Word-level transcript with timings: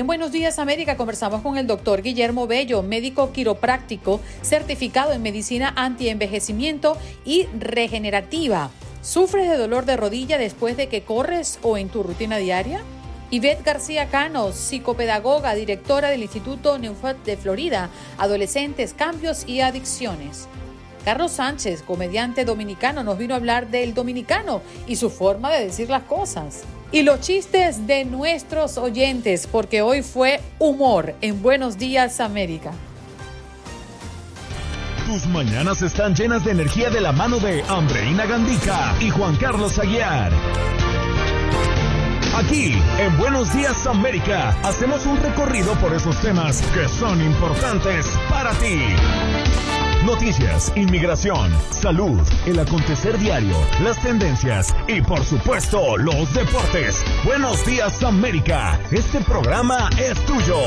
Buenos 0.00 0.32
Días 0.32 0.58
América 0.58 0.96
conversamos 0.96 1.42
con 1.42 1.58
el 1.58 1.66
doctor 1.66 2.02
Guillermo 2.02 2.46
Bello, 2.46 2.82
médico 2.82 3.30
quiropráctico 3.30 4.20
certificado 4.40 5.12
en 5.12 5.22
medicina 5.22 5.72
antienvejecimiento 5.76 6.96
y 7.24 7.46
regenerativa. 7.58 8.70
¿Sufres 9.02 9.48
de 9.48 9.56
dolor 9.56 9.84
de 9.84 9.96
rodilla 9.96 10.38
después 10.38 10.76
de 10.76 10.88
que 10.88 11.02
corres 11.02 11.58
o 11.62 11.76
en 11.76 11.88
tu 11.88 12.02
rutina 12.02 12.38
diaria? 12.38 12.80
Ivette 13.30 13.64
García 13.64 14.08
Cano, 14.08 14.52
psicopedagoga, 14.52 15.54
directora 15.54 16.08
del 16.08 16.22
Instituto 16.22 16.78
Neufat 16.78 17.18
de 17.24 17.36
Florida, 17.36 17.90
Adolescentes, 18.18 18.94
Cambios 18.94 19.46
y 19.46 19.60
Adicciones. 19.60 20.48
Carlos 21.04 21.32
Sánchez, 21.32 21.82
comediante 21.82 22.44
dominicano, 22.44 23.04
nos 23.04 23.18
vino 23.18 23.34
a 23.34 23.36
hablar 23.36 23.70
del 23.70 23.94
dominicano 23.94 24.62
y 24.86 24.96
su 24.96 25.10
forma 25.10 25.52
de 25.52 25.66
decir 25.66 25.90
las 25.90 26.04
cosas. 26.04 26.64
Y 26.92 27.02
los 27.02 27.20
chistes 27.20 27.86
de 27.86 28.04
nuestros 28.04 28.76
oyentes, 28.76 29.48
porque 29.50 29.80
hoy 29.80 30.02
fue 30.02 30.42
humor 30.58 31.14
en 31.22 31.40
Buenos 31.40 31.78
Días 31.78 32.20
América. 32.20 32.72
Tus 35.06 35.26
mañanas 35.26 35.80
están 35.80 36.14
llenas 36.14 36.44
de 36.44 36.50
energía 36.50 36.90
de 36.90 37.00
la 37.00 37.12
mano 37.12 37.38
de 37.38 37.62
Andreina 37.62 38.26
Gandica 38.26 38.94
y 39.00 39.08
Juan 39.08 39.36
Carlos 39.36 39.78
Aguiar. 39.78 40.32
Aquí, 42.36 42.74
en 42.98 43.18
Buenos 43.18 43.54
Días 43.54 43.86
América, 43.86 44.50
hacemos 44.62 45.06
un 45.06 45.16
recorrido 45.16 45.74
por 45.76 45.94
esos 45.94 46.20
temas 46.20 46.60
que 46.74 46.88
son 46.88 47.22
importantes 47.22 48.06
para 48.28 48.52
ti. 48.52 48.78
Noticias, 50.04 50.72
inmigración, 50.74 51.52
salud, 51.70 52.20
el 52.46 52.58
acontecer 52.58 53.16
diario, 53.18 53.56
las 53.84 54.02
tendencias 54.02 54.74
y 54.88 55.00
por 55.00 55.24
supuesto 55.24 55.96
los 55.96 56.34
deportes. 56.34 57.04
Buenos 57.24 57.64
días 57.64 58.02
América, 58.02 58.80
este 58.90 59.20
programa 59.20 59.88
es 59.96 60.18
tuyo. 60.26 60.58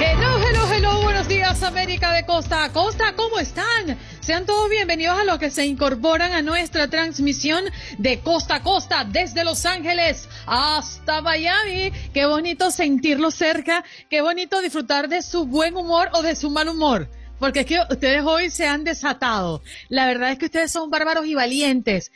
Hello, 0.00 0.38
hello, 0.38 0.72
hello, 0.72 1.02
buenos 1.02 1.28
días 1.28 1.62
América 1.62 2.10
de 2.14 2.24
costa 2.24 2.64
a 2.64 2.72
costa, 2.72 3.14
¿cómo 3.16 3.38
están? 3.38 3.98
Sean 4.24 4.46
todos 4.46 4.70
bienvenidos 4.70 5.18
a 5.18 5.24
los 5.24 5.38
que 5.38 5.50
se 5.50 5.66
incorporan 5.66 6.32
a 6.32 6.40
nuestra 6.40 6.88
transmisión 6.88 7.62
de 7.98 8.20
costa 8.20 8.54
a 8.54 8.62
costa 8.62 9.04
desde 9.04 9.44
Los 9.44 9.66
Ángeles 9.66 10.30
hasta 10.46 11.20
Miami. 11.20 11.92
Qué 12.14 12.24
bonito 12.24 12.70
sentirlo 12.70 13.30
cerca, 13.30 13.84
qué 14.08 14.22
bonito 14.22 14.62
disfrutar 14.62 15.10
de 15.10 15.20
su 15.20 15.44
buen 15.44 15.76
humor 15.76 16.08
o 16.14 16.22
de 16.22 16.36
su 16.36 16.48
mal 16.48 16.70
humor. 16.70 17.06
Porque 17.38 17.60
es 17.60 17.66
que 17.66 17.80
ustedes 17.90 18.22
hoy 18.24 18.48
se 18.48 18.66
han 18.66 18.82
desatado. 18.82 19.60
La 19.90 20.06
verdad 20.06 20.30
es 20.30 20.38
que 20.38 20.46
ustedes 20.46 20.72
son 20.72 20.88
bárbaros 20.88 21.26
y 21.26 21.34
valientes. 21.34 22.10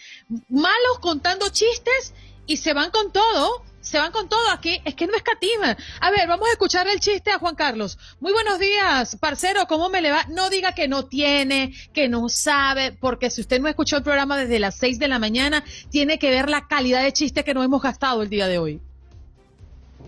Malos 0.48 1.00
contando 1.02 1.50
chistes 1.50 2.14
y 2.46 2.56
se 2.56 2.72
van 2.72 2.90
con 2.90 3.12
todo 3.12 3.62
se 3.80 3.98
van 3.98 4.12
con 4.12 4.28
todo 4.28 4.50
aquí, 4.50 4.80
es 4.84 4.94
que 4.94 5.06
no 5.06 5.14
escatima. 5.14 5.76
A 6.00 6.10
ver, 6.10 6.28
vamos 6.28 6.48
a 6.48 6.52
escuchar 6.52 6.86
el 6.88 7.00
chiste 7.00 7.30
a 7.30 7.38
Juan 7.38 7.54
Carlos. 7.54 7.98
Muy 8.20 8.32
buenos 8.32 8.58
días, 8.58 9.16
parcero, 9.16 9.66
¿cómo 9.68 9.88
me 9.88 10.02
le 10.02 10.10
va? 10.10 10.24
No 10.28 10.50
diga 10.50 10.72
que 10.72 10.88
no 10.88 11.06
tiene, 11.06 11.72
que 11.92 12.08
no 12.08 12.28
sabe, 12.28 12.92
porque 12.92 13.30
si 13.30 13.40
usted 13.40 13.60
no 13.60 13.68
escuchó 13.68 13.96
el 13.96 14.02
programa 14.02 14.36
desde 14.36 14.58
las 14.58 14.76
6 14.76 14.98
de 14.98 15.08
la 15.08 15.18
mañana, 15.18 15.64
tiene 15.90 16.18
que 16.18 16.30
ver 16.30 16.48
la 16.48 16.66
calidad 16.66 17.02
de 17.02 17.12
chiste 17.12 17.44
que 17.44 17.54
nos 17.54 17.64
hemos 17.64 17.82
gastado 17.82 18.22
el 18.22 18.28
día 18.28 18.46
de 18.48 18.58
hoy. 18.58 18.80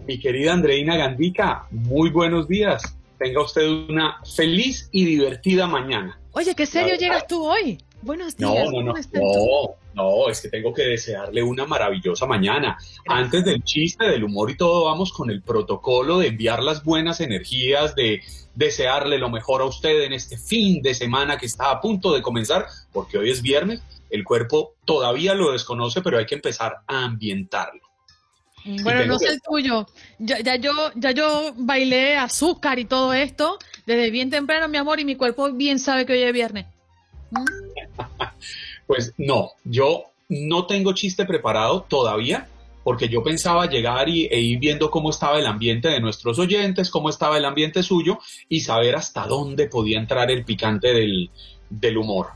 Mi 0.06 0.18
querida 0.18 0.52
Andreina 0.52 0.96
Gandica, 0.96 1.66
muy 1.70 2.10
buenos 2.10 2.48
días. 2.48 2.82
Tenga 3.18 3.42
usted 3.42 3.66
una 3.66 4.20
feliz 4.34 4.88
y 4.92 5.04
divertida 5.04 5.66
mañana. 5.66 6.18
Oye, 6.32 6.54
¿qué 6.54 6.66
serio 6.66 6.96
llegas 6.96 7.26
tú 7.26 7.44
hoy? 7.44 7.78
Buenos 8.02 8.36
días. 8.36 8.50
No, 8.50 8.70
no, 8.70 8.82
no, 8.82 8.94
no, 9.12 9.76
no, 9.94 10.28
es 10.30 10.40
que 10.40 10.48
tengo 10.48 10.72
que 10.72 10.82
desearle 10.82 11.42
una 11.42 11.66
maravillosa 11.66 12.26
mañana. 12.26 12.78
Antes 13.06 13.44
del 13.44 13.62
chiste, 13.62 14.06
del 14.06 14.24
humor 14.24 14.50
y 14.50 14.56
todo, 14.56 14.86
vamos 14.86 15.12
con 15.12 15.30
el 15.30 15.42
protocolo 15.42 16.18
de 16.18 16.28
enviar 16.28 16.62
las 16.62 16.82
buenas 16.82 17.20
energías, 17.20 17.94
de 17.94 18.22
desearle 18.54 19.18
lo 19.18 19.28
mejor 19.28 19.62
a 19.62 19.66
usted 19.66 20.02
en 20.02 20.12
este 20.12 20.38
fin 20.38 20.82
de 20.82 20.94
semana 20.94 21.36
que 21.36 21.46
está 21.46 21.70
a 21.70 21.80
punto 21.80 22.12
de 22.12 22.22
comenzar, 22.22 22.66
porque 22.92 23.18
hoy 23.18 23.30
es 23.30 23.42
viernes, 23.42 23.82
el 24.08 24.24
cuerpo 24.24 24.74
todavía 24.84 25.34
lo 25.34 25.52
desconoce, 25.52 26.00
pero 26.00 26.18
hay 26.18 26.26
que 26.26 26.34
empezar 26.34 26.78
a 26.86 27.04
ambientarlo. 27.04 27.80
Bueno, 28.82 29.06
no 29.06 29.18
sé 29.18 29.28
el 29.28 29.40
tuyo. 29.40 29.86
Ya, 30.18 30.40
ya, 30.40 30.56
yo, 30.56 30.72
ya 30.94 31.12
yo 31.12 31.52
bailé 31.56 32.16
azúcar 32.16 32.78
y 32.78 32.84
todo 32.84 33.14
esto 33.14 33.58
desde 33.86 34.10
bien 34.10 34.30
temprano, 34.30 34.68
mi 34.68 34.76
amor, 34.76 35.00
y 35.00 35.04
mi 35.04 35.16
cuerpo 35.16 35.50
bien 35.52 35.78
sabe 35.78 36.04
que 36.06 36.12
hoy 36.12 36.22
es 36.22 36.32
viernes. 36.32 36.66
Pues 38.86 39.14
no, 39.18 39.52
yo 39.62 40.06
no 40.28 40.66
tengo 40.66 40.94
chiste 40.94 41.24
preparado 41.24 41.82
todavía, 41.82 42.48
porque 42.82 43.08
yo 43.08 43.22
pensaba 43.22 43.66
llegar 43.66 44.08
y, 44.08 44.26
e 44.26 44.40
ir 44.40 44.58
viendo 44.58 44.90
cómo 44.90 45.10
estaba 45.10 45.38
el 45.38 45.46
ambiente 45.46 45.88
de 45.88 46.00
nuestros 46.00 46.40
oyentes, 46.40 46.90
cómo 46.90 47.08
estaba 47.08 47.38
el 47.38 47.44
ambiente 47.44 47.84
suyo 47.84 48.18
y 48.48 48.60
saber 48.60 48.96
hasta 48.96 49.26
dónde 49.26 49.68
podía 49.68 49.98
entrar 49.98 50.30
el 50.30 50.44
picante 50.44 50.92
del, 50.92 51.30
del 51.68 51.98
humor. 51.98 52.30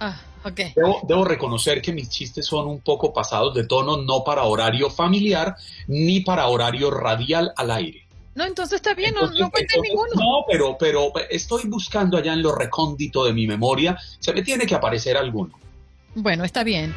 Ah, 0.00 0.20
ok. 0.44 0.60
Debo, 0.74 1.00
debo, 1.06 1.24
reconocer 1.24 1.80
que 1.80 1.92
mis 1.92 2.08
chistes 2.08 2.46
son 2.46 2.66
un 2.66 2.80
poco 2.80 3.12
pasados 3.12 3.54
de 3.54 3.66
tono, 3.66 3.98
no 3.98 4.24
para 4.24 4.42
horario 4.42 4.90
familiar 4.90 5.54
ni 5.86 6.20
para 6.20 6.48
horario 6.48 6.90
radial 6.90 7.52
al 7.56 7.70
aire. 7.70 8.09
No, 8.40 8.46
entonces 8.46 8.76
está 8.76 8.94
bien, 8.94 9.10
entonces, 9.10 9.38
no, 9.38 9.44
no 9.44 9.50
cuente 9.50 9.78
ninguno. 9.82 10.14
No, 10.14 10.46
pero, 10.50 10.74
pero 10.80 11.12
estoy 11.28 11.64
buscando 11.66 12.16
allá 12.16 12.32
en 12.32 12.40
lo 12.40 12.54
recóndito 12.54 13.26
de 13.26 13.34
mi 13.34 13.46
memoria, 13.46 13.98
se 14.18 14.32
me 14.32 14.40
tiene 14.40 14.64
que 14.64 14.74
aparecer 14.74 15.18
alguno. 15.18 15.52
Bueno, 16.14 16.44
está 16.44 16.64
bien. 16.64 16.94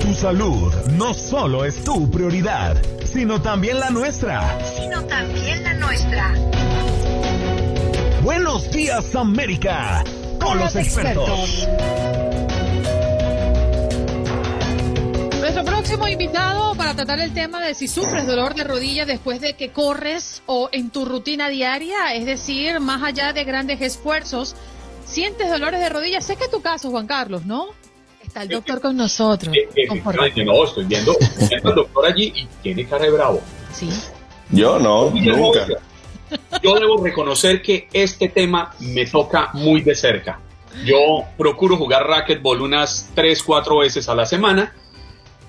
Tu 0.00 0.14
salud 0.14 0.72
no 0.92 1.12
solo 1.12 1.64
es 1.64 1.82
tu 1.82 2.08
prioridad, 2.08 2.80
sino 3.04 3.42
también 3.42 3.80
la 3.80 3.90
nuestra. 3.90 4.56
Sino 4.76 5.02
también 5.06 5.64
la 5.64 5.74
nuestra. 5.74 6.32
Buenos 8.22 8.70
días, 8.70 9.12
América, 9.16 10.04
con, 10.38 10.50
con 10.50 10.58
los, 10.60 10.72
los 10.72 10.86
expertos. 10.86 11.64
expertos. 11.64 12.33
Nuestro 15.54 15.72
próximo 15.72 16.08
invitado 16.08 16.74
para 16.74 16.96
tratar 16.96 17.20
el 17.20 17.32
tema 17.32 17.64
de 17.64 17.74
si 17.74 17.86
sufres 17.86 18.26
dolor 18.26 18.56
de 18.56 18.64
rodilla 18.64 19.06
después 19.06 19.40
de 19.40 19.52
que 19.52 19.70
corres 19.70 20.42
o 20.46 20.68
en 20.72 20.90
tu 20.90 21.04
rutina 21.04 21.48
diaria, 21.48 22.12
es 22.12 22.26
decir, 22.26 22.80
más 22.80 23.04
allá 23.04 23.32
de 23.32 23.44
grandes 23.44 23.80
esfuerzos, 23.80 24.56
sientes 25.04 25.48
dolores 25.48 25.78
de 25.78 25.90
rodilla. 25.90 26.20
Sé 26.20 26.34
que 26.34 26.46
es 26.46 26.50
tu 26.50 26.60
caso, 26.60 26.90
Juan 26.90 27.06
Carlos, 27.06 27.46
¿no? 27.46 27.68
Está 28.20 28.42
el 28.42 28.48
doctor 28.48 28.80
con 28.80 28.96
nosotros. 28.96 29.54
No, 29.54 30.64
estoy 30.64 30.86
viendo, 30.86 31.12
estoy 31.20 31.46
viendo 31.46 31.68
al 31.68 31.74
doctor 31.76 32.04
allí 32.04 32.32
y 32.34 32.48
tiene 32.60 32.84
cara 32.88 33.04
de 33.04 33.12
bravo. 33.12 33.40
Sí. 33.72 33.88
Yo 34.50 34.80
no, 34.80 35.10
nunca. 35.10 35.68
Yo 36.64 36.74
debo 36.80 37.00
reconocer 37.00 37.62
que 37.62 37.86
este 37.92 38.28
tema 38.28 38.74
me 38.80 39.06
toca 39.06 39.50
muy 39.52 39.82
de 39.82 39.94
cerca. 39.94 40.40
Yo 40.84 41.22
procuro 41.38 41.76
jugar 41.76 42.08
racquetball 42.08 42.60
unas 42.60 43.08
3, 43.14 43.40
4 43.40 43.78
veces 43.78 44.08
a 44.08 44.16
la 44.16 44.26
semana 44.26 44.74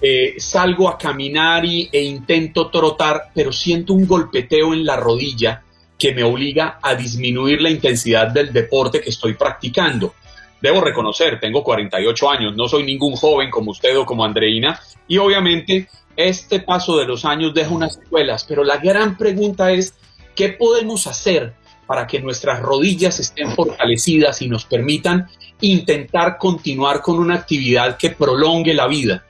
eh, 0.08 0.36
salgo 0.38 0.88
a 0.88 1.00
caminar 1.00 1.66
y, 1.66 1.90
e 1.92 2.04
intento 2.04 2.70
trotar, 2.70 3.32
pero 3.34 3.52
siento 3.52 3.94
un 3.94 4.06
golpeteo 4.06 4.72
en 4.72 4.86
la 4.86 4.98
rodilla 4.98 5.64
que 5.98 6.14
me 6.14 6.22
obliga 6.22 6.78
a 6.80 6.94
disminuir 6.94 7.60
la 7.60 7.72
intensidad 7.72 8.28
del 8.28 8.54
deporte 8.54 9.02
que 9.02 9.10
estoy 9.10 9.34
practicando. 9.34 10.14
Debo 10.62 10.82
reconocer, 10.82 11.40
tengo 11.40 11.64
48 11.64 12.30
años, 12.30 12.56
no 12.56 12.68
soy 12.68 12.84
ningún 12.84 13.16
joven 13.16 13.50
como 13.50 13.72
usted 13.72 13.98
o 13.98 14.06
como 14.06 14.24
Andreina, 14.24 14.80
y 15.08 15.18
obviamente 15.18 15.90
este 16.16 16.60
paso 16.60 16.98
de 16.98 17.06
los 17.08 17.26
años 17.26 17.56
deja 17.56 17.72
unas 17.72 17.96
secuelas, 17.96 18.44
pero 18.44 18.64
la 18.64 18.78
gran 18.78 19.18
pregunta 19.18 19.72
es, 19.72 19.96
¿qué 20.36 20.50
podemos 20.50 21.08
hacer 21.08 21.56
para 21.88 22.06
que 22.06 22.20
nuestras 22.20 22.60
rodillas 22.60 23.20
estén 23.20 23.56
fortalecidas 23.56 24.44
y 24.44 24.50
nos 24.50 24.66
permitan 24.66 25.30
intentar 25.62 26.38
continuar 26.38 27.02
con 27.02 27.18
una 27.18 27.34
actividad 27.34 27.98
que 27.98 28.12
prolongue 28.12 28.76
la 28.76 28.86
vida? 28.86 29.26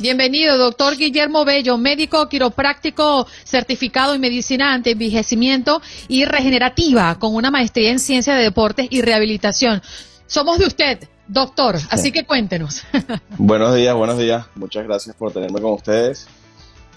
Bienvenido, 0.00 0.58
doctor 0.58 0.96
Guillermo 0.96 1.44
Bello, 1.44 1.78
médico 1.78 2.28
quiropráctico 2.28 3.28
certificado 3.44 4.12
en 4.12 4.20
medicina 4.20 4.74
anti-envejecimiento 4.74 5.80
y 6.08 6.24
regenerativa, 6.24 7.16
con 7.20 7.32
una 7.36 7.52
maestría 7.52 7.92
en 7.92 8.00
ciencia 8.00 8.34
de 8.34 8.42
deportes 8.42 8.88
y 8.90 9.02
rehabilitación. 9.02 9.80
somos 10.26 10.58
de 10.58 10.66
usted, 10.66 11.08
doctor, 11.28 11.76
así 11.90 12.10
que 12.10 12.24
cuéntenos. 12.24 12.82
buenos 13.38 13.76
días, 13.76 13.94
buenos 13.94 14.18
días. 14.18 14.46
Muchas 14.56 14.84
gracias 14.84 15.14
por 15.14 15.32
tenerme 15.32 15.60
con 15.60 15.74
ustedes. 15.74 16.26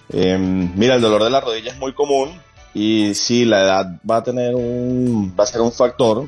Em, 0.09 0.73
mira, 0.75 0.95
el 0.95 1.01
dolor 1.01 1.23
de 1.23 1.29
la 1.29 1.39
rodilla 1.39 1.73
es 1.73 1.77
muy 1.77 1.93
común 1.93 2.31
y 2.73 3.13
sí, 3.13 3.45
la 3.45 3.61
edad 3.61 3.85
va 4.09 4.17
a 4.17 4.23
tener 4.23 4.55
un, 4.55 5.35
va 5.39 5.43
a 5.43 5.47
ser 5.47 5.61
un 5.61 5.71
factor, 5.71 6.27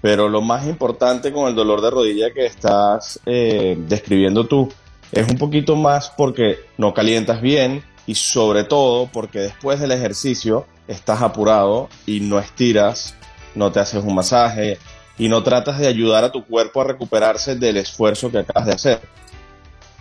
pero 0.00 0.28
lo 0.28 0.40
más 0.40 0.68
importante 0.68 1.32
con 1.32 1.48
el 1.48 1.56
dolor 1.56 1.80
de 1.80 1.90
rodilla 1.90 2.32
que 2.32 2.46
estás 2.46 3.18
eh, 3.26 3.76
describiendo 3.88 4.46
tú 4.46 4.68
es 5.12 5.28
un 5.28 5.38
poquito 5.38 5.76
más 5.76 6.12
porque 6.16 6.58
no 6.78 6.94
calientas 6.94 7.40
bien 7.40 7.84
y 8.06 8.14
sobre 8.14 8.64
todo 8.64 9.08
porque 9.12 9.40
después 9.40 9.80
del 9.80 9.92
ejercicio 9.92 10.66
estás 10.88 11.22
apurado 11.22 11.88
y 12.06 12.20
no 12.20 12.38
estiras, 12.38 13.14
no 13.54 13.72
te 13.72 13.80
haces 13.80 14.04
un 14.04 14.14
masaje 14.14 14.78
y 15.18 15.28
no 15.28 15.42
tratas 15.42 15.78
de 15.78 15.86
ayudar 15.86 16.24
a 16.24 16.32
tu 16.32 16.44
cuerpo 16.44 16.80
a 16.80 16.84
recuperarse 16.84 17.56
del 17.56 17.78
esfuerzo 17.78 18.30
que 18.30 18.38
acabas 18.38 18.66
de 18.66 18.72
hacer. 18.72 19.00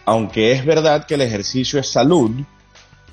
Aunque 0.06 0.52
es 0.52 0.66
verdad 0.66 1.06
que 1.06 1.16
el 1.16 1.22
ejercicio 1.22 1.80
es 1.80 1.90
salud, 1.90 2.32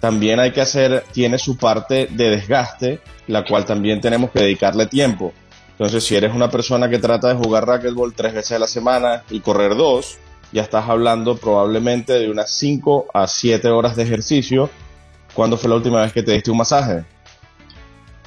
también 0.00 0.40
hay 0.40 0.50
que 0.50 0.60
hacer, 0.60 1.04
tiene 1.12 1.38
su 1.38 1.56
parte 1.56 2.08
de 2.10 2.30
desgaste, 2.30 3.00
la 3.28 3.44
cual 3.44 3.64
también 3.64 4.00
tenemos 4.00 4.30
que 4.30 4.40
dedicarle 4.40 4.86
tiempo. 4.86 5.32
Entonces, 5.70 6.04
si 6.04 6.16
eres 6.16 6.34
una 6.34 6.50
persona 6.50 6.88
que 6.90 6.98
trata 6.98 7.28
de 7.28 7.34
jugar 7.34 7.66
racquetball 7.66 8.12
tres 8.12 8.34
veces 8.34 8.52
a 8.52 8.58
la 8.58 8.66
semana 8.66 9.22
y 9.30 9.40
correr 9.40 9.76
dos, 9.76 10.18
ya 10.52 10.62
estás 10.62 10.88
hablando 10.88 11.36
probablemente 11.36 12.12
de 12.12 12.30
unas 12.30 12.50
5 12.50 13.08
a 13.12 13.26
7 13.26 13.68
horas 13.68 13.96
de 13.96 14.02
ejercicio. 14.02 14.70
¿Cuándo 15.34 15.56
fue 15.56 15.70
la 15.70 15.76
última 15.76 16.02
vez 16.02 16.12
que 16.12 16.22
te 16.22 16.32
diste 16.32 16.50
un 16.50 16.58
masaje? 16.58 17.04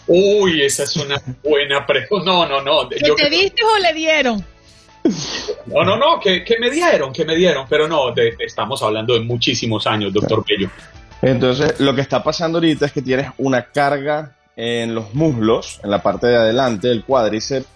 Uy, 0.07 0.61
esa 0.61 0.83
es 0.83 0.95
una 0.97 1.21
buena 1.43 1.85
pregunta. 1.85 2.25
No, 2.25 2.47
no, 2.47 2.61
no. 2.61 2.89
¿Que 2.89 2.97
te 2.97 3.29
diste 3.29 3.63
o 3.63 3.79
le 3.79 3.93
dieron? 3.93 4.43
No, 5.67 5.83
no, 5.83 5.97
no, 5.97 6.19
que, 6.19 6.43
me 6.59 6.71
dieron, 6.71 7.13
que 7.13 7.25
me 7.25 7.35
dieron, 7.35 7.67
pero 7.69 7.87
no, 7.87 8.13
estamos 8.39 8.81
hablando 8.81 9.13
de 9.13 9.19
muchísimos 9.19 9.85
años, 9.85 10.11
doctor 10.11 10.43
Bello. 10.47 10.69
Entonces, 11.21 11.79
lo 11.79 11.93
que 11.93 12.01
está 12.01 12.23
pasando 12.23 12.57
ahorita 12.57 12.87
es 12.87 12.91
que 12.91 13.03
tienes 13.03 13.29
una 13.37 13.65
carga 13.65 14.35
en 14.55 14.95
los 14.95 15.13
muslos, 15.13 15.79
en 15.83 15.91
la 15.91 16.01
parte 16.01 16.27
de 16.27 16.37
adelante 16.37 16.87
del 16.87 17.03
cuádriceps, 17.03 17.67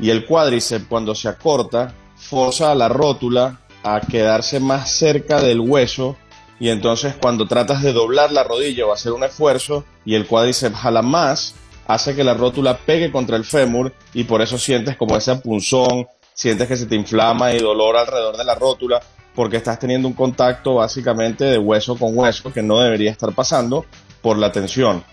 y 0.00 0.10
el 0.10 0.24
cuádriceps 0.24 0.86
cuando 0.88 1.14
se 1.14 1.28
acorta, 1.28 1.92
forza 2.16 2.72
a 2.72 2.74
la 2.74 2.88
rótula 2.88 3.58
a 3.82 4.00
quedarse 4.00 4.60
más 4.60 4.90
cerca 4.90 5.40
del 5.40 5.60
hueso 5.60 6.16
y 6.60 6.70
entonces 6.70 7.14
cuando 7.20 7.46
tratas 7.46 7.82
de 7.82 7.92
doblar 7.92 8.32
la 8.32 8.44
rodilla 8.44 8.86
o 8.86 8.92
hacer 8.92 9.12
un 9.12 9.24
esfuerzo 9.24 9.84
y 10.04 10.14
el 10.14 10.26
cuádriceps 10.26 10.76
jala 10.76 11.02
más, 11.02 11.54
hace 11.86 12.14
que 12.14 12.24
la 12.24 12.34
rótula 12.34 12.78
pegue 12.78 13.12
contra 13.12 13.36
el 13.36 13.44
fémur 13.44 13.92
y 14.12 14.24
por 14.24 14.42
eso 14.42 14.58
sientes 14.58 14.96
como 14.96 15.16
ese 15.16 15.36
punzón, 15.36 16.06
sientes 16.34 16.66
que 16.66 16.76
se 16.76 16.86
te 16.86 16.96
inflama 16.96 17.52
y 17.52 17.58
dolor 17.58 17.96
alrededor 17.96 18.36
de 18.36 18.44
la 18.44 18.54
rótula 18.54 19.00
porque 19.34 19.56
estás 19.56 19.78
teniendo 19.78 20.08
un 20.08 20.14
contacto 20.14 20.74
básicamente 20.74 21.44
de 21.44 21.58
hueso 21.58 21.96
con 21.96 22.16
hueso 22.16 22.52
que 22.52 22.62
no 22.62 22.80
debería 22.80 23.12
estar 23.12 23.32
pasando 23.32 23.86
por 24.20 24.36
la 24.36 24.50
tensión. 24.50 25.04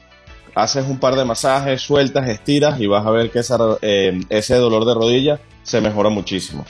Haces 0.56 0.86
un 0.88 1.00
par 1.00 1.16
de 1.16 1.26
masajes, 1.26 1.82
sueltas, 1.82 2.28
estiras 2.28 2.80
y 2.80 2.88
vas 2.88 3.06
a 3.06 3.12
ver 3.12 3.30
que 3.30 3.42
eh, 3.82 4.20
ese 4.30 4.56
dolor 4.56 4.86
de 4.86 4.94
rodilla 4.96 5.40
se 5.62 5.80
mejora 5.80 6.10
muchísimo. 6.10 6.66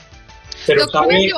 Pero 0.65 0.87
sabe, 0.87 1.31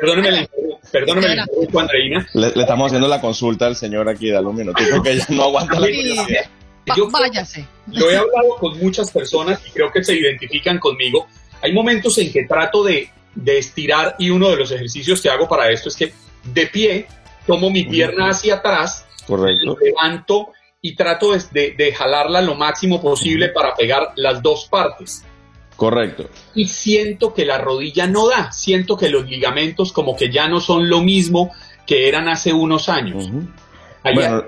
perdóneme, 0.00 0.48
perdóneme, 0.90 1.44
Andreina. 1.78 2.26
Le, 2.34 2.48
estamos 2.48 2.86
haciendo 2.86 3.08
la 3.08 3.20
consulta 3.20 3.66
al 3.66 3.76
señor 3.76 4.08
aquí, 4.08 4.30
dale 4.30 4.46
un 4.46 4.56
minutito 4.56 4.90
porque 4.94 5.12
ella 5.12 5.26
no 5.30 5.44
aguanta 5.44 5.74
la 5.78 5.86
curiosidad. 5.86 6.50
Yo, 6.96 7.08
váyase. 7.10 7.66
Yo 7.86 8.10
he 8.10 8.16
hablado 8.16 8.56
con 8.58 8.78
muchas 8.78 9.10
personas 9.10 9.60
y 9.66 9.70
creo 9.70 9.92
que 9.92 10.02
se 10.02 10.14
identifican 10.14 10.78
conmigo. 10.78 11.28
Hay 11.62 11.72
momentos 11.72 12.18
en 12.18 12.32
que 12.32 12.44
trato 12.44 12.82
de, 12.82 13.08
de 13.34 13.58
estirar 13.58 14.16
y 14.18 14.30
uno 14.30 14.50
de 14.50 14.56
los 14.56 14.72
ejercicios 14.72 15.20
que 15.20 15.28
hago 15.28 15.48
para 15.48 15.70
esto 15.70 15.88
es 15.88 15.96
que 15.96 16.12
de 16.44 16.66
pie 16.66 17.06
tomo 17.46 17.70
mi 17.70 17.84
pierna 17.84 18.30
hacia 18.30 18.56
atrás, 18.56 19.06
Correcto. 19.26 19.76
levanto 19.80 20.48
y 20.80 20.96
trato 20.96 21.32
de, 21.32 21.74
de, 21.76 21.92
jalarla 21.92 22.42
lo 22.42 22.56
máximo 22.56 23.00
posible 23.00 23.48
para 23.50 23.74
pegar 23.74 24.12
las 24.16 24.42
dos 24.42 24.66
partes. 24.68 25.24
Correcto. 25.82 26.26
Y 26.54 26.68
siento 26.68 27.34
que 27.34 27.44
la 27.44 27.58
rodilla 27.58 28.06
no 28.06 28.28
da, 28.28 28.52
siento 28.52 28.96
que 28.96 29.08
los 29.08 29.28
ligamentos 29.28 29.92
como 29.92 30.14
que 30.14 30.30
ya 30.30 30.46
no 30.46 30.60
son 30.60 30.88
lo 30.88 31.00
mismo 31.00 31.50
que 31.88 32.06
eran 32.08 32.28
hace 32.28 32.52
unos 32.52 32.88
años. 32.88 33.28
bueno, 34.04 34.44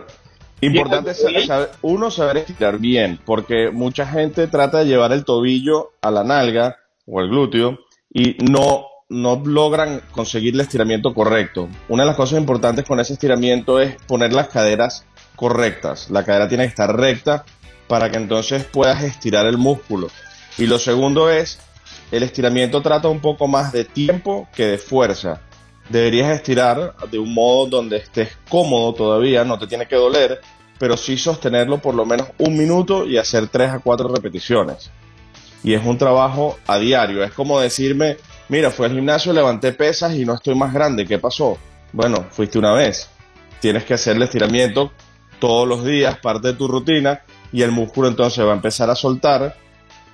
importante 0.61 1.13
saber, 1.13 1.73
uno 1.83 2.13
saber 2.13 2.37
estirar 2.37 2.79
bien, 2.79 3.19
porque 3.25 3.73
mucha 3.73 4.07
gente 4.07 4.47
trata 4.47 4.79
de 4.79 4.85
llevar 4.85 5.11
el 5.11 5.25
tobillo 5.25 5.95
a 6.03 6.13
la 6.13 6.23
nalga 6.23 6.77
o 7.05 7.21
el 7.21 7.31
glúteo 7.31 7.81
y 8.13 8.37
no 8.49 8.87
no 9.09 9.43
logran 9.45 10.03
conseguir 10.13 10.55
el 10.55 10.61
estiramiento 10.61 11.15
correcto. 11.15 11.69
Una 11.89 12.05
de 12.05 12.11
las 12.11 12.17
cosas 12.17 12.39
importantes 12.39 12.85
con 12.85 13.01
ese 13.01 13.15
estiramiento 13.15 13.81
es 13.81 13.97
poner 14.07 14.33
las 14.33 14.51
caderas 14.51 15.05
correctas. 15.35 16.11
La 16.11 16.25
cadera 16.25 16.49
tiene 16.49 16.63
que 16.63 16.69
estar 16.69 16.97
recta 16.97 17.45
para 17.89 18.09
que 18.09 18.19
entonces 18.19 18.65
puedas 18.65 19.03
estirar 19.03 19.47
el 19.47 19.59
músculo. 19.59 20.09
Y 20.59 20.67
lo 20.67 20.79
segundo 20.79 21.31
es, 21.31 21.59
el 22.11 22.23
estiramiento 22.23 22.81
trata 22.81 23.09
un 23.09 23.21
poco 23.21 23.49
más 23.49 23.73
de 23.73 23.85
tiempo 23.85 24.49
que 24.55 24.67
de 24.67 24.79
fuerza. 24.79 25.41
Deberías 25.89 26.31
estirar 26.31 26.95
de 27.11 27.19
un 27.19 27.35
modo 27.35 27.67
donde 27.67 27.97
estés 27.99 28.31
cómodo 28.49 28.95
todavía, 28.95 29.45
no 29.45 29.59
te 29.59 29.67
tiene 29.67 29.87
que 29.87 29.97
doler, 29.97 30.41
pero 30.79 30.97
sí 30.97 31.17
sostenerlo 31.19 31.79
por 31.79 31.95
lo 31.95 32.07
menos 32.07 32.29
un 32.39 32.57
minuto 32.57 33.07
y 33.07 33.19
hacer 33.19 33.49
tres 33.49 33.71
a 33.71 33.81
cuatro 33.81 34.09
repeticiones. 34.09 34.91
Y 35.63 35.75
es 35.75 35.85
un 35.85 35.99
trabajo 35.99 36.59
a 36.67 36.79
diario, 36.79 37.25
es 37.25 37.33
como 37.33 37.61
decirme, 37.61 38.19
mira, 38.49 38.71
fui 38.71 38.87
al 38.87 38.93
gimnasio, 38.93 39.33
levanté 39.33 39.73
pesas 39.73 40.15
y 40.15 40.25
no 40.25 40.35
estoy 40.35 40.55
más 40.55 40.73
grande, 40.73 41.07
¿qué 41.07 41.19
pasó? 41.19 41.59
Bueno, 41.93 42.27
fuiste 42.31 42.59
una 42.59 42.73
vez. 42.73 43.09
Tienes 43.61 43.85
que 43.85 43.95
hacer 43.95 44.17
el 44.17 44.23
estiramiento 44.23 44.93
todos 45.39 45.67
los 45.67 45.85
días, 45.85 46.19
parte 46.19 46.49
de 46.49 46.55
tu 46.55 46.69
rutina, 46.69 47.23
y 47.53 47.63
el 47.63 47.71
músculo 47.71 48.09
entonces 48.09 48.45
va 48.45 48.51
a 48.53 48.57
empezar 48.57 48.91
a 48.91 48.95
soltar 48.95 49.57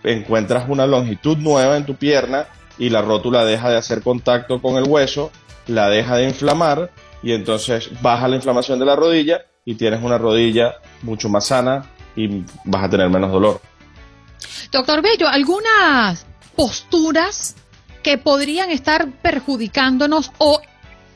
encuentras 0.05 0.69
una 0.69 0.87
longitud 0.87 1.37
nueva 1.39 1.77
en 1.77 1.87
tu 1.87 1.95
pierna 1.95 2.47
y 2.79 2.91
la 2.91 3.03
rótula 3.03 3.45
deja 3.45 3.71
de 3.71 3.77
hacer 3.77 4.03
contacto 4.03 4.61
con 4.63 4.77
el 4.77 4.85
hueso, 4.89 5.31
la 5.67 5.89
deja 5.89 6.17
de 6.17 6.25
inflamar 6.25 6.91
y 7.23 7.33
entonces 7.33 7.91
baja 8.01 8.29
la 8.29 8.37
inflamación 8.37 8.79
de 8.79 8.87
la 8.87 8.97
rodilla 8.97 9.43
y 9.65 9.75
tienes 9.75 10.03
una 10.03 10.19
rodilla 10.19 10.77
mucho 11.03 11.29
más 11.29 11.47
sana 11.47 11.85
y 12.17 12.43
vas 12.65 12.85
a 12.85 12.91
tener 12.91 13.09
menos 13.11 13.31
dolor. 13.31 13.61
Doctor 14.73 15.03
Bello, 15.03 15.29
algunas 15.29 16.27
posturas 16.57 17.57
que 18.03 18.19
podrían 18.19 18.71
estar 18.71 19.11
perjudicándonos 19.23 20.33
o 20.39 20.61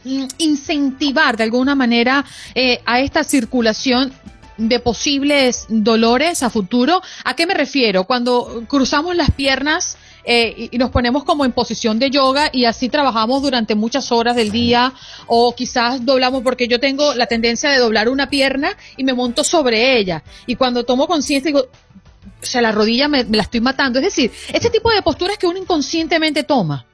mm, 0.04 0.26
incentivar 0.38 1.36
de 1.36 1.44
alguna 1.44 1.74
manera 1.74 2.24
eh, 2.54 2.80
a 2.84 3.00
esta 3.00 3.24
circulación 3.24 4.12
de 4.56 4.78
posibles 4.80 5.66
dolores 5.68 6.42
a 6.42 6.50
futuro. 6.50 7.02
¿A 7.24 7.34
qué 7.34 7.46
me 7.46 7.54
refiero? 7.54 8.04
Cuando 8.04 8.64
cruzamos 8.68 9.16
las 9.16 9.30
piernas 9.30 9.96
eh, 10.24 10.68
y 10.70 10.78
nos 10.78 10.90
ponemos 10.90 11.24
como 11.24 11.44
en 11.44 11.52
posición 11.52 11.98
de 11.98 12.10
yoga 12.10 12.48
y 12.52 12.64
así 12.64 12.88
trabajamos 12.88 13.42
durante 13.42 13.74
muchas 13.74 14.10
horas 14.10 14.36
del 14.36 14.50
día 14.50 14.92
o 15.26 15.54
quizás 15.54 16.04
doblamos 16.04 16.42
porque 16.42 16.66
yo 16.66 16.80
tengo 16.80 17.14
la 17.14 17.26
tendencia 17.26 17.70
de 17.70 17.78
doblar 17.78 18.08
una 18.08 18.30
pierna 18.30 18.76
y 18.96 19.04
me 19.04 19.12
monto 19.12 19.44
sobre 19.44 19.98
ella 19.98 20.22
y 20.46 20.56
cuando 20.56 20.84
tomo 20.84 21.06
conciencia 21.06 21.48
digo, 21.48 21.60
o 21.60 22.46
sea, 22.46 22.62
la 22.62 22.72
rodilla 22.72 23.08
me, 23.08 23.24
me 23.24 23.36
la 23.36 23.42
estoy 23.42 23.60
matando. 23.60 23.98
Es 23.98 24.04
decir, 24.04 24.30
este 24.52 24.70
tipo 24.70 24.90
de 24.90 25.02
posturas 25.02 25.38
que 25.38 25.46
uno 25.46 25.58
inconscientemente 25.58 26.42
toma. 26.44 26.86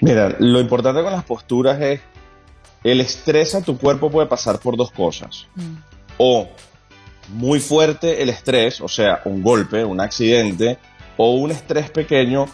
Mira, 0.00 0.36
lo 0.38 0.60
importante 0.60 1.02
con 1.02 1.12
las 1.12 1.24
posturas 1.24 1.80
es 1.80 2.00
el 2.82 3.00
estrés 3.00 3.54
a 3.54 3.62
tu 3.62 3.78
cuerpo 3.78 4.10
puede 4.10 4.28
pasar 4.28 4.60
por 4.60 4.76
dos 4.76 4.90
cosas. 4.90 5.46
Mm. 5.54 5.93
O 6.18 6.48
muy 7.28 7.60
fuerte 7.60 8.22
el 8.22 8.28
estrés, 8.28 8.80
o 8.80 8.88
sea, 8.88 9.22
un 9.24 9.42
golpe, 9.42 9.84
un 9.84 10.00
accidente, 10.00 10.78
o 11.16 11.32
un 11.32 11.50
estrés 11.50 11.90
pequeño 11.90 12.46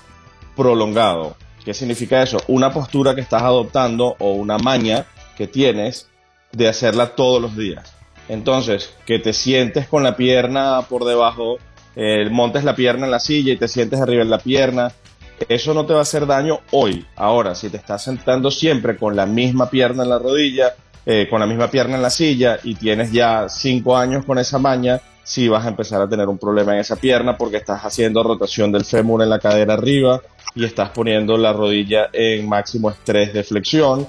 prolongado. 0.57 1.37
¿Qué 1.64 1.75
significa 1.75 2.23
eso? 2.23 2.38
Una 2.49 2.73
postura 2.73 3.14
que 3.14 3.21
estás 3.21 3.43
adoptando 3.43 4.17
o 4.19 4.33
una 4.33 4.59
maña 4.59 5.07
que 5.37 5.47
tienes 5.47 6.09
de 6.52 6.69
hacerla 6.69 7.14
todos 7.14 7.40
los 7.40 7.57
días. 7.57 7.95
Entonces, 8.29 8.95
que 9.07 9.19
te 9.19 9.33
sientes 9.33 9.88
con 9.88 10.02
la 10.02 10.17
pierna 10.17 10.83
por 10.88 11.05
debajo, 11.05 11.59
eh, 11.97 12.29
montes 12.31 12.64
la 12.64 12.76
pierna 12.76 13.07
en 13.07 13.11
la 13.11 13.21
silla 13.21 13.52
y 13.52 13.57
te 13.57 13.69
sientes 13.69 14.00
arriba 14.00 14.23
en 14.23 14.31
la 14.31 14.38
pierna, 14.38 14.93
eso 15.49 15.75
no 15.75 15.87
te 15.87 15.93
va 15.93 16.00
a 16.00 16.02
hacer 16.02 16.26
daño 16.26 16.61
hoy. 16.71 17.07
Ahora, 17.17 17.55
si 17.55 17.71
te 17.71 17.79
estás 17.79 18.05
sentando 18.05 18.50
siempre 18.50 18.97
con 18.97 19.17
la 19.17 19.26
misma 19.26 19.71
pierna 19.71 20.05
en 20.05 20.11
la 20.11 20.19
rodilla, 20.19 20.75
eh, 21.07 21.26
con 21.28 21.40
la 21.40 21.47
misma 21.47 21.71
pierna 21.71 21.97
en 21.97 22.02
la 22.02 22.11
silla 22.11 22.59
y 22.62 22.75
tienes 22.75 23.12
ya 23.12 23.49
cinco 23.49 23.97
años 23.97 24.25
con 24.25 24.38
esa 24.38 24.59
maña, 24.59 25.00
sí 25.23 25.49
vas 25.49 25.64
a 25.64 25.69
empezar 25.69 26.00
a 26.02 26.09
tener 26.09 26.28
un 26.28 26.38
problema 26.38 26.75
en 26.75 26.80
esa 26.80 26.97
pierna 26.97 27.37
porque 27.37 27.59
estás 27.59 27.83
haciendo 27.83 28.23
rotación 28.23 28.73
del 28.73 28.85
fémur 28.85 29.23
en 29.23 29.30
la 29.30 29.38
cadera 29.38 29.75
arriba 29.75 30.21
y 30.54 30.64
estás 30.64 30.90
poniendo 30.90 31.37
la 31.37 31.52
rodilla 31.52 32.11
en 32.12 32.49
máximo 32.49 32.90
estrés 32.90 33.33
de 33.33 33.45
flexión, 33.45 34.07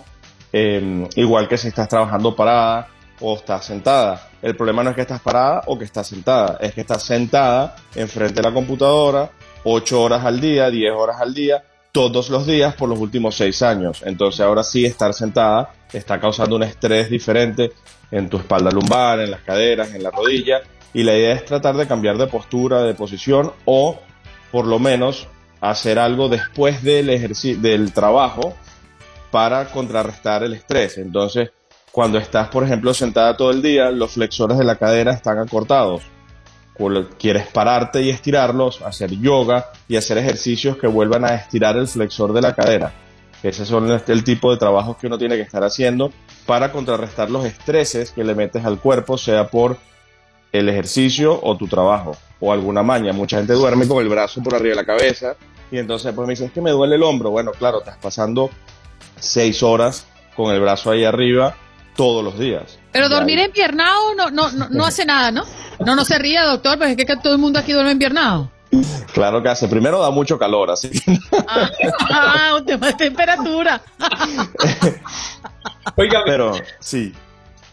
em, 0.51 1.07
igual 1.15 1.47
que 1.47 1.57
si 1.57 1.67
estás 1.67 1.87
trabajando 1.87 2.35
parada 2.35 2.87
o 3.19 3.35
estás 3.35 3.65
sentada. 3.65 4.29
El 4.41 4.55
problema 4.55 4.83
no 4.83 4.89
es 4.89 4.95
que 4.95 5.03
estás 5.03 5.21
parada 5.21 5.61
o 5.67 5.77
que 5.77 5.85
estás 5.85 6.07
sentada, 6.07 6.57
es 6.59 6.73
que 6.73 6.81
estás 6.81 7.03
sentada 7.03 7.75
enfrente 7.95 8.35
de 8.35 8.41
la 8.41 8.53
computadora 8.53 9.29
8 9.63 10.01
horas 10.01 10.25
al 10.25 10.41
día, 10.41 10.69
10 10.69 10.91
horas 10.93 11.17
al 11.21 11.33
día, 11.33 11.63
todos 11.91 12.29
los 12.29 12.45
días 12.45 12.75
por 12.75 12.89
los 12.89 12.99
últimos 12.99 13.35
seis 13.35 13.61
años. 13.61 14.01
Entonces 14.05 14.41
ahora 14.41 14.63
sí 14.63 14.85
estar 14.85 15.13
sentada 15.13 15.73
está 15.91 16.19
causando 16.19 16.55
un 16.55 16.63
estrés 16.63 17.09
diferente 17.09 17.71
en 18.11 18.29
tu 18.29 18.37
espalda 18.37 18.71
lumbar, 18.71 19.19
en 19.19 19.31
las 19.31 19.41
caderas, 19.41 19.93
en 19.93 20.03
la 20.03 20.11
rodilla. 20.11 20.61
Y 20.93 21.03
la 21.03 21.15
idea 21.15 21.33
es 21.33 21.45
tratar 21.45 21.75
de 21.75 21.87
cambiar 21.87 22.17
de 22.17 22.27
postura, 22.27 22.83
de 22.83 22.93
posición 22.93 23.53
o 23.65 23.99
por 24.51 24.65
lo 24.65 24.79
menos 24.79 25.27
hacer 25.61 25.99
algo 25.99 26.27
después 26.27 26.83
del, 26.83 27.07
del 27.61 27.93
trabajo 27.93 28.55
para 29.29 29.65
contrarrestar 29.71 30.43
el 30.43 30.53
estrés. 30.53 30.97
Entonces, 30.97 31.51
cuando 31.91 32.17
estás, 32.17 32.49
por 32.49 32.63
ejemplo, 32.63 32.93
sentada 32.93 33.37
todo 33.37 33.51
el 33.51 33.61
día, 33.61 33.91
los 33.91 34.11
flexores 34.11 34.57
de 34.57 34.63
la 34.63 34.75
cadera 34.75 35.13
están 35.13 35.39
acortados. 35.39 36.01
Quieres 37.19 37.47
pararte 37.47 38.01
y 38.01 38.09
estirarlos, 38.09 38.81
hacer 38.81 39.11
yoga 39.11 39.71
y 39.87 39.97
hacer 39.97 40.17
ejercicios 40.17 40.77
que 40.77 40.87
vuelvan 40.87 41.25
a 41.25 41.35
estirar 41.35 41.77
el 41.77 41.87
flexor 41.87 42.33
de 42.33 42.41
la 42.41 42.55
cadera. 42.55 42.91
Ese 43.43 43.65
son 43.65 43.89
el 43.89 44.23
tipo 44.23 44.51
de 44.51 44.57
trabajos 44.57 44.97
que 44.97 45.07
uno 45.07 45.17
tiene 45.17 45.35
que 45.35 45.41
estar 45.41 45.63
haciendo 45.63 46.11
para 46.45 46.71
contrarrestar 46.71 47.29
los 47.29 47.45
estreses 47.45 48.11
que 48.11 48.23
le 48.23 48.35
metes 48.35 48.65
al 48.65 48.79
cuerpo, 48.79 49.17
sea 49.17 49.47
por 49.47 49.77
el 50.51 50.69
ejercicio 50.69 51.39
o 51.41 51.55
tu 51.57 51.67
trabajo 51.67 52.15
o 52.39 52.51
alguna 52.51 52.83
maña. 52.83 53.13
Mucha 53.13 53.37
gente 53.37 53.53
duerme 53.53 53.87
con 53.87 54.01
el 54.01 54.09
brazo 54.09 54.41
por 54.43 54.55
arriba 54.55 54.75
de 54.75 54.81
la 54.81 54.85
cabeza 54.85 55.35
y 55.71 55.77
entonces 55.77 56.13
pues 56.13 56.27
me 56.27 56.33
dice, 56.33 56.45
es 56.45 56.51
que 56.51 56.61
me 56.61 56.71
duele 56.71 56.95
el 56.95 57.03
hombro. 57.03 57.31
Bueno, 57.31 57.51
claro, 57.51 57.79
estás 57.79 57.97
pasando 57.97 58.49
seis 59.19 59.63
horas 59.63 60.05
con 60.35 60.53
el 60.53 60.61
brazo 60.61 60.91
ahí 60.91 61.03
arriba 61.03 61.55
todos 61.95 62.23
los 62.23 62.37
días. 62.37 62.79
Pero 62.91 63.09
dormir 63.09 63.39
empiernado 63.39 64.15
no, 64.15 64.29
no, 64.29 64.51
no, 64.51 64.69
no 64.69 64.85
hace 64.85 65.05
nada, 65.05 65.31
¿no? 65.31 65.43
No, 65.79 65.95
no 65.95 66.05
se 66.05 66.17
ría, 66.19 66.43
doctor, 66.45 66.77
porque 66.77 66.91
es 66.91 67.05
que 67.05 67.17
todo 67.17 67.33
el 67.33 67.39
mundo 67.39 67.59
aquí 67.59 67.71
duerme 67.73 67.91
empiernado. 67.91 68.51
Claro 69.13 69.43
que 69.43 69.49
hace. 69.49 69.67
Primero 69.67 69.99
da 69.99 70.11
mucho 70.11 70.37
calor, 70.39 70.71
así 70.71 70.89
Ah, 71.47 71.69
ah 72.09 72.55
un 72.57 72.65
tema 72.65 72.87
de 72.87 72.93
temperatura. 72.93 73.81
Oiga, 75.97 76.21
pero 76.25 76.53
sí. 76.79 77.13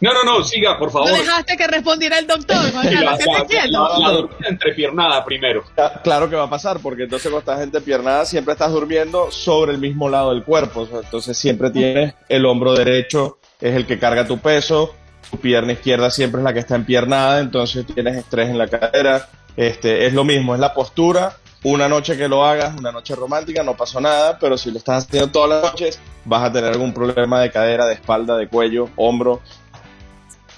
No, 0.01 0.13
no, 0.13 0.23
no, 0.23 0.45
siga, 0.45 0.79
por 0.79 0.93
favor. 0.93 1.11
No 1.11 1.17
dejaste 1.17 1.57
que 1.57 1.67
respondiera 1.67 2.19
el 2.19 2.27
doctor, 2.27 2.57
Juan 2.73 2.89
Carlos, 2.89 4.29
la, 4.41 4.49
entrepiernada 4.49 5.25
primero. 5.25 5.65
Claro 6.05 6.31
que 6.31 6.37
va 6.37 6.45
a 6.45 6.51
pasar, 6.51 6.79
porque 6.81 7.05
entonces 7.05 7.31
cuando 7.31 7.51
estás 7.51 7.65
entrepiernada 7.65 8.25
siempre 8.25 8.53
estás 8.53 8.71
durmiendo 8.71 9.31
sobre 9.31 9.73
el 9.73 9.79
mismo 9.79 10.09
lado 10.09 10.31
del 10.31 10.45
cuerpo. 10.45 10.89
Entonces 10.93 11.37
siempre 11.37 11.71
tienes 11.71 12.15
el 12.29 12.47
hombro 12.47 12.75
derecho, 12.75 13.39
es 13.61 13.75
el 13.75 13.87
que 13.87 13.99
carga 13.99 14.27
tu 14.27 14.39
peso, 14.39 14.95
tu 15.31 15.39
pierna 15.39 15.73
izquierda 15.73 16.11
siempre 16.11 16.41
es 16.41 16.45
la 16.45 16.55
que 16.55 16.61
está 16.61 16.77
empiernada, 16.77 17.41
entonces 17.41 17.85
tienes 17.87 18.17
estrés 18.17 18.49
en 18.49 18.59
la 18.59 18.69
cadera. 18.69 19.29
Este, 19.57 20.07
es 20.07 20.15
lo 20.15 20.25
mismo, 20.25 20.55
es 20.55 20.61
la 20.61 20.73
postura. 20.73 21.37
Una 21.65 21.89
noche 21.89 22.17
que 22.17 22.29
lo 22.29 22.45
hagas, 22.45 22.79
una 22.79 22.93
noche 22.93 23.17
romántica, 23.17 23.65
no 23.65 23.77
pasó 23.77 24.01
nada, 24.01 24.39
pero 24.39 24.57
si 24.57 24.71
lo 24.71 24.79
estás 24.79 25.05
haciendo 25.05 25.33
todas 25.33 25.51
las 25.51 25.73
noches, 25.73 26.01
vas 26.25 26.45
a 26.45 26.53
tener 26.53 26.71
algún 26.71 26.95
problema 26.95 27.41
de 27.41 27.51
cadera, 27.51 27.87
de 27.87 27.95
espalda, 27.95 28.37
de 28.37 28.47
cuello, 28.47 28.89
hombro. 28.95 29.41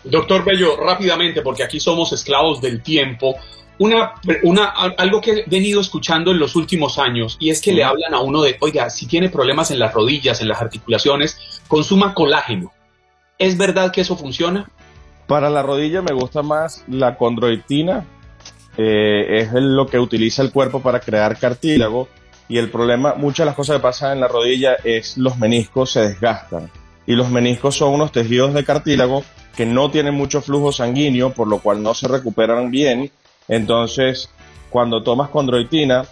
Doctor 0.04 0.45
Bello, 0.45 0.76
rápidamente, 0.76 1.40
porque 1.40 1.62
aquí 1.62 1.80
somos 1.80 2.12
esclavos 2.12 2.61
del 2.61 2.83
tiempo. 2.83 3.37
Una, 3.78 4.12
una, 4.42 4.66
algo 4.66 5.23
que 5.23 5.30
he 5.30 5.45
venido 5.47 5.80
escuchando 5.80 6.33
en 6.33 6.38
los 6.38 6.54
últimos 6.54 6.99
años 6.99 7.38
y 7.40 7.49
es 7.49 7.62
que 7.62 7.73
le 7.73 7.83
hablan 7.83 8.12
a 8.12 8.21
uno 8.21 8.42
de, 8.42 8.59
oiga, 8.61 8.90
si 8.90 9.07
tiene 9.07 9.30
problemas 9.30 9.71
en 9.71 9.78
las 9.78 9.95
rodillas, 9.95 10.42
en 10.42 10.49
las 10.49 10.61
articulaciones, 10.61 11.62
consuma 11.66 12.12
colágeno. 12.12 12.71
¿Es 13.40 13.56
verdad 13.56 13.90
que 13.90 14.02
eso 14.02 14.16
funciona? 14.16 14.70
Para 15.26 15.49
la 15.49 15.62
rodilla 15.62 16.02
me 16.02 16.12
gusta 16.12 16.42
más 16.42 16.85
la 16.88 17.16
condroitina, 17.16 18.04
eh, 18.76 19.38
es 19.38 19.52
lo 19.54 19.87
que 19.87 19.99
utiliza 19.99 20.42
el 20.42 20.52
cuerpo 20.52 20.82
para 20.82 21.00
crear 21.00 21.38
cartílago 21.38 22.06
y 22.50 22.59
el 22.59 22.70
problema, 22.70 23.14
muchas 23.14 23.38
de 23.38 23.47
las 23.47 23.54
cosas 23.54 23.76
que 23.76 23.82
pasan 23.82 24.12
en 24.12 24.20
la 24.20 24.28
rodilla 24.28 24.75
es 24.85 25.16
los 25.16 25.38
meniscos 25.38 25.92
se 25.92 26.00
desgastan 26.00 26.70
y 27.06 27.14
los 27.14 27.30
meniscos 27.30 27.76
son 27.76 27.94
unos 27.94 28.12
tejidos 28.12 28.52
de 28.52 28.62
cartílago 28.62 29.25
que 29.56 29.64
no 29.64 29.90
tienen 29.90 30.12
mucho 30.12 30.42
flujo 30.42 30.70
sanguíneo, 30.70 31.32
por 31.32 31.49
lo 31.49 31.61
cual 31.61 31.82
no 31.82 31.94
se 31.94 32.09
recuperan 32.09 32.70
bien. 32.70 33.11
Entonces, 33.49 34.28
cuando 34.68 35.02
tomas 35.02 35.30
condroitina, 35.30 36.04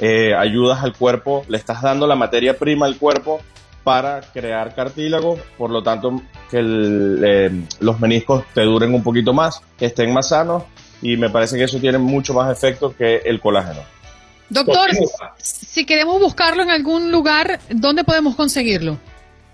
eh, 0.00 0.34
ayudas 0.34 0.82
al 0.82 0.96
cuerpo, 0.96 1.44
le 1.46 1.58
estás 1.58 1.80
dando 1.80 2.08
la 2.08 2.16
materia 2.16 2.58
prima 2.58 2.86
al 2.86 2.96
cuerpo 2.96 3.40
para 3.84 4.22
crear 4.22 4.74
cartílago, 4.74 5.38
por 5.58 5.70
lo 5.70 5.82
tanto 5.82 6.22
que 6.50 6.58
eh, 6.60 7.50
los 7.80 8.00
meniscos 8.00 8.44
te 8.54 8.62
duren 8.62 8.94
un 8.94 9.02
poquito 9.02 9.34
más, 9.34 9.60
que 9.78 9.86
estén 9.86 10.12
más 10.12 10.30
sanos 10.30 10.64
y 11.02 11.18
me 11.18 11.28
parece 11.28 11.56
que 11.56 11.64
eso 11.64 11.78
tiene 11.78 11.98
mucho 11.98 12.32
más 12.32 12.50
efecto 12.50 12.94
que 12.96 13.16
el 13.18 13.40
colágeno. 13.40 13.80
Doctor, 14.48 14.90
si 15.38 15.84
queremos 15.84 16.18
buscarlo 16.20 16.62
en 16.62 16.70
algún 16.70 17.12
lugar, 17.12 17.60
¿dónde 17.70 18.04
podemos 18.04 18.34
conseguirlo? 18.34 18.98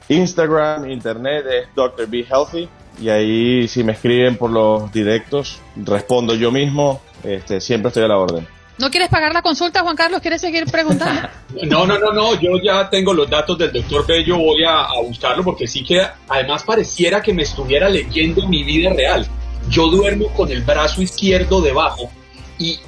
Instagram, 0.08 0.90
internet 0.90 1.44
es 1.46 1.74
Dr. 1.74 2.06
Be 2.08 2.24
Healthy 2.24 2.68
y 3.00 3.08
ahí 3.08 3.68
si 3.68 3.82
me 3.82 3.92
escriben 3.92 4.36
por 4.36 4.50
los 4.50 4.92
directos, 4.92 5.60
respondo 5.76 6.34
yo 6.34 6.52
mismo, 6.52 7.00
este, 7.24 7.60
siempre 7.60 7.88
estoy 7.88 8.04
a 8.04 8.08
la 8.08 8.18
orden. 8.18 8.46
¿No 8.80 8.90
quieres 8.90 9.10
pagar 9.10 9.34
la 9.34 9.42
consulta, 9.42 9.82
Juan 9.82 9.94
Carlos? 9.94 10.22
¿Quieres 10.22 10.40
seguir 10.40 10.64
preguntando? 10.70 11.28
No, 11.64 11.84
no, 11.84 11.98
no, 11.98 12.12
no, 12.12 12.40
yo 12.40 12.52
ya 12.62 12.88
tengo 12.88 13.12
los 13.12 13.28
datos 13.28 13.58
del 13.58 13.72
doctor 13.72 14.06
Bello, 14.06 14.38
voy 14.38 14.62
a, 14.62 14.82
a 14.82 15.02
buscarlo 15.02 15.42
porque 15.42 15.66
sí 15.66 15.82
que 15.82 16.00
además 16.28 16.62
pareciera 16.62 17.20
que 17.20 17.34
me 17.34 17.42
estuviera 17.42 17.88
leyendo 17.88 18.46
mi 18.46 18.62
vida 18.62 18.92
real. 18.92 19.26
Yo 19.68 19.88
duermo 19.88 20.28
con 20.28 20.48
el 20.52 20.62
brazo 20.62 21.02
izquierdo 21.02 21.60
debajo 21.60 22.08
y 22.56 22.78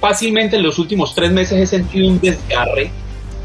fácilmente 0.00 0.56
en 0.56 0.62
los 0.62 0.78
últimos 0.78 1.14
tres 1.14 1.30
meses 1.30 1.60
he 1.60 1.66
sentido 1.66 2.08
un 2.08 2.18
desgarre 2.18 2.90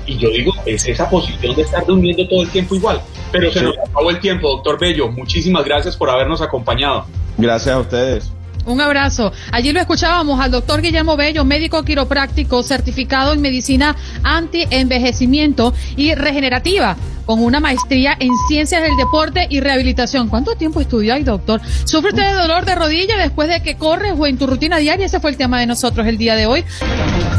y 0.05 0.17
yo 0.17 0.29
digo, 0.29 0.53
es 0.65 0.88
esa 0.88 1.10
posición 1.10 1.53
de 1.55 1.63
estar 1.63 1.86
durmiendo 1.86 2.27
todo 2.27 2.43
el 2.43 2.50
tiempo 2.50 2.75
igual. 2.75 3.01
Pero 3.31 3.51
se 3.51 3.62
nos 3.62 3.77
acabó 3.77 4.10
el 4.10 4.19
tiempo, 4.19 4.50
doctor 4.50 4.79
Bello. 4.79 5.10
Muchísimas 5.10 5.65
gracias 5.65 5.98
por 5.98 6.10
habernos 6.10 6.41
acompañado. 6.41 7.05
Gracias 7.38 7.75
a 7.75 7.79
ustedes. 7.79 8.31
Un 8.65 8.82
abrazo. 8.82 9.32
Allí 9.51 9.72
lo 9.72 9.79
escuchábamos 9.79 10.39
al 10.39 10.51
doctor 10.51 10.82
Guillermo 10.82 11.17
Bello, 11.17 11.43
médico 11.43 11.84
quiropráctico 11.84 12.63
certificado 12.63 13.34
en 13.34 13.41
medicina 13.41 13.96
anti-envejecimiento 14.24 15.74
y 15.98 16.15
regenerativa, 16.15 16.96
con 17.25 17.41
una 17.41 17.60
maestría 17.60 18.15
en 18.20 18.32
ciencias 18.48 18.82
del 18.82 18.96
deporte 18.98 19.48
y 19.50 19.60
rehabilitación. 19.60 20.29
¿Cuánto 20.29 20.55
tiempo 20.55 20.82
estudió 20.82 21.13
ahí, 21.13 21.24
doctor? 21.24 21.62
¿Sufre 21.84 22.10
usted 22.10 22.24
de 22.24 22.34
dolor 22.34 22.65
de 22.65 22.75
rodilla 22.75 23.17
después 23.17 23.50
de 23.50 23.62
que 23.62 23.75
corres 23.75 24.13
o 24.17 24.25
en 24.27 24.38
tu 24.38 24.48
rutina 24.48 24.77
diaria? 24.77 25.05
Ese 25.05 25.20
fue 25.20 25.32
el 25.32 25.38
tema 25.38 25.60
de 25.60 25.65
nosotros 25.65 26.08
el 26.08 26.17
día 26.17 26.36
de 26.36 26.46
hoy. 26.46 26.63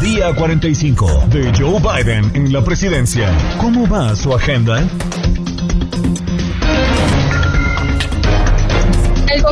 Día 0.00 0.34
45 0.34 1.24
de 1.30 1.52
Joe 1.58 1.80
Biden 1.80 2.30
en 2.34 2.52
la 2.52 2.62
presidencia. 2.62 3.30
¿Cómo 3.58 3.88
va 3.88 4.14
su 4.14 4.34
agenda? 4.34 4.82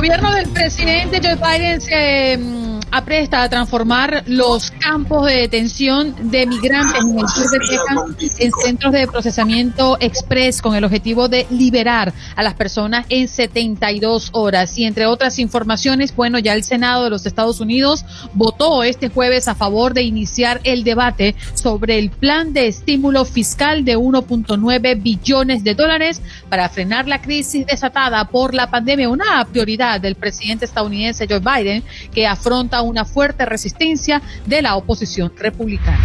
Gobierno 0.03 0.35
del 0.35 0.49
presidente 0.49 1.21
Joe 1.23 1.37
Biden 1.37 1.81
se 1.81 2.37
mm, 2.37 2.62
apresta 2.93 3.43
a 3.43 3.49
transformar 3.49 4.23
los 4.27 4.71
campos 4.71 5.27
de 5.27 5.37
detención 5.37 6.15
de 6.31 6.47
migrantes 6.47 7.03
en 7.03 7.19
el 7.19 7.27
sur 7.27 7.51
de 7.51 7.59
Texas 7.59 8.39
en 8.39 8.53
centros 8.53 8.93
de 8.93 9.07
procesamiento 9.07 9.97
express 9.99 10.61
con 10.61 10.77
el 10.77 10.85
objetivo 10.85 11.29
de 11.29 11.47
liberar 11.51 12.13
a 12.37 12.43
las 12.43 12.55
personas 12.55 13.07
en 13.09 13.29
72 13.29 14.29
horas. 14.33 14.77
Y 14.77 14.85
entre 14.85 15.07
otras 15.07 15.39
informaciones, 15.39 16.15
bueno, 16.15 16.39
ya 16.39 16.53
el 16.53 16.65
Senado 16.65 17.05
de 17.05 17.11
los 17.11 17.25
Estados 17.25 17.61
Unidos 17.61 18.05
votó 18.35 18.83
este 18.83 19.09
jueves 19.09 19.49
a 19.49 19.55
favor 19.55 19.95
de 19.95 20.03
iniciar 20.03 20.61
el 20.65 20.85
debate 20.85 21.35
sobre 21.55 21.99
el 21.99 22.11
plan 22.11 22.53
de 22.53 22.67
estímulo 22.67 23.25
fiscal 23.25 23.87
de 23.87 23.97
1.9 23.97 25.03
billones 25.03 25.65
de 25.65 25.75
dólares 25.75 26.21
para 26.51 26.69
frenar 26.69 27.09
la 27.09 27.23
crisis 27.23 27.67
desatada 27.67 28.29
por 28.29 28.53
la 28.53 28.71
pandemia, 28.71 29.09
una 29.09 29.43
prioridad 29.47 29.99
del 29.99 30.15
presidente 30.15 30.67
estadounidense 30.67 31.27
Joe 31.27 31.41
Biden 31.41 31.83
que 32.13 32.27
afronta 32.27 32.82
una 32.83 33.05
fuerte 33.05 33.47
resistencia 33.47 34.21
de 34.47 34.63
la 34.63 34.77
oposición 34.77 35.33
republicana. 35.37 35.99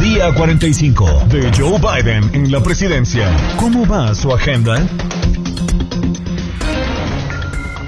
Día 0.00 0.34
45 0.34 1.24
de 1.28 1.50
Joe 1.56 1.78
Biden 1.78 2.34
en 2.34 2.52
la 2.52 2.62
presidencia. 2.62 3.30
¿Cómo 3.56 3.86
va 3.86 4.14
su 4.14 4.32
agenda? 4.32 4.76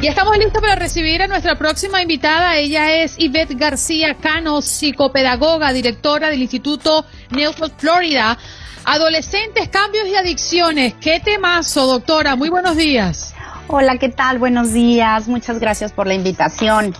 Y 0.00 0.08
estamos 0.08 0.36
listos 0.36 0.60
para 0.60 0.76
recibir 0.76 1.22
a 1.22 1.26
nuestra 1.26 1.56
próxima 1.56 2.02
invitada. 2.02 2.56
Ella 2.56 2.92
es 3.02 3.16
Yvette 3.16 3.58
García 3.58 4.14
Cano, 4.14 4.60
psicopedagoga, 4.60 5.72
directora 5.72 6.28
del 6.28 6.42
Instituto 6.42 7.06
Newport, 7.30 7.80
Florida. 7.80 8.36
Adolescentes, 8.84 9.68
cambios 9.68 10.06
y 10.06 10.14
adicciones. 10.14 10.94
¿Qué 11.00 11.18
temazo, 11.18 11.86
doctora? 11.86 12.36
Muy 12.36 12.50
buenos 12.50 12.76
días. 12.76 13.34
Hola, 13.68 13.96
¿qué 13.98 14.10
tal? 14.10 14.38
Buenos 14.38 14.72
días. 14.72 15.26
Muchas 15.28 15.58
gracias 15.58 15.92
por 15.92 16.06
la 16.06 16.14
invitación. 16.14 16.94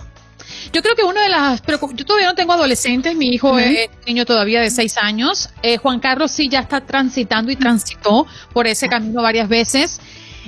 Yo 0.73 0.81
creo 0.81 0.95
que 0.95 1.03
una 1.03 1.23
de 1.23 1.29
las, 1.29 1.61
yo 1.61 2.05
todavía 2.05 2.27
no 2.27 2.35
tengo 2.35 2.53
adolescentes, 2.53 3.15
mi 3.15 3.29
hijo 3.29 3.57
es 3.57 3.89
niño 4.05 4.25
todavía 4.25 4.61
de 4.61 4.69
seis 4.69 4.97
años, 4.97 5.49
eh, 5.63 5.77
Juan 5.77 5.99
Carlos 5.99 6.31
sí 6.31 6.49
ya 6.49 6.59
está 6.59 6.81
transitando 6.81 7.51
y 7.51 7.55
transitó 7.55 8.27
por 8.53 8.67
ese 8.67 8.87
camino 8.87 9.21
varias 9.21 9.49
veces. 9.49 9.99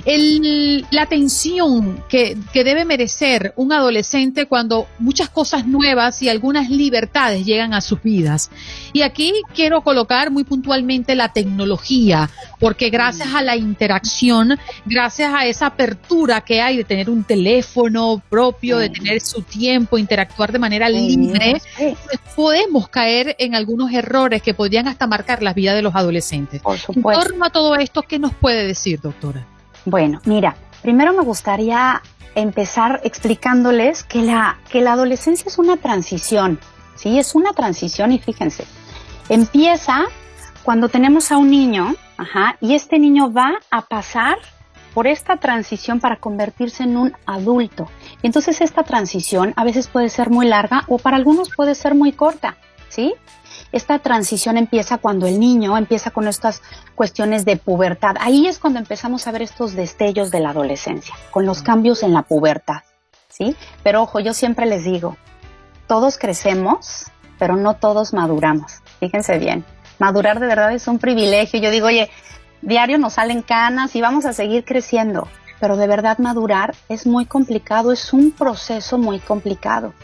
El, 0.04 0.86
la 0.90 1.02
atención 1.02 2.02
que, 2.08 2.36
que 2.52 2.64
debe 2.64 2.84
merecer 2.84 3.52
un 3.56 3.72
adolescente 3.72 4.46
cuando 4.46 4.86
muchas 4.98 5.28
cosas 5.28 5.66
nuevas 5.66 6.22
y 6.22 6.28
algunas 6.28 6.70
libertades 6.70 7.44
llegan 7.44 7.74
a 7.74 7.80
sus 7.80 8.02
vidas. 8.02 8.50
Y 8.92 9.02
aquí 9.02 9.32
quiero 9.54 9.82
colocar 9.82 10.30
muy 10.30 10.44
puntualmente 10.44 11.14
la 11.14 11.32
tecnología, 11.32 12.30
porque 12.58 12.90
gracias 12.90 13.34
a 13.34 13.42
la 13.42 13.56
interacción, 13.56 14.58
gracias 14.84 15.32
a 15.34 15.46
esa 15.46 15.66
apertura 15.66 16.40
que 16.40 16.60
hay 16.60 16.76
de 16.76 16.84
tener 16.84 17.10
un 17.10 17.24
teléfono 17.24 18.22
propio, 18.28 18.78
de 18.78 18.90
tener 18.90 19.20
su 19.20 19.42
tiempo, 19.42 19.98
interactuar 19.98 20.52
de 20.52 20.58
manera 20.58 20.88
libre, 20.88 21.60
pues 21.76 21.96
podemos 22.34 22.88
caer 22.88 23.36
en 23.38 23.54
algunos 23.54 23.92
errores 23.92 24.42
que 24.42 24.54
podrían 24.54 24.88
hasta 24.88 25.06
marcar 25.06 25.42
la 25.42 25.52
vida 25.52 25.74
de 25.74 25.82
los 25.82 25.94
adolescentes. 25.94 26.62
Por 26.62 26.78
supuesto. 26.78 27.22
En 27.22 27.28
torno 27.28 27.44
a 27.44 27.50
todo 27.50 27.76
esto, 27.76 28.02
¿qué 28.02 28.18
nos 28.18 28.34
puede 28.34 28.66
decir, 28.66 29.00
doctora? 29.00 29.46
Bueno, 29.84 30.20
mira, 30.24 30.56
primero 30.82 31.12
me 31.12 31.22
gustaría 31.22 32.02
empezar 32.34 33.00
explicándoles 33.04 34.04
que 34.04 34.22
la, 34.22 34.58
que 34.70 34.80
la 34.80 34.92
adolescencia 34.92 35.48
es 35.48 35.58
una 35.58 35.76
transición, 35.76 36.60
¿sí? 36.94 37.18
Es 37.18 37.34
una 37.34 37.52
transición 37.52 38.12
y 38.12 38.18
fíjense, 38.18 38.64
empieza 39.28 40.04
cuando 40.62 40.88
tenemos 40.88 41.32
a 41.32 41.38
un 41.38 41.50
niño, 41.50 41.94
ajá, 42.16 42.56
y 42.60 42.74
este 42.74 42.98
niño 42.98 43.32
va 43.32 43.58
a 43.70 43.82
pasar 43.82 44.38
por 44.94 45.06
esta 45.06 45.36
transición 45.36 46.00
para 46.00 46.16
convertirse 46.16 46.82
en 46.82 46.96
un 46.96 47.12
adulto. 47.26 47.88
Y 48.22 48.26
entonces 48.26 48.60
esta 48.60 48.82
transición 48.82 49.54
a 49.56 49.64
veces 49.64 49.88
puede 49.88 50.08
ser 50.08 50.30
muy 50.30 50.46
larga 50.46 50.84
o 50.88 50.98
para 50.98 51.16
algunos 51.16 51.48
puede 51.54 51.74
ser 51.74 51.94
muy 51.94 52.12
corta, 52.12 52.56
¿sí? 52.88 53.14
Esta 53.72 54.00
transición 54.00 54.56
empieza 54.56 54.98
cuando 54.98 55.26
el 55.26 55.38
niño 55.38 55.78
empieza 55.78 56.10
con 56.10 56.26
estas 56.26 56.60
cuestiones 56.96 57.44
de 57.44 57.56
pubertad. 57.56 58.16
Ahí 58.20 58.46
es 58.48 58.58
cuando 58.58 58.80
empezamos 58.80 59.26
a 59.26 59.32
ver 59.32 59.42
estos 59.42 59.74
destellos 59.74 60.30
de 60.30 60.40
la 60.40 60.50
adolescencia, 60.50 61.14
con 61.30 61.46
los 61.46 61.62
cambios 61.62 62.02
en 62.02 62.12
la 62.12 62.22
pubertad, 62.22 62.82
¿sí? 63.28 63.54
Pero 63.84 64.02
ojo, 64.02 64.18
yo 64.18 64.34
siempre 64.34 64.66
les 64.66 64.84
digo, 64.84 65.16
todos 65.86 66.18
crecemos, 66.18 67.10
pero 67.38 67.56
no 67.56 67.74
todos 67.74 68.12
maduramos. 68.12 68.82
Fíjense 68.98 69.38
bien, 69.38 69.64
madurar 69.98 70.40
de 70.40 70.46
verdad 70.46 70.72
es 70.72 70.88
un 70.88 70.98
privilegio. 70.98 71.60
Yo 71.60 71.70
digo, 71.70 71.86
oye, 71.86 72.10
diario 72.62 72.98
nos 72.98 73.14
salen 73.14 73.42
canas 73.42 73.94
y 73.94 74.00
vamos 74.00 74.24
a 74.24 74.32
seguir 74.32 74.64
creciendo, 74.64 75.28
pero 75.60 75.76
de 75.76 75.86
verdad 75.86 76.18
madurar 76.18 76.74
es 76.88 77.06
muy 77.06 77.24
complicado, 77.24 77.92
es 77.92 78.12
un 78.12 78.32
proceso 78.32 78.98
muy 78.98 79.20
complicado. 79.20 79.94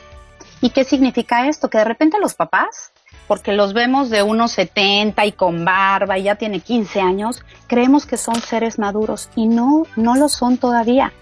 ¿Y 0.60 0.70
qué 0.70 0.84
significa 0.84 1.48
esto? 1.48 1.68
Que 1.68 1.78
de 1.78 1.84
repente 1.84 2.18
los 2.20 2.34
papás 2.34 2.92
porque 3.26 3.52
los 3.52 3.72
vemos 3.72 4.10
de 4.10 4.22
unos 4.22 4.52
70 4.52 5.24
y 5.26 5.32
con 5.32 5.64
barba 5.64 6.18
y 6.18 6.24
ya 6.24 6.36
tiene 6.36 6.60
15 6.60 7.00
años, 7.00 7.42
creemos 7.66 8.06
que 8.06 8.16
son 8.16 8.40
seres 8.40 8.78
maduros 8.78 9.30
y 9.34 9.46
no, 9.46 9.84
no 9.96 10.14
lo 10.14 10.28
son 10.28 10.58
todavía. 10.58 11.12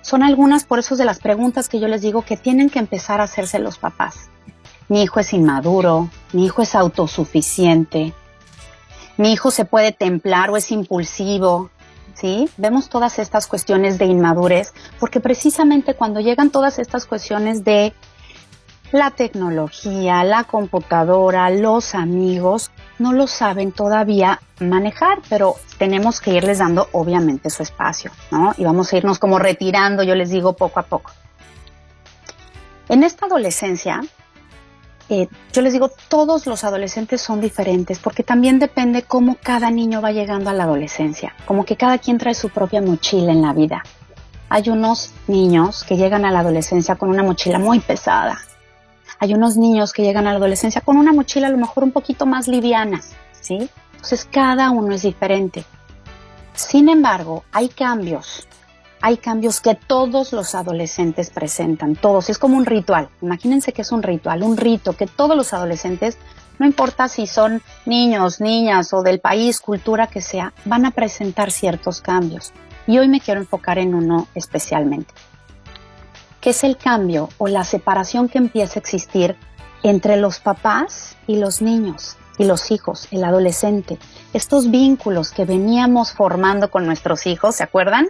Son 0.00 0.22
algunas 0.22 0.64
por 0.64 0.78
eso 0.78 0.96
de 0.96 1.04
las 1.04 1.20
preguntas 1.20 1.68
que 1.68 1.78
yo 1.78 1.88
les 1.88 2.02
digo 2.02 2.22
que 2.22 2.36
tienen 2.36 2.70
que 2.70 2.78
empezar 2.78 3.20
a 3.20 3.24
hacerse 3.24 3.58
los 3.58 3.78
papás. 3.78 4.30
Mi 4.88 5.02
hijo 5.02 5.20
es 5.20 5.32
inmaduro, 5.32 6.10
mi 6.32 6.44
hijo 6.44 6.62
es 6.62 6.74
autosuficiente, 6.74 8.12
mi 9.16 9.32
hijo 9.32 9.50
se 9.50 9.64
puede 9.64 9.92
templar 9.92 10.50
o 10.50 10.56
es 10.56 10.70
impulsivo, 10.72 11.70
¿sí? 12.14 12.48
Vemos 12.56 12.88
todas 12.88 13.18
estas 13.18 13.46
cuestiones 13.46 13.98
de 13.98 14.06
inmadurez 14.06 14.72
porque 14.98 15.20
precisamente 15.20 15.94
cuando 15.94 16.20
llegan 16.20 16.50
todas 16.50 16.78
estas 16.78 17.06
cuestiones 17.06 17.64
de 17.64 17.94
la 18.92 19.10
tecnología, 19.10 20.22
la 20.22 20.44
computadora, 20.44 21.50
los 21.50 21.94
amigos, 21.94 22.70
no 22.98 23.12
lo 23.12 23.26
saben 23.26 23.72
todavía 23.72 24.40
manejar, 24.60 25.20
pero 25.28 25.56
tenemos 25.78 26.20
que 26.20 26.34
irles 26.34 26.58
dando 26.58 26.88
obviamente 26.92 27.50
su 27.50 27.62
espacio, 27.62 28.10
¿no? 28.30 28.54
Y 28.56 28.64
vamos 28.64 28.92
a 28.92 28.96
irnos 28.96 29.18
como 29.18 29.38
retirando, 29.38 30.02
yo 30.02 30.14
les 30.14 30.30
digo, 30.30 30.52
poco 30.52 30.80
a 30.80 30.84
poco. 30.84 31.10
En 32.88 33.02
esta 33.02 33.26
adolescencia, 33.26 34.00
eh, 35.08 35.28
yo 35.52 35.62
les 35.62 35.72
digo, 35.72 35.90
todos 36.08 36.46
los 36.46 36.64
adolescentes 36.64 37.20
son 37.20 37.40
diferentes, 37.40 37.98
porque 37.98 38.22
también 38.22 38.58
depende 38.58 39.02
cómo 39.02 39.36
cada 39.42 39.70
niño 39.70 40.00
va 40.00 40.12
llegando 40.12 40.50
a 40.50 40.52
la 40.52 40.64
adolescencia, 40.64 41.34
como 41.46 41.64
que 41.64 41.76
cada 41.76 41.98
quien 41.98 42.18
trae 42.18 42.34
su 42.34 42.50
propia 42.50 42.82
mochila 42.82 43.32
en 43.32 43.42
la 43.42 43.52
vida. 43.52 43.82
Hay 44.48 44.68
unos 44.68 45.12
niños 45.28 45.82
que 45.84 45.96
llegan 45.96 46.26
a 46.26 46.30
la 46.30 46.40
adolescencia 46.40 46.96
con 46.96 47.08
una 47.08 47.22
mochila 47.22 47.58
muy 47.58 47.80
pesada, 47.80 48.38
hay 49.22 49.34
unos 49.34 49.56
niños 49.56 49.92
que 49.92 50.02
llegan 50.02 50.26
a 50.26 50.32
la 50.32 50.38
adolescencia 50.38 50.80
con 50.80 50.96
una 50.96 51.12
mochila 51.12 51.46
a 51.46 51.50
lo 51.50 51.56
mejor 51.56 51.84
un 51.84 51.92
poquito 51.92 52.26
más 52.26 52.48
liviana, 52.48 53.00
¿sí? 53.40 53.70
Entonces 53.92 54.26
cada 54.28 54.72
uno 54.72 54.92
es 54.96 55.02
diferente. 55.02 55.64
Sin 56.54 56.88
embargo, 56.88 57.44
hay 57.52 57.68
cambios, 57.68 58.48
hay 59.00 59.18
cambios 59.18 59.60
que 59.60 59.76
todos 59.76 60.32
los 60.32 60.56
adolescentes 60.56 61.30
presentan, 61.30 61.94
todos, 61.94 62.30
es 62.30 62.38
como 62.38 62.56
un 62.56 62.66
ritual. 62.66 63.10
Imagínense 63.20 63.72
que 63.72 63.82
es 63.82 63.92
un 63.92 64.02
ritual, 64.02 64.42
un 64.42 64.56
rito 64.56 64.94
que 64.94 65.06
todos 65.06 65.36
los 65.36 65.52
adolescentes, 65.52 66.18
no 66.58 66.66
importa 66.66 67.06
si 67.06 67.28
son 67.28 67.62
niños, 67.86 68.40
niñas 68.40 68.92
o 68.92 69.04
del 69.04 69.20
país, 69.20 69.60
cultura 69.60 70.08
que 70.08 70.20
sea, 70.20 70.52
van 70.64 70.84
a 70.84 70.90
presentar 70.90 71.52
ciertos 71.52 72.00
cambios. 72.00 72.52
Y 72.88 72.98
hoy 72.98 73.06
me 73.06 73.20
quiero 73.20 73.38
enfocar 73.38 73.78
en 73.78 73.94
uno 73.94 74.26
especialmente 74.34 75.14
que 76.42 76.50
es 76.50 76.64
el 76.64 76.76
cambio 76.76 77.30
o 77.38 77.48
la 77.48 77.64
separación 77.64 78.28
que 78.28 78.36
empieza 78.36 78.78
a 78.78 78.80
existir 78.80 79.36
entre 79.82 80.16
los 80.18 80.40
papás 80.40 81.16
y 81.26 81.36
los 81.36 81.62
niños 81.62 82.18
y 82.36 82.44
los 82.44 82.70
hijos, 82.72 83.08
el 83.12 83.24
adolescente. 83.24 83.98
Estos 84.32 84.70
vínculos 84.70 85.30
que 85.30 85.44
veníamos 85.44 86.12
formando 86.12 86.70
con 86.70 86.84
nuestros 86.84 87.26
hijos, 87.26 87.56
¿se 87.56 87.62
acuerdan? 87.62 88.08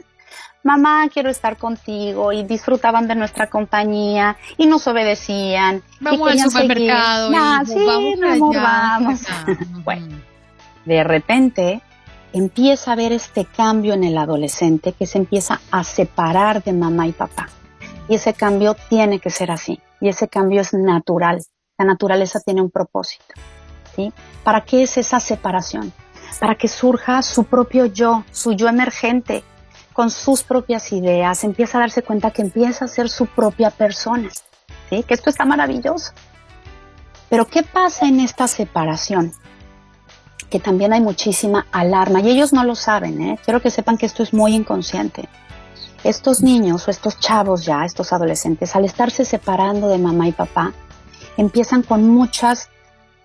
Mamá, 0.64 1.08
quiero 1.12 1.28
estar 1.28 1.58
contigo 1.58 2.32
y 2.32 2.44
disfrutaban 2.44 3.06
de 3.06 3.16
nuestra 3.16 3.50
compañía 3.50 4.36
y 4.56 4.66
nos 4.66 4.86
obedecían. 4.86 5.82
Vamos 6.00 6.30
al 6.30 6.38
supermercado. 6.40 7.32
Ah, 7.34 7.62
sí, 7.66 7.84
vamos, 7.84 8.56
vamos. 8.56 9.20
bueno, 9.84 10.20
de 10.86 11.04
repente 11.04 11.82
empieza 12.32 12.92
a 12.92 12.94
haber 12.94 13.12
este 13.12 13.44
cambio 13.44 13.92
en 13.92 14.04
el 14.04 14.16
adolescente 14.16 14.92
que 14.92 15.06
se 15.06 15.18
empieza 15.18 15.60
a 15.70 15.84
separar 15.84 16.62
de 16.62 16.72
mamá 16.72 17.06
y 17.08 17.12
papá. 17.12 17.48
Y 18.12 18.16
ese 18.16 18.34
cambio 18.34 18.76
tiene 18.90 19.20
que 19.20 19.30
ser 19.30 19.50
así. 19.50 19.80
Y 19.98 20.10
ese 20.10 20.28
cambio 20.28 20.60
es 20.60 20.74
natural. 20.74 21.42
La 21.78 21.86
naturaleza 21.86 22.40
tiene 22.40 22.60
un 22.60 22.70
propósito. 22.70 23.24
¿sí? 23.96 24.12
¿Para 24.44 24.66
qué 24.66 24.82
es 24.82 24.98
esa 24.98 25.18
separación? 25.18 25.94
Para 26.38 26.56
que 26.56 26.68
surja 26.68 27.22
su 27.22 27.44
propio 27.44 27.86
yo, 27.86 28.22
su 28.30 28.52
yo 28.52 28.68
emergente, 28.68 29.42
con 29.94 30.10
sus 30.10 30.42
propias 30.42 30.92
ideas, 30.92 31.42
empieza 31.42 31.78
a 31.78 31.80
darse 31.80 32.02
cuenta 32.02 32.32
que 32.32 32.42
empieza 32.42 32.84
a 32.84 32.88
ser 32.88 33.08
su 33.08 33.24
propia 33.24 33.70
persona. 33.70 34.28
¿sí? 34.90 35.02
Que 35.04 35.14
esto 35.14 35.30
está 35.30 35.46
maravilloso. 35.46 36.12
Pero 37.30 37.46
¿qué 37.46 37.62
pasa 37.62 38.06
en 38.08 38.20
esta 38.20 38.46
separación? 38.46 39.32
Que 40.50 40.60
también 40.60 40.92
hay 40.92 41.00
muchísima 41.00 41.66
alarma 41.72 42.20
y 42.20 42.28
ellos 42.28 42.52
no 42.52 42.62
lo 42.62 42.74
saben. 42.74 43.22
¿eh? 43.22 43.38
Quiero 43.42 43.62
que 43.62 43.70
sepan 43.70 43.96
que 43.96 44.04
esto 44.04 44.22
es 44.22 44.34
muy 44.34 44.54
inconsciente 44.54 45.30
estos 46.04 46.42
niños 46.42 46.86
o 46.86 46.90
estos 46.90 47.18
chavos 47.18 47.64
ya, 47.64 47.84
estos 47.84 48.12
adolescentes, 48.12 48.74
al 48.74 48.84
estarse 48.84 49.24
separando 49.24 49.88
de 49.88 49.98
mamá 49.98 50.28
y 50.28 50.32
papá, 50.32 50.72
empiezan 51.36 51.82
con 51.82 52.08
muchas 52.08 52.68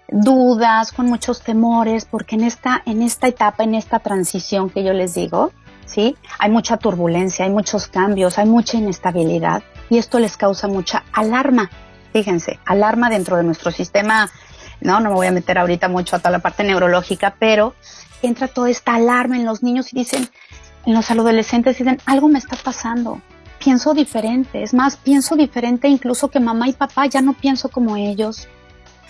dudas, 0.09 0.91
con 0.91 1.07
muchos 1.07 1.41
temores, 1.41 2.05
porque 2.05 2.35
en 2.35 2.43
esta, 2.43 2.81
en 2.85 3.01
esta 3.01 3.27
etapa, 3.27 3.63
en 3.63 3.75
esta 3.75 3.99
transición 3.99 4.69
que 4.69 4.83
yo 4.83 4.93
les 4.93 5.13
digo, 5.13 5.51
¿sí? 5.85 6.15
Hay 6.39 6.49
mucha 6.49 6.77
turbulencia, 6.77 7.45
hay 7.45 7.51
muchos 7.51 7.87
cambios, 7.87 8.37
hay 8.37 8.45
mucha 8.45 8.77
inestabilidad 8.77 9.63
y 9.89 9.97
esto 9.97 10.19
les 10.19 10.37
causa 10.37 10.67
mucha 10.67 11.03
alarma. 11.11 11.69
Fíjense, 12.13 12.59
alarma 12.65 13.09
dentro 13.09 13.37
de 13.37 13.43
nuestro 13.43 13.71
sistema, 13.71 14.29
no, 14.79 14.99
no 14.99 15.09
me 15.09 15.15
voy 15.15 15.27
a 15.27 15.31
meter 15.31 15.57
ahorita 15.57 15.89
mucho 15.89 16.15
a 16.15 16.19
toda 16.19 16.31
la 16.31 16.39
parte 16.39 16.63
neurológica, 16.63 17.35
pero 17.37 17.75
entra 18.21 18.47
toda 18.47 18.69
esta 18.69 18.95
alarma 18.95 19.35
en 19.35 19.45
los 19.45 19.61
niños 19.61 19.91
y 19.91 19.97
dicen, 19.97 20.23
en 20.23 20.29
los 20.93 21.11
adolescentes 21.11 21.77
dicen, 21.77 21.99
algo 22.05 22.29
me 22.29 22.39
está 22.39 22.55
pasando, 22.55 23.21
pienso 23.59 23.93
diferente, 23.93 24.63
es 24.63 24.73
más, 24.73 24.97
pienso 24.97 25.35
diferente 25.35 25.87
incluso 25.87 26.29
que 26.29 26.39
mamá 26.39 26.69
y 26.69 26.73
papá, 26.73 27.05
ya 27.07 27.21
no 27.21 27.33
pienso 27.33 27.69
como 27.69 27.95
ellos, 27.97 28.47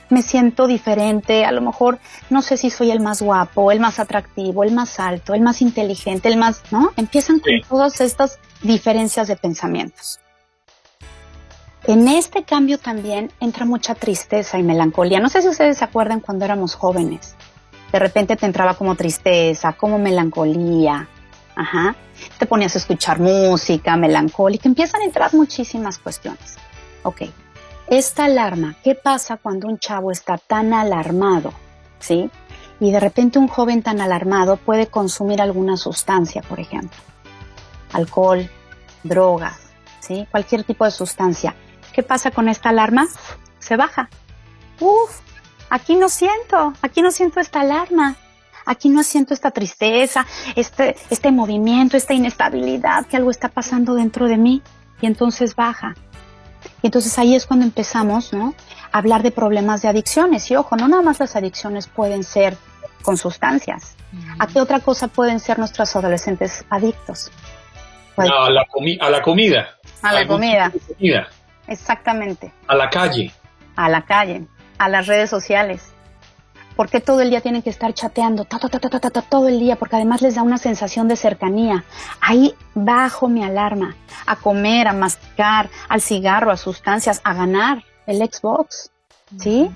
me 0.09 0.21
siento 0.21 0.67
diferente, 0.67 1.45
a 1.45 1.51
lo 1.51 1.61
mejor 1.61 1.99
no 2.29 2.41
sé 2.41 2.57
si 2.57 2.69
soy 2.69 2.91
el 2.91 2.99
más 2.99 3.21
guapo, 3.21 3.71
el 3.71 3.79
más 3.79 3.99
atractivo, 3.99 4.63
el 4.63 4.71
más 4.71 4.99
alto, 4.99 5.33
el 5.33 5.41
más 5.41 5.61
inteligente, 5.61 6.29
el 6.29 6.37
más, 6.37 6.63
¿no? 6.71 6.91
Empiezan 6.95 7.39
con 7.39 7.51
todas 7.67 7.99
estas 8.01 8.39
diferencias 8.61 9.27
de 9.27 9.35
pensamientos. 9.35 10.19
En 11.83 12.07
este 12.07 12.43
cambio 12.43 12.77
también 12.77 13.31
entra 13.39 13.65
mucha 13.65 13.95
tristeza 13.95 14.59
y 14.59 14.63
melancolía. 14.63 15.19
No 15.19 15.29
sé 15.29 15.41
si 15.41 15.47
ustedes 15.47 15.77
se 15.77 15.85
acuerdan 15.85 16.19
cuando 16.19 16.43
éramos 16.43 16.75
jóvenes. 16.75 17.35
De 17.91 17.99
repente 17.99 18.35
te 18.35 18.45
entraba 18.45 18.73
como 18.73 18.95
tristeza, 18.95 19.71
como 19.73 19.97
melancolía, 19.97 21.07
Ajá. 21.57 21.95
Te 22.37 22.45
ponías 22.45 22.75
a 22.75 22.77
escuchar 22.77 23.19
música 23.19 23.97
melancólica, 23.97 24.69
empiezan 24.69 25.01
a 25.01 25.05
entrar 25.05 25.33
muchísimas 25.33 25.97
cuestiones. 25.97 26.55
Ok, 27.01 27.23
esta 27.87 28.25
alarma, 28.25 28.75
¿qué 28.83 28.93
pasa 28.93 29.37
cuando 29.37 29.67
un 29.67 29.79
chavo 29.79 30.11
está 30.11 30.37
tan 30.37 30.71
alarmado? 30.73 31.51
¿Sí? 31.99 32.29
Y 32.79 32.91
de 32.91 32.99
repente 32.99 33.39
un 33.39 33.47
joven 33.47 33.81
tan 33.81 34.01
alarmado 34.01 34.57
puede 34.57 34.85
consumir 34.85 35.41
alguna 35.41 35.77
sustancia, 35.77 36.43
por 36.43 36.59
ejemplo. 36.59 36.97
alcohol, 37.91 38.47
drogas, 39.03 39.57
¿sí? 39.99 40.27
cualquier 40.29 40.63
tipo 40.63 40.85
de 40.85 40.91
sustancia. 40.91 41.55
¿Qué 41.91 42.03
pasa 42.03 42.29
con 42.29 42.49
esta 42.49 42.69
alarma? 42.69 43.07
Se 43.57 43.77
baja. 43.77 44.09
Uf, 44.79 45.21
aquí 45.71 45.95
no 45.95 46.09
siento, 46.09 46.73
aquí 46.83 47.01
no 47.01 47.09
siento 47.09 47.39
esta 47.39 47.61
alarma. 47.61 48.15
Aquí 48.67 48.89
no 48.89 49.01
siento 49.03 49.33
esta 49.33 49.51
tristeza, 49.51 50.25
este, 50.55 50.95
este 51.09 51.31
movimiento, 51.31 51.97
esta 51.97 52.13
inestabilidad, 52.13 53.07
que 53.07 53.17
algo 53.17 53.31
está 53.31 53.47
pasando 53.47 53.95
dentro 53.95 54.27
de 54.27 54.37
mí. 54.37 54.61
Y 55.01 55.05
entonces 55.05 55.55
baja. 55.55 55.95
Y 56.81 56.87
entonces 56.87 57.17
ahí 57.17 57.33
es 57.33 57.45
cuando 57.45 57.65
empezamos, 57.65 58.33
¿no? 58.33 58.53
A 58.91 58.97
hablar 58.97 59.23
de 59.23 59.31
problemas 59.31 59.81
de 59.81 59.87
adicciones. 59.87 60.51
Y 60.51 60.55
ojo, 60.55 60.75
no 60.75 60.87
nada 60.87 61.01
más 61.01 61.19
las 61.19 61.35
adicciones 61.35 61.87
pueden 61.87 62.23
ser 62.23 62.57
con 63.03 63.17
sustancias. 63.17 63.95
¿A 64.39 64.47
qué 64.47 64.59
otra 64.59 64.79
cosa 64.79 65.07
pueden 65.07 65.39
ser 65.39 65.59
nuestros 65.59 65.95
adolescentes 65.95 66.65
adictos? 66.69 67.31
a, 68.17 68.25
la 68.25 68.65
a 68.99 69.09
la 69.09 69.21
comida. 69.21 69.67
A 70.01 70.13
la 70.13 70.27
comida. 70.27 70.71
Exactamente. 71.67 72.51
A 72.67 72.75
la 72.75 72.89
calle. 72.89 73.31
A 73.75 73.89
la 73.89 74.03
calle. 74.03 74.45
A 74.77 74.89
las 74.89 75.07
redes 75.07 75.29
sociales. 75.29 75.93
¿Por 76.77 76.89
qué 76.89 77.01
todo 77.01 77.21
el 77.21 77.31
día 77.31 77.41
tienen 77.41 77.63
que 77.63 77.71
estar 77.71 77.91
chateando? 77.95 78.45
todo 78.45 79.47
el 79.47 79.59
día, 79.59 79.77
porque 79.77 79.95
además 79.95 80.21
les 80.21 80.35
da 80.35 80.43
una 80.43 80.59
sensación 80.59 81.07
de 81.07 81.15
cercanía. 81.15 81.83
Ahí 82.21 82.53
bajo 82.75 83.27
mi 83.27 83.43
alarma. 83.43 83.95
A 84.27 84.35
comer, 84.35 84.87
a 84.87 84.93
masticar, 84.93 85.71
al 85.89 86.01
cigarro, 86.01 86.51
a 86.51 86.57
sustancias, 86.57 87.19
a 87.23 87.33
ganar 87.33 87.83
el 88.05 88.17
Xbox. 88.19 88.91
¿Sí? 89.39 89.71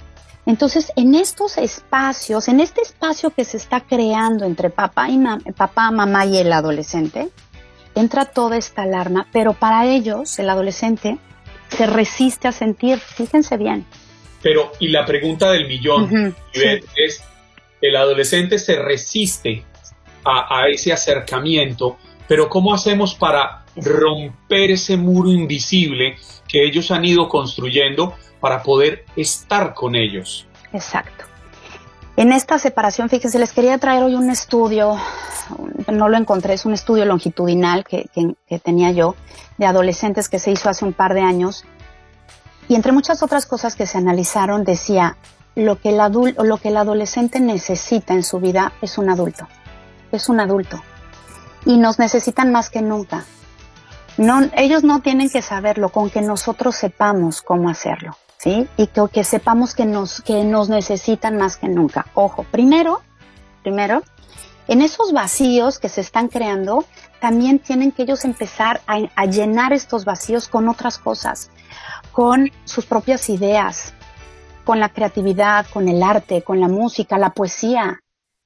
Entonces, 0.45 0.91
en 0.95 1.15
estos 1.15 1.57
espacios, 1.57 2.47
en 2.47 2.59
este 2.59 2.81
espacio 2.81 3.31
que 3.31 3.45
se 3.45 3.57
está 3.57 3.81
creando 3.81 4.45
entre 4.45 4.69
papá, 4.69 5.09
y 5.09 5.19
papá, 5.57 5.89
mamá 5.89 6.27
y 6.27 6.37
el 6.37 6.53
adolescente, 6.53 7.31
entra 7.95 8.25
toda 8.25 8.57
esta 8.57 8.83
alarma, 8.83 9.25
pero 9.31 9.53
para 9.53 9.87
ellos, 9.87 10.37
el 10.37 10.51
adolescente, 10.51 11.17
se 11.69 11.87
resiste 11.87 12.47
a 12.47 12.51
sentir, 12.51 12.99
fíjense 12.99 13.57
bien, 13.57 13.87
pero, 14.41 14.71
y 14.79 14.87
la 14.89 15.05
pregunta 15.05 15.51
del 15.51 15.67
millón 15.67 16.35
es, 16.53 17.23
el 17.81 17.95
adolescente 17.95 18.59
se 18.59 18.75
resiste 18.75 19.63
a, 20.23 20.67
ese 20.67 20.93
acercamiento, 20.93 21.97
pero 22.27 22.47
¿cómo 22.47 22.73
hacemos 22.73 23.15
para 23.15 23.65
romper 23.75 24.71
ese 24.71 24.97
muro 24.97 25.31
invisible 25.31 26.15
que 26.47 26.63
ellos 26.63 26.91
han 26.91 27.05
ido 27.05 27.27
construyendo 27.27 28.15
para 28.39 28.61
poder 28.61 29.05
estar 29.15 29.73
con 29.73 29.95
ellos? 29.95 30.45
Exacto. 30.73 31.25
En 32.17 32.31
esta 32.31 32.59
separación, 32.59 33.09
fíjense, 33.09 33.39
les 33.39 33.51
quería 33.51 33.77
traer 33.77 34.03
hoy 34.03 34.13
un 34.15 34.29
estudio, 34.29 34.95
no 35.91 36.09
lo 36.09 36.17
encontré, 36.17 36.53
es 36.53 36.65
un 36.65 36.73
estudio 36.73 37.05
longitudinal 37.05 37.83
que, 37.83 38.05
que 38.47 38.59
tenía 38.59 38.91
yo, 38.91 39.15
de 39.57 39.65
adolescentes 39.65 40.29
que 40.29 40.37
se 40.37 40.51
hizo 40.51 40.69
hace 40.69 40.85
un 40.85 40.93
par 40.93 41.13
de 41.13 41.21
años, 41.21 41.65
y 42.71 42.75
entre 42.75 42.93
muchas 42.93 43.21
otras 43.21 43.45
cosas 43.45 43.75
que 43.75 43.85
se 43.85 43.97
analizaron 43.97 44.63
decía, 44.63 45.17
lo 45.55 45.81
que 45.81 45.89
el 45.89 45.99
adulto, 45.99 46.45
lo 46.45 46.55
que 46.55 46.69
el 46.69 46.77
adolescente 46.77 47.41
necesita 47.41 48.13
en 48.13 48.23
su 48.23 48.39
vida 48.39 48.71
es 48.81 48.97
un 48.97 49.09
adulto. 49.09 49.45
Es 50.13 50.29
un 50.29 50.39
adulto. 50.39 50.81
Y 51.65 51.75
nos 51.75 51.99
necesitan 51.99 52.53
más 52.53 52.69
que 52.69 52.81
nunca. 52.81 53.25
No, 54.15 54.39
ellos 54.55 54.85
no 54.85 55.01
tienen 55.01 55.29
que 55.29 55.41
saberlo, 55.41 55.89
con 55.89 56.09
que 56.09 56.21
nosotros 56.21 56.77
sepamos 56.77 57.41
cómo 57.41 57.67
hacerlo, 57.67 58.15
¿sí? 58.37 58.69
Y 58.77 58.87
que, 58.87 59.25
sepamos 59.25 59.75
que 59.75 59.83
nos, 59.83 60.21
que 60.21 60.45
nos 60.45 60.69
necesitan 60.69 61.35
más 61.35 61.57
que 61.57 61.67
nunca. 61.67 62.05
Ojo, 62.13 62.45
primero, 62.51 63.01
primero, 63.63 64.01
en 64.69 64.81
esos 64.81 65.11
vacíos 65.11 65.77
que 65.77 65.89
se 65.89 65.99
están 65.99 66.29
creando, 66.29 66.85
también 67.19 67.59
tienen 67.59 67.91
que 67.91 68.03
ellos 68.03 68.23
empezar 68.23 68.79
a 68.87 69.25
llenar 69.25 69.73
estos 69.73 70.05
vacíos 70.05 70.47
con 70.47 70.69
otras 70.69 70.99
cosas 70.99 71.51
con 72.11 72.51
sus 72.65 72.85
propias 72.85 73.29
ideas, 73.29 73.93
con 74.63 74.79
la 74.79 74.89
creatividad, 74.89 75.65
con 75.71 75.87
el 75.87 76.03
arte, 76.03 76.41
con 76.43 76.59
la 76.59 76.67
música, 76.67 77.17
la 77.17 77.31
poesía, 77.31 77.99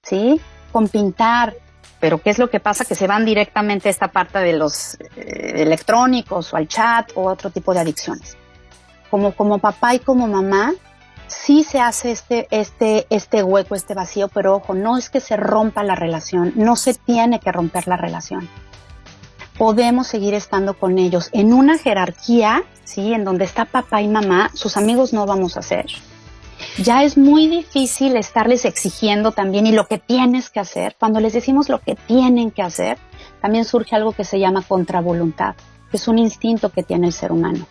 ¿sí? 0.04 0.39
Con 0.71 0.88
pintar. 0.88 1.56
Pero 1.99 2.21
¿qué 2.21 2.30
es 2.30 2.39
lo 2.39 2.49
que 2.49 2.60
pasa? 2.60 2.86
Que 2.86 2.95
se 2.95 3.08
van 3.08 3.25
directamente 3.25 3.89
a 3.89 3.91
esta 3.91 4.10
parte 4.10 4.39
de 4.39 4.54
los 4.54 4.95
eh, 5.15 5.54
electrónicos 5.58 6.54
o 6.54 6.58
al 6.58 6.67
chat 6.67 7.12
o 7.15 7.23
otro 7.23 7.49
tipo 7.49 7.73
de 7.73 7.80
adicciones. 7.82 8.38
Como, 9.10 9.34
como 9.34 9.60
papá 9.60 9.95
y 9.95 9.99
como 9.99 10.28
mamá, 10.28 10.73
sí 11.28 11.63
se 11.63 11.80
hace 11.80 12.12
este, 12.12 12.47
este, 12.51 13.08
este 13.10 13.43
hueco, 13.43 13.75
este 13.75 13.93
vacío, 13.93 14.28
pero 14.28 14.56
ojo, 14.56 14.73
no 14.73 14.97
es 14.97 15.10
que 15.10 15.19
se 15.19 15.38
rompa 15.38 15.84
la 15.84 15.95
relación, 15.95 16.54
no 16.56 16.75
se 16.75 16.93
tiene 16.93 17.39
que 17.39 17.51
romper 17.51 17.88
la 17.88 17.97
relación 17.97 18.49
podemos 19.58 20.08
seguir 20.08 20.34
estando 20.34 20.74
con 20.74 20.98
ellos 20.98 21.30
en 21.32 21.54
una 21.54 21.78
jerarquía, 21.78 22.63
¿sí? 22.84 23.13
En 23.13 23.24
donde 23.24 23.46
está 23.46 23.65
papá 23.65 24.02
y 24.02 24.08
mamá, 24.08 24.52
sus 24.54 24.78
amigos 24.78 25.13
no 25.13 25.26
vamos 25.26 25.58
a 25.58 25.62
ser. 25.62 25.86
Ya 26.78 27.04
es 27.04 27.18
muy 27.18 27.48
difícil 27.48 28.15
estarles 28.15 28.65
exigiendo 28.65 29.32
también 29.32 29.68
y 29.68 29.72
lo 29.72 29.88
que 29.88 29.98
tienes 29.98 30.50
que 30.50 30.60
hacer. 30.60 30.96
Cuando 31.00 31.20
les 31.20 31.34
decimos 31.34 31.70
lo 31.70 31.80
que 31.80 31.96
tienen 31.96 32.52
que 32.52 32.62
hacer, 32.62 32.98
también 33.41 33.65
surge 33.65 33.96
algo 33.96 34.12
que 34.12 34.24
se 34.24 34.39
llama 34.39 34.62
contravoluntad, 34.62 35.56
que 35.91 35.98
es 35.98 36.08
un 36.08 36.18
instinto 36.18 36.70
que 36.70 36.84
tiene 36.84 37.08
el 37.08 37.13
ser 37.13 37.32
humano. 37.32 37.65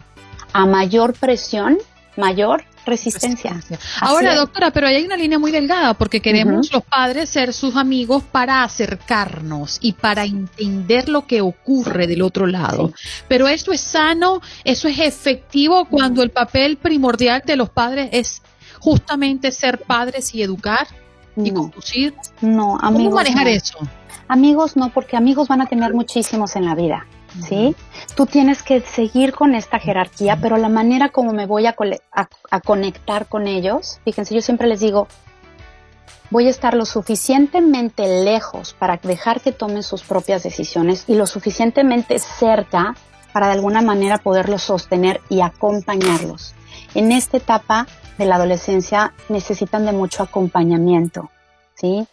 A 0.52 0.66
mayor 0.66 1.14
presión, 1.14 1.78
mayor 2.16 2.64
resistencia. 2.84 3.60
Ahora, 4.00 4.34
doctora, 4.34 4.70
pero 4.70 4.86
hay 4.86 5.04
una 5.04 5.16
línea 5.16 5.38
muy 5.38 5.50
delgada 5.50 5.94
porque 5.94 6.20
queremos 6.20 6.70
los 6.72 6.82
padres 6.84 7.30
ser 7.30 7.52
sus 7.52 7.76
amigos 7.76 8.22
para 8.22 8.62
acercarnos 8.62 9.78
y 9.80 9.92
para 9.92 10.24
entender 10.24 11.08
lo 11.08 11.26
que 11.26 11.40
ocurre 11.40 12.06
del 12.06 12.22
otro 12.22 12.46
lado. 12.46 12.92
Pero 13.28 13.48
esto 13.48 13.72
es 13.72 13.80
sano, 13.80 14.40
eso 14.64 14.88
es 14.88 14.98
efectivo 14.98 15.86
cuando 15.86 16.22
el 16.22 16.30
papel 16.30 16.76
primordial 16.76 17.42
de 17.44 17.56
los 17.56 17.70
padres 17.70 18.10
es 18.12 18.42
justamente 18.80 19.50
ser 19.50 19.80
padres 19.80 20.34
y 20.34 20.42
educar 20.42 20.86
y 21.36 21.50
conducir. 21.50 22.14
No, 22.40 22.76
amigos. 22.80 23.04
¿Cómo 23.04 23.16
manejar 23.16 23.48
eso? 23.48 23.78
Amigos 24.28 24.76
no, 24.76 24.90
porque 24.90 25.16
amigos 25.16 25.48
van 25.48 25.62
a 25.62 25.66
tener 25.66 25.92
muchísimos 25.94 26.56
en 26.56 26.64
la 26.66 26.74
vida. 26.74 27.06
¿Sí? 27.42 27.74
Tú 28.16 28.26
tienes 28.26 28.62
que 28.62 28.80
seguir 28.80 29.32
con 29.32 29.54
esta 29.54 29.78
jerarquía, 29.78 30.38
pero 30.40 30.56
la 30.56 30.68
manera 30.68 31.08
como 31.08 31.32
me 31.32 31.46
voy 31.46 31.66
a, 31.66 31.74
a, 32.50 32.60
conectar 32.60 33.26
con 33.26 33.46
ellos, 33.46 34.00
fíjense, 34.04 34.34
yo 34.34 34.40
siempre 34.40 34.66
les 34.66 34.80
digo, 34.80 35.08
voy 36.30 36.46
a 36.46 36.50
estar 36.50 36.74
lo 36.74 36.84
suficientemente 36.84 38.24
lejos 38.24 38.74
para 38.78 38.98
dejar 38.98 39.40
que 39.40 39.52
tomen 39.52 39.82
sus 39.82 40.02
propias 40.02 40.42
decisiones 40.42 41.04
y 41.06 41.14
lo 41.14 41.26
suficientemente 41.26 42.18
cerca 42.18 42.94
para 43.32 43.46
de 43.46 43.54
alguna 43.54 43.82
manera 43.82 44.18
poderlos 44.18 44.62
sostener 44.62 45.20
y 45.28 45.40
acompañarlos. 45.40 46.54
En 46.94 47.10
esta 47.10 47.36
etapa 47.36 47.86
de 48.16 48.26
la 48.26 48.36
adolescencia 48.36 49.12
necesitan 49.28 49.84
de 49.86 49.92
mucho 49.92 50.22
acompañamiento, 50.22 51.30
¿sí? 51.74 52.06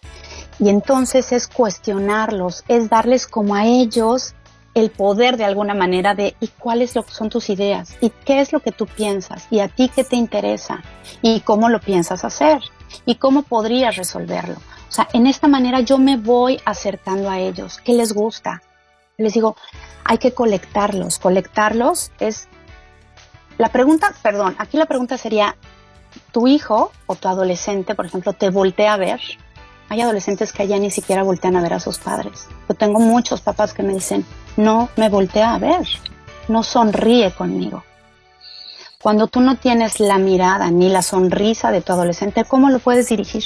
Y 0.60 0.70
entonces 0.70 1.32
es 1.32 1.48
cuestionarlos, 1.48 2.64
es 2.68 2.90
darles 2.90 3.28
como 3.28 3.56
a 3.56 3.66
ellos 3.66 4.36
el 4.74 4.90
poder 4.90 5.38
de 5.38 5.46
alguna 5.46 5.74
manera 5.74 6.16
de 6.16 6.36
y 6.40 6.48
cuáles 6.48 6.92
son 6.92 7.30
tus 7.30 7.50
ideas 7.50 7.98
y 8.02 8.10
qué 8.10 8.40
es 8.40 8.54
lo 8.54 8.62
que 8.62 8.72
tú 8.72 8.86
piensas 8.86 9.48
y 9.50 9.60
a 9.60 9.68
ti 9.68 9.90
qué 9.94 10.04
te 10.04 10.16
interesa 10.16 10.82
y 11.22 11.42
cómo 11.42 11.70
lo 11.70 11.80
piensas 11.80 12.24
hacer 12.24 12.62
y 13.06 13.16
cómo 13.16 13.44
podrías 13.44 13.96
resolverlo. 13.98 14.56
O 14.56 14.94
sea, 14.94 15.08
en 15.14 15.28
esta 15.28 15.48
manera 15.48 15.80
yo 15.80 15.98
me 15.98 16.18
voy 16.18 16.60
acercando 16.66 17.30
a 17.30 17.40
ellos. 17.40 17.80
¿Qué 17.84 17.94
les 17.94 18.14
gusta? 18.14 18.62
Les 19.18 19.34
digo, 19.34 19.56
hay 20.04 20.18
que 20.18 20.34
colectarlos. 20.34 21.20
Colectarlos 21.20 22.12
es... 22.20 22.48
La 23.58 23.70
pregunta, 23.70 24.14
perdón, 24.22 24.56
aquí 24.58 24.78
la 24.78 24.88
pregunta 24.88 25.18
sería, 25.18 25.56
¿tu 26.32 26.48
hijo 26.48 26.92
o 27.06 27.16
tu 27.16 27.28
adolescente, 27.28 27.96
por 27.96 28.06
ejemplo, 28.06 28.34
te 28.34 28.50
voltea 28.50 28.94
a 28.94 28.98
ver? 28.98 29.22
Hay 29.92 30.00
adolescentes 30.00 30.54
que 30.54 30.66
ya 30.70 30.80
ni 30.80 30.90
siquiera 30.90 31.22
voltean 31.22 31.58
a 31.58 31.62
ver 31.62 31.74
a 31.74 31.82
sus 31.82 31.98
padres. 31.98 32.48
Yo 32.70 32.76
tengo 32.76 32.98
muchos 33.02 33.42
papás 33.42 33.74
que 33.74 33.84
me 33.84 33.94
dicen, 33.94 34.26
no 34.56 34.88
me 34.96 35.10
voltea 35.10 35.54
a 35.54 35.60
ver, 35.60 35.86
no 36.48 36.64
sonríe 36.64 37.32
conmigo. 37.32 37.84
Cuando 39.02 39.28
tú 39.28 39.42
no 39.42 39.58
tienes 39.58 40.00
la 40.00 40.18
mirada 40.18 40.72
ni 40.72 40.88
la 40.88 41.02
sonrisa 41.02 41.72
de 41.72 41.82
tu 41.82 41.92
adolescente, 41.92 42.46
¿cómo 42.46 42.70
lo 42.70 42.80
puedes 42.80 43.10
dirigir? 43.10 43.44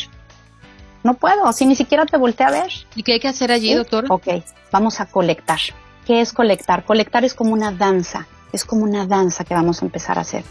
No 1.03 1.15
puedo, 1.15 1.51
si 1.51 1.65
ni 1.65 1.75
siquiera 1.75 2.05
te 2.05 2.17
voltea 2.17 2.49
a 2.49 2.51
ver. 2.51 2.71
¿Y 2.93 3.01
qué 3.01 3.13
hay 3.13 3.19
que 3.19 3.29
hacer 3.29 3.51
allí, 3.51 3.73
doctor? 3.73 4.05
Ok, 4.09 4.27
vamos 4.71 4.99
a 4.99 5.07
colectar. 5.07 5.61
¿Qué 6.05 6.21
es 6.21 6.31
colectar? 6.31 6.85
Colectar 6.85 7.25
es 7.25 7.33
como 7.33 7.53
una 7.53 7.71
danza, 7.71 8.27
es 8.51 8.65
como 8.65 8.83
una 8.83 9.07
danza 9.07 9.45
que 9.45 9.55
vamos 9.55 9.81
a 9.81 9.85
empezar 9.85 10.19
a 10.19 10.21
hacer. 10.21 10.43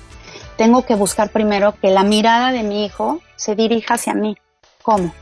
Tengo 0.57 0.85
que 0.85 0.97
buscar 0.97 1.31
primero 1.31 1.73
que 1.81 1.91
la 1.91 2.03
mirada 2.03 2.51
de 2.51 2.65
mi 2.65 2.85
hijo 2.85 3.21
se 3.37 3.55
dirija 3.55 3.95
hacia 3.95 4.15
mí. 4.15 4.37
¿Cómo? 4.83 5.15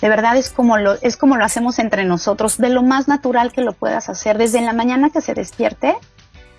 De 0.00 0.08
verdad 0.08 0.36
es 0.36 0.50
como 0.50 0.76
lo, 0.76 0.94
es 1.00 1.16
como 1.16 1.36
lo 1.36 1.44
hacemos 1.44 1.78
entre 1.78 2.04
nosotros, 2.04 2.58
de 2.58 2.68
lo 2.68 2.82
más 2.82 3.08
natural 3.08 3.52
que 3.52 3.62
lo 3.62 3.72
puedas 3.72 4.08
hacer, 4.08 4.38
desde 4.38 4.60
la 4.60 4.72
mañana 4.72 5.10
que 5.10 5.20
se 5.20 5.34
despierte 5.34 5.96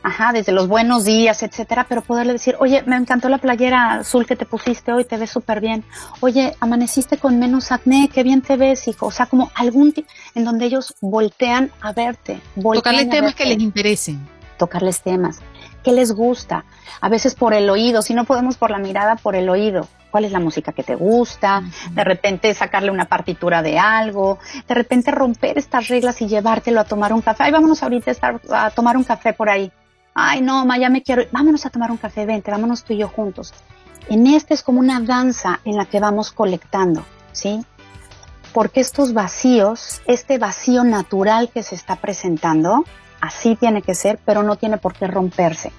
ajá, 0.08 0.32
desde 0.32 0.54
los 0.54 0.68
buenos 0.68 1.04
días, 1.04 1.44
etcétera, 1.44 1.86
pero 1.88 2.02
poderle 2.02 2.32
decir, 2.34 2.56
oye, 2.60 2.82
me 2.86 2.96
encantó 2.96 3.28
la 3.28 3.40
playera 3.40 3.96
azul 3.96 4.26
que 4.26 4.38
te 4.38 4.46
pusiste 4.46 4.94
hoy, 4.94 5.04
te 5.04 5.18
ves 5.18 5.30
súper 5.30 5.60
bien. 5.60 5.84
Oye, 6.22 6.56
amaneciste 6.62 7.18
con 7.18 7.40
menos 7.40 7.74
acné, 7.74 8.10
qué 8.14 8.24
bien 8.24 8.42
te 8.42 8.56
ves, 8.56 8.88
hijo. 8.88 9.08
O 9.08 9.12
sea, 9.12 9.26
como 9.26 9.52
algún 9.54 9.94
en 10.36 10.46
donde 10.46 10.66
ellos 10.66 10.96
voltean 11.02 11.72
a 11.82 11.92
verte. 11.92 12.42
Tocarles 12.56 13.10
temas 13.10 13.36
que 13.36 13.46
les 13.46 13.60
interesen. 13.60 14.26
Tocarles 14.58 15.02
temas. 15.02 15.40
¿Qué 15.84 15.92
les 15.92 16.14
gusta? 16.14 16.66
A 17.02 17.10
veces 17.10 17.36
por 17.36 17.54
el 17.54 17.70
oído, 17.70 18.02
si 18.02 18.14
no 18.14 18.24
podemos 18.26 18.58
por 18.58 18.72
la 18.72 18.80
mirada, 18.80 19.16
por 19.16 19.36
el 19.36 19.50
oído 19.50 19.88
cuál 20.18 20.26
es 20.26 20.32
la 20.32 20.40
música 20.40 20.72
que 20.72 20.82
te 20.82 20.96
gusta, 20.96 21.62
de 21.92 22.04
repente 22.04 22.52
sacarle 22.56 22.90
una 22.90 23.06
partitura 23.06 23.62
de 23.62 23.78
algo, 23.78 24.40
de 24.68 24.74
repente 24.74 25.12
romper 25.12 25.60
estas 25.60 25.90
reglas 25.90 26.20
y 26.24 26.28
llevártelo 26.28 26.80
a 26.80 26.86
tomar 26.86 27.14
un 27.14 27.22
café. 27.22 27.44
Ay, 27.44 27.52
vámonos 27.52 27.84
ahorita 27.84 28.10
a, 28.10 28.14
estar, 28.14 28.42
a 28.50 28.72
tomar 28.72 28.98
un 28.98 29.04
café 29.04 29.34
por 29.34 29.48
ahí 29.48 29.72
ay 30.18 30.42
no, 30.42 30.66
ma, 30.66 30.80
ya 30.80 30.90
me 30.90 31.04
quiero, 31.04 31.24
vámonos 31.32 31.68
a 31.68 31.70
tomar 31.70 31.92
un 31.92 31.98
café, 31.98 32.26
vente, 32.26 32.50
vámonos 32.50 32.84
tú 32.84 32.94
y 32.94 32.98
yo 32.98 33.08
juntos. 33.08 33.54
En 34.10 34.26
este 34.26 34.56
es 34.56 34.64
como 34.64 34.80
una 34.80 35.00
danza 35.00 35.60
en 35.64 35.78
la 35.78 35.86
que 35.86 36.00
vamos 36.00 36.32
colectando, 36.32 37.06
¿sí? 37.34 37.64
Porque 38.52 38.80
estos 38.80 39.14
vacíos, 39.14 40.02
este 40.08 40.40
vacío 40.40 40.84
natural 40.84 41.52
que 41.54 41.62
se 41.62 41.76
está 41.76 41.98
presentando, 41.98 42.84
así 43.22 43.56
tiene 43.56 43.84
que 43.84 43.94
ser, 43.94 44.18
pero 44.26 44.42
no 44.42 44.56
tiene 44.56 44.78
por 44.78 44.94
qué 44.94 45.06
romperse. 45.06 45.72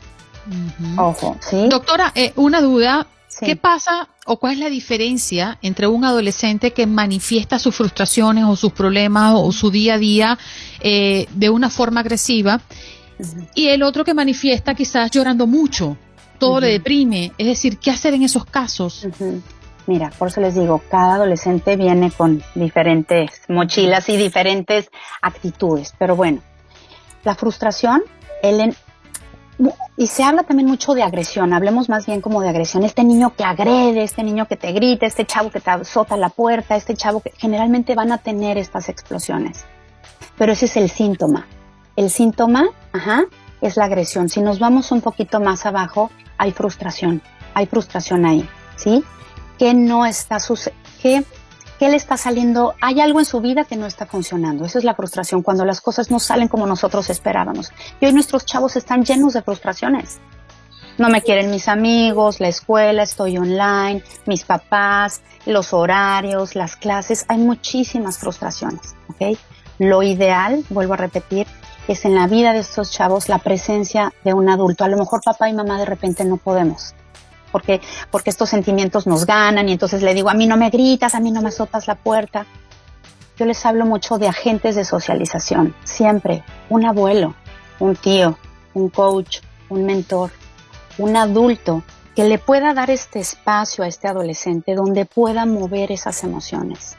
Ojo, 0.96 1.36
¿sí? 1.40 1.68
Doctora, 1.68 2.12
eh, 2.14 2.32
una 2.36 2.60
duda. 2.60 3.08
¿Qué 3.40 3.56
pasa 3.56 4.08
o 4.26 4.38
cuál 4.38 4.54
es 4.54 4.58
la 4.58 4.68
diferencia 4.68 5.58
entre 5.62 5.86
un 5.86 6.04
adolescente 6.04 6.72
que 6.72 6.86
manifiesta 6.86 7.58
sus 7.58 7.74
frustraciones 7.74 8.44
o 8.44 8.56
sus 8.56 8.72
problemas 8.72 9.34
o 9.36 9.52
su 9.52 9.70
día 9.70 9.94
a 9.94 9.98
día 9.98 10.38
eh, 10.80 11.26
de 11.32 11.50
una 11.50 11.70
forma 11.70 12.00
agresiva 12.00 12.60
y 13.54 13.68
el 13.68 13.82
otro 13.82 14.04
que 14.04 14.14
manifiesta 14.14 14.74
quizás 14.74 15.10
llorando 15.10 15.46
mucho, 15.46 15.96
todo 16.38 16.60
le 16.60 16.68
deprime. 16.68 17.32
Es 17.38 17.46
decir, 17.46 17.78
¿qué 17.78 17.90
hacer 17.90 18.14
en 18.14 18.22
esos 18.22 18.44
casos? 18.44 19.06
Mira, 19.86 20.10
por 20.18 20.28
eso 20.28 20.40
les 20.40 20.54
digo, 20.54 20.82
cada 20.90 21.14
adolescente 21.14 21.76
viene 21.76 22.10
con 22.10 22.42
diferentes 22.54 23.42
mochilas 23.48 24.08
y 24.08 24.16
diferentes 24.16 24.90
actitudes. 25.22 25.94
Pero 25.98 26.14
bueno, 26.14 26.42
la 27.24 27.34
frustración, 27.34 28.02
el 28.42 28.74
y 29.96 30.06
se 30.06 30.22
habla 30.22 30.44
también 30.44 30.68
mucho 30.68 30.94
de 30.94 31.02
agresión, 31.02 31.52
hablemos 31.52 31.88
más 31.88 32.06
bien 32.06 32.20
como 32.20 32.40
de 32.40 32.48
agresión. 32.48 32.84
Este 32.84 33.02
niño 33.02 33.34
que 33.36 33.44
agrede, 33.44 34.04
este 34.04 34.22
niño 34.22 34.46
que 34.46 34.56
te 34.56 34.72
grita, 34.72 35.06
este 35.06 35.26
chavo 35.26 35.50
que 35.50 35.60
te 35.60 35.70
azota 35.70 36.16
la 36.16 36.28
puerta, 36.28 36.76
este 36.76 36.94
chavo 36.94 37.20
que 37.20 37.32
generalmente 37.36 37.94
van 37.94 38.12
a 38.12 38.18
tener 38.18 38.56
estas 38.56 38.88
explosiones. 38.88 39.64
Pero 40.36 40.52
ese 40.52 40.66
es 40.66 40.76
el 40.76 40.88
síntoma. 40.88 41.46
El 41.96 42.10
síntoma, 42.10 42.68
ajá, 42.92 43.24
es 43.60 43.76
la 43.76 43.86
agresión. 43.86 44.28
Si 44.28 44.40
nos 44.40 44.60
vamos 44.60 44.92
un 44.92 45.00
poquito 45.00 45.40
más 45.40 45.66
abajo, 45.66 46.10
hay 46.36 46.52
frustración, 46.52 47.20
hay 47.54 47.66
frustración 47.66 48.24
ahí, 48.24 48.48
¿sí? 48.76 49.02
Que 49.58 49.74
no 49.74 50.06
está 50.06 50.38
sucediendo, 50.38 51.28
¿Qué 51.78 51.88
le 51.88 51.96
está 51.96 52.16
saliendo? 52.16 52.74
Hay 52.80 53.00
algo 53.00 53.20
en 53.20 53.24
su 53.24 53.40
vida 53.40 53.64
que 53.64 53.76
no 53.76 53.86
está 53.86 54.04
funcionando. 54.04 54.64
Esa 54.64 54.78
es 54.78 54.84
la 54.84 54.94
frustración, 54.94 55.42
cuando 55.42 55.64
las 55.64 55.80
cosas 55.80 56.10
no 56.10 56.18
salen 56.18 56.48
como 56.48 56.66
nosotros 56.66 57.08
esperábamos. 57.08 57.70
Y 58.00 58.06
hoy 58.06 58.12
nuestros 58.12 58.44
chavos 58.44 58.74
están 58.74 59.04
llenos 59.04 59.34
de 59.34 59.42
frustraciones. 59.42 60.18
No 60.98 61.08
me 61.08 61.22
quieren 61.22 61.52
mis 61.52 61.68
amigos, 61.68 62.40
la 62.40 62.48
escuela, 62.48 63.04
estoy 63.04 63.38
online, 63.38 64.02
mis 64.26 64.42
papás, 64.42 65.22
los 65.46 65.72
horarios, 65.72 66.56
las 66.56 66.74
clases. 66.74 67.24
Hay 67.28 67.38
muchísimas 67.38 68.18
frustraciones, 68.18 68.96
¿ok? 69.08 69.38
Lo 69.78 70.02
ideal, 70.02 70.64
vuelvo 70.70 70.94
a 70.94 70.96
repetir, 70.96 71.46
es 71.86 72.04
en 72.04 72.16
la 72.16 72.26
vida 72.26 72.52
de 72.52 72.58
estos 72.58 72.90
chavos 72.90 73.28
la 73.28 73.38
presencia 73.38 74.12
de 74.24 74.34
un 74.34 74.48
adulto. 74.48 74.82
A 74.82 74.88
lo 74.88 74.98
mejor 74.98 75.20
papá 75.24 75.48
y 75.48 75.52
mamá 75.52 75.78
de 75.78 75.84
repente 75.84 76.24
no 76.24 76.36
podemos. 76.36 76.96
Porque, 77.50 77.80
porque 78.10 78.30
estos 78.30 78.50
sentimientos 78.50 79.06
nos 79.06 79.26
ganan 79.26 79.68
y 79.68 79.72
entonces 79.72 80.02
le 80.02 80.14
digo, 80.14 80.30
a 80.30 80.34
mí 80.34 80.46
no 80.46 80.56
me 80.56 80.70
gritas, 80.70 81.14
a 81.14 81.20
mí 81.20 81.30
no 81.30 81.42
me 81.42 81.48
azotas 81.48 81.86
la 81.86 81.94
puerta. 81.94 82.46
Yo 83.38 83.46
les 83.46 83.64
hablo 83.64 83.86
mucho 83.86 84.18
de 84.18 84.28
agentes 84.28 84.74
de 84.74 84.84
socialización, 84.84 85.74
siempre, 85.84 86.42
un 86.68 86.84
abuelo, 86.84 87.34
un 87.78 87.94
tío, 87.94 88.36
un 88.74 88.88
coach, 88.88 89.38
un 89.68 89.84
mentor, 89.84 90.30
un 90.98 91.16
adulto 91.16 91.82
que 92.16 92.24
le 92.24 92.38
pueda 92.38 92.74
dar 92.74 92.90
este 92.90 93.20
espacio 93.20 93.84
a 93.84 93.86
este 93.86 94.08
adolescente 94.08 94.74
donde 94.74 95.04
pueda 95.04 95.46
mover 95.46 95.92
esas 95.92 96.24
emociones. 96.24 96.96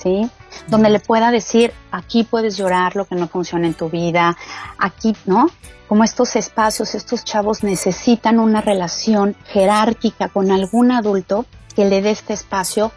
¿Sí? 0.00 0.30
Donde 0.68 0.90
le 0.90 1.00
pueda 1.00 1.30
decir, 1.30 1.72
aquí 1.90 2.24
puedes 2.24 2.56
llorar 2.56 2.96
lo 2.96 3.04
que 3.04 3.14
no 3.14 3.28
funciona 3.28 3.66
en 3.66 3.74
tu 3.74 3.88
vida, 3.90 4.36
aquí, 4.78 5.16
¿no? 5.26 5.50
Como 5.88 6.04
estos 6.04 6.36
espacios, 6.36 6.94
estos 6.94 7.24
chavos 7.24 7.62
necesitan 7.62 8.38
una 8.38 8.60
relación 8.60 9.34
jerárquica 9.46 10.28
con 10.28 10.50
algún 10.50 10.92
adulto 10.92 11.46
que 11.74 11.86
le 11.86 12.02
dé 12.02 12.10
este 12.10 12.34
espacio 12.34 12.92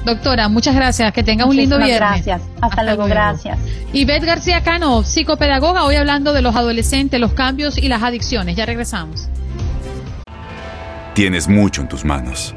Doctora, 0.05 0.49
muchas 0.49 0.75
gracias. 0.75 1.13
Que 1.13 1.23
tenga 1.23 1.45
un 1.45 1.55
lindo 1.55 1.79
viernes. 1.79 2.01
Gracias. 2.01 2.43
Hasta, 2.61 2.83
luego. 2.83 3.07
Gracias. 3.07 3.57
Ivette 3.93 4.25
García 4.25 4.63
Cano, 4.63 5.05
psicopedagoga, 5.05 5.85
hoy 5.85 5.95
hablando 5.97 6.33
de 6.33 6.41
los 6.43 6.57
adolescentes, 6.57 7.21
los 7.21 7.35
cambios 7.35 7.79
y 7.79 7.87
las 7.89 8.03
adicciones. 8.03 8.57
Ya 8.57 8.67
regresamos. 8.67 9.29
Tienes 11.15 11.47
mucho 11.49 11.83
en 11.83 11.89
tus 11.89 12.05
manos 12.05 12.57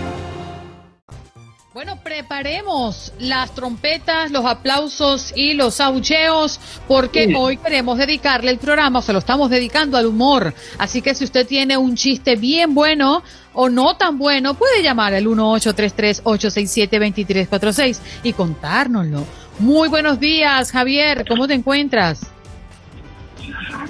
Bueno, 1.83 1.97
preparemos 2.03 3.11
las 3.17 3.55
trompetas, 3.55 4.29
los 4.29 4.45
aplausos 4.45 5.33
y 5.35 5.55
los 5.55 5.81
aucheos 5.81 6.59
porque 6.87 7.33
hoy 7.35 7.57
queremos 7.57 7.97
dedicarle 7.97 8.51
el 8.51 8.59
programa, 8.59 9.01
se 9.01 9.11
lo 9.11 9.17
estamos 9.17 9.49
dedicando 9.49 9.97
al 9.97 10.05
humor. 10.05 10.53
Así 10.77 11.01
que 11.01 11.15
si 11.15 11.23
usted 11.23 11.47
tiene 11.47 11.77
un 11.77 11.95
chiste 11.95 12.35
bien 12.35 12.75
bueno 12.75 13.23
o 13.53 13.67
no 13.67 13.97
tan 13.97 14.19
bueno, 14.19 14.53
puede 14.53 14.83
llamar 14.83 15.15
al 15.15 15.25
1833-867-2346 15.25 17.99
y 18.21 18.33
contárnoslo. 18.33 19.25
Muy 19.57 19.89
buenos 19.89 20.19
días, 20.19 20.71
Javier, 20.71 21.25
¿cómo 21.27 21.47
te 21.47 21.55
encuentras? 21.55 22.31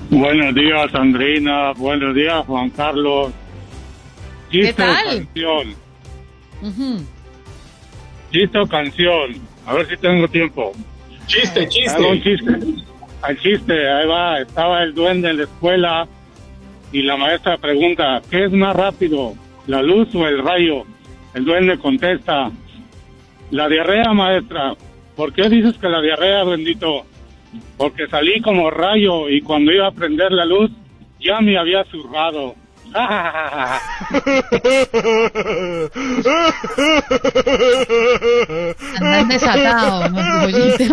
Buenos 0.10 0.56
días, 0.56 0.96
Andrina. 0.96 1.74
Buenos 1.74 2.16
días, 2.16 2.46
Juan 2.46 2.70
Carlos. 2.70 3.34
¿Qué 4.50 4.72
tal? 4.72 5.28
Chiste 8.32 8.58
o 8.58 8.68
canción. 8.68 9.36
A 9.66 9.74
ver 9.74 9.88
si 9.88 9.98
tengo 9.98 10.28
tiempo. 10.28 10.72
Chiste, 11.28 11.68
chiste. 11.68 12.02
un 12.02 12.22
chiste. 12.22 12.52
Al 13.22 13.38
chiste, 13.40 13.90
ahí 13.90 14.08
va. 14.08 14.40
Estaba 14.40 14.84
el 14.84 14.94
duende 14.94 15.30
en 15.30 15.38
la 15.38 15.44
escuela 15.44 16.08
y 16.92 17.04
la 17.04 17.16
maestra 17.16 17.58
pregunta, 17.58 18.22
¿qué 18.30 18.46
es 18.46 18.52
más 18.52 18.76
rápido, 18.76 19.34
la 19.68 19.82
luz 19.82 20.14
o 20.14 20.28
el 20.28 20.44
rayo? 20.44 20.84
El 21.34 21.46
duende 21.46 21.78
contesta, 21.78 22.52
la 23.50 23.70
diarrea, 23.70 24.14
maestra. 24.14 24.74
¿Por 25.16 25.32
qué 25.32 25.48
dices 25.48 25.78
que 25.78 25.88
la 25.88 26.02
diarrea, 26.02 26.44
bendito? 26.44 27.06
Porque 27.78 28.08
salí 28.08 28.42
como 28.42 28.70
rayo 28.70 29.30
y 29.30 29.42
cuando 29.42 29.72
iba 29.72 29.88
a 29.88 29.92
prender 29.92 30.32
la 30.32 30.46
luz 30.46 30.72
ya 31.20 31.40
me 31.40 31.58
había 31.58 31.84
zurrado. 31.86 32.56
Andan 39.00 39.28
desatados, 39.30 40.12
nuestros 40.12 40.44
oyentes. 40.46 40.92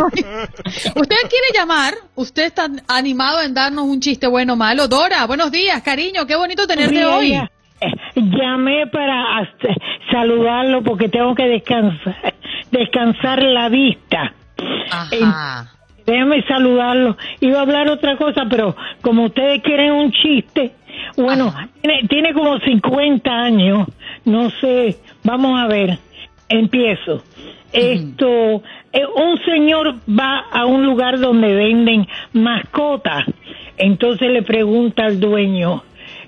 Usted 0.94 1.16
quiere 1.28 1.48
llamar, 1.54 1.94
usted 2.14 2.44
está 2.44 2.68
animado 2.88 3.42
en 3.42 3.54
darnos 3.54 3.84
un 3.84 4.00
chiste 4.00 4.26
bueno 4.26 4.54
o 4.54 4.56
malo. 4.56 4.88
Dora, 4.88 5.26
buenos 5.26 5.50
días, 5.50 5.82
cariño, 5.82 6.26
qué 6.26 6.36
bonito 6.36 6.66
tenerte 6.66 7.04
hoy. 7.04 7.30
ya, 7.30 7.50
eh, 7.80 7.92
Llamé 8.16 8.86
para 8.88 9.48
saludarlo 10.10 10.82
porque 10.82 11.08
tengo 11.08 11.34
que 11.34 11.44
descansar, 11.44 12.34
descansar 12.70 13.42
la 13.42 13.68
vista. 13.68 14.32
Ajá. 14.90 15.72
Déjame 16.06 16.42
saludarlo. 16.44 17.16
Iba 17.40 17.58
a 17.58 17.62
hablar 17.62 17.90
otra 17.90 18.16
cosa, 18.16 18.46
pero 18.48 18.74
como 19.02 19.24
ustedes 19.26 19.62
quieren 19.62 19.92
un 19.92 20.10
chiste, 20.10 20.72
bueno, 21.16 21.54
tiene, 21.80 22.08
tiene 22.08 22.32
como 22.32 22.58
50 22.58 23.30
años, 23.30 23.88
no 24.24 24.50
sé, 24.50 24.98
vamos 25.24 25.60
a 25.60 25.66
ver, 25.66 25.98
empiezo. 26.48 27.22
Esto, 27.72 28.62
eh, 28.92 29.04
un 29.14 29.38
señor 29.44 29.96
va 30.08 30.46
a 30.50 30.64
un 30.64 30.84
lugar 30.86 31.18
donde 31.18 31.54
venden 31.54 32.06
mascotas, 32.32 33.24
entonces 33.76 34.30
le 34.30 34.42
pregunta 34.42 35.04
al 35.04 35.20
dueño, 35.20 35.82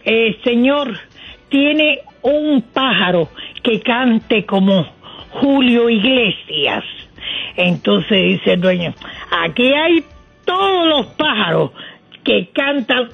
eh, 0.05 0.39
señor, 0.45 0.99
¿tiene 1.49 2.01
un 2.23 2.63
pájaro 2.63 3.29
que 3.63 3.81
cante 3.81 4.45
como 4.45 4.87
Julio 5.31 5.89
Iglesias? 5.89 6.85
Entonces 7.57 8.39
dice 8.39 8.53
el 8.55 8.61
dueño, 8.61 8.95
aquí 9.31 9.73
hay 9.73 10.05
todos 10.45 10.87
los 10.89 11.07
pájaros 11.15 11.71
que 12.25 12.49
cantan, 12.53 13.09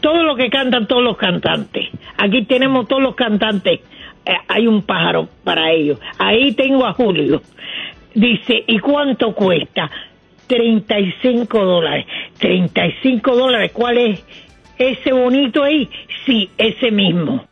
todo 0.00 0.22
lo 0.22 0.36
que 0.36 0.50
cantan 0.50 0.86
todos 0.86 1.02
los 1.02 1.16
cantantes. 1.16 1.88
Aquí 2.16 2.42
tenemos 2.42 2.88
todos 2.88 3.02
los 3.02 3.14
cantantes. 3.14 3.80
Eh, 4.24 4.32
hay 4.48 4.66
un 4.66 4.82
pájaro 4.82 5.28
para 5.44 5.70
ellos. 5.70 5.98
Ahí 6.18 6.52
tengo 6.52 6.86
a 6.86 6.92
Julio. 6.92 7.42
Dice, 8.14 8.64
¿y 8.66 8.78
cuánto 8.78 9.34
cuesta? 9.34 9.90
35 10.46 11.64
dólares. 11.64 12.06
35 12.38 13.36
dólares. 13.36 13.72
¿Cuál 13.72 13.98
es 13.98 14.24
ese 14.78 15.12
bonito 15.12 15.62
ahí? 15.62 15.88
Sí, 16.24 16.50
ese 16.58 16.90
mismo. 16.90 17.46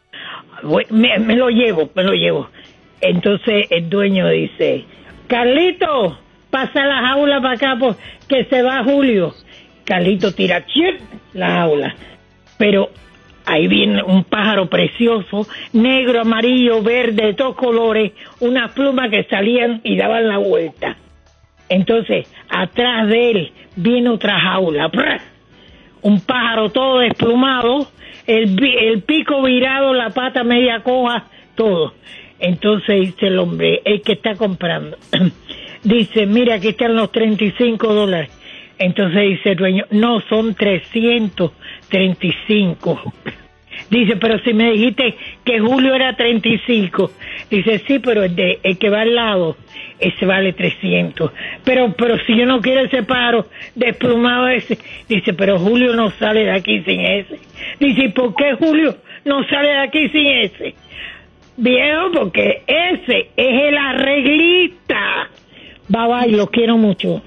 Me, 0.91 1.19
lo 1.37 1.51
llevo, 1.51 1.91
me 1.95 2.03
lo 2.03 2.13
llevo. 2.13 2.49
Entonces 3.01 3.67
el 3.71 3.89
dueño 3.89 4.29
dice, 4.29 4.85
Carlito, 5.29 6.19
pasa 6.51 6.85
la 6.87 7.07
jaula 7.09 7.41
para 7.41 7.55
acá 7.55 7.77
pues, 7.79 7.97
que 8.29 8.45
se 8.45 8.63
va 8.63 8.83
Julio. 8.83 9.35
Carlito 9.87 10.33
tira 10.33 10.65
la 11.33 11.51
jaula. 11.51 11.95
Pero 12.59 12.91
ahí 13.47 13.69
viene 13.69 14.03
un 14.03 14.25
pájaro 14.25 14.69
precioso, 14.69 15.47
negro, 15.73 16.21
amarillo, 16.21 16.83
verde, 16.83 17.27
de 17.27 17.35
todos 17.35 17.55
colores, 17.57 18.13
unas 18.41 18.73
plumas 18.73 19.11
que 19.11 19.25
salían 19.25 19.81
y 19.85 19.97
daban 19.97 20.29
la 20.29 20.39
vuelta. 20.39 20.97
Entonces, 21.69 22.27
atrás 22.49 23.09
de 23.09 23.31
él 23.31 23.53
viene 23.77 24.11
otra 24.11 24.39
jaula. 24.41 24.91
Un 26.03 26.21
pájaro 26.21 26.71
todo 26.71 26.99
desplumado, 26.99 27.89
el, 28.27 28.59
el 28.63 29.03
pico 29.03 29.43
virado, 29.43 29.95
la 29.95 30.11
pata 30.11 30.45
media 30.45 30.81
coja, 30.83 31.27
todo. 31.55 31.95
Entonces 32.39 33.01
dice 33.01 33.29
el 33.29 33.39
hombre, 33.39 33.81
el 33.85 34.03
que 34.03 34.13
está 34.13 34.35
comprando, 34.35 34.97
dice, 35.83 36.27
mira, 36.27 36.57
aquí 36.57 36.69
están 36.69 36.95
los 36.95 37.11
35 37.11 37.95
dólares. 37.95 38.36
Entonces 38.79 39.23
dice 39.23 39.53
el 39.53 39.57
dueño, 39.57 39.87
no, 39.91 40.21
son 40.29 40.55
335. 40.55 43.15
Dice, 43.91 44.17
pero 44.17 44.39
si 44.41 44.53
me 44.53 44.73
dijiste 44.73 45.15
que 45.45 45.61
Julio 45.61 45.95
era 45.95 46.17
35. 46.17 47.13
Dice, 47.51 47.79
sí, 47.87 48.01
pero 48.01 48.25
el, 48.25 48.35
de, 48.35 48.59
el 48.63 48.79
que 48.79 48.91
va 48.91 49.03
al 49.03 49.15
lado, 49.15 49.57
ese 49.99 50.27
vale 50.27 50.53
300. 50.53 51.31
Pero, 51.65 51.95
pero 51.97 52.19
si 52.27 52.37
yo 52.37 52.47
no 52.47 52.61
quiero 52.61 52.83
ese 52.83 53.03
paro 53.03 53.47
desplumado 53.75 54.49
ese. 54.49 54.79
Dice, 55.09 55.33
pero 55.35 55.59
Julio 55.59 55.95
no 55.95 56.11
sale 56.13 56.45
de 56.45 56.53
aquí 56.53 56.83
sin 56.83 57.01
ese. 57.01 57.39
Dice, 57.79 58.05
¿y 58.05 58.09
por 58.09 58.35
qué 58.35 58.55
Julio 58.55 58.97
no 59.25 59.45
sale 59.49 59.69
de 59.69 59.79
aquí 59.79 60.09
sin 60.09 60.27
ese? 60.27 60.75
Viejo, 61.57 62.11
porque 62.13 62.63
ese 62.67 63.31
es 63.37 63.63
el 63.69 63.79
arreglista. 63.79 65.31
Bye 65.89 66.09
bye, 66.09 66.37
lo 66.37 66.49
quiero 66.49 66.77
mucho. 66.77 67.23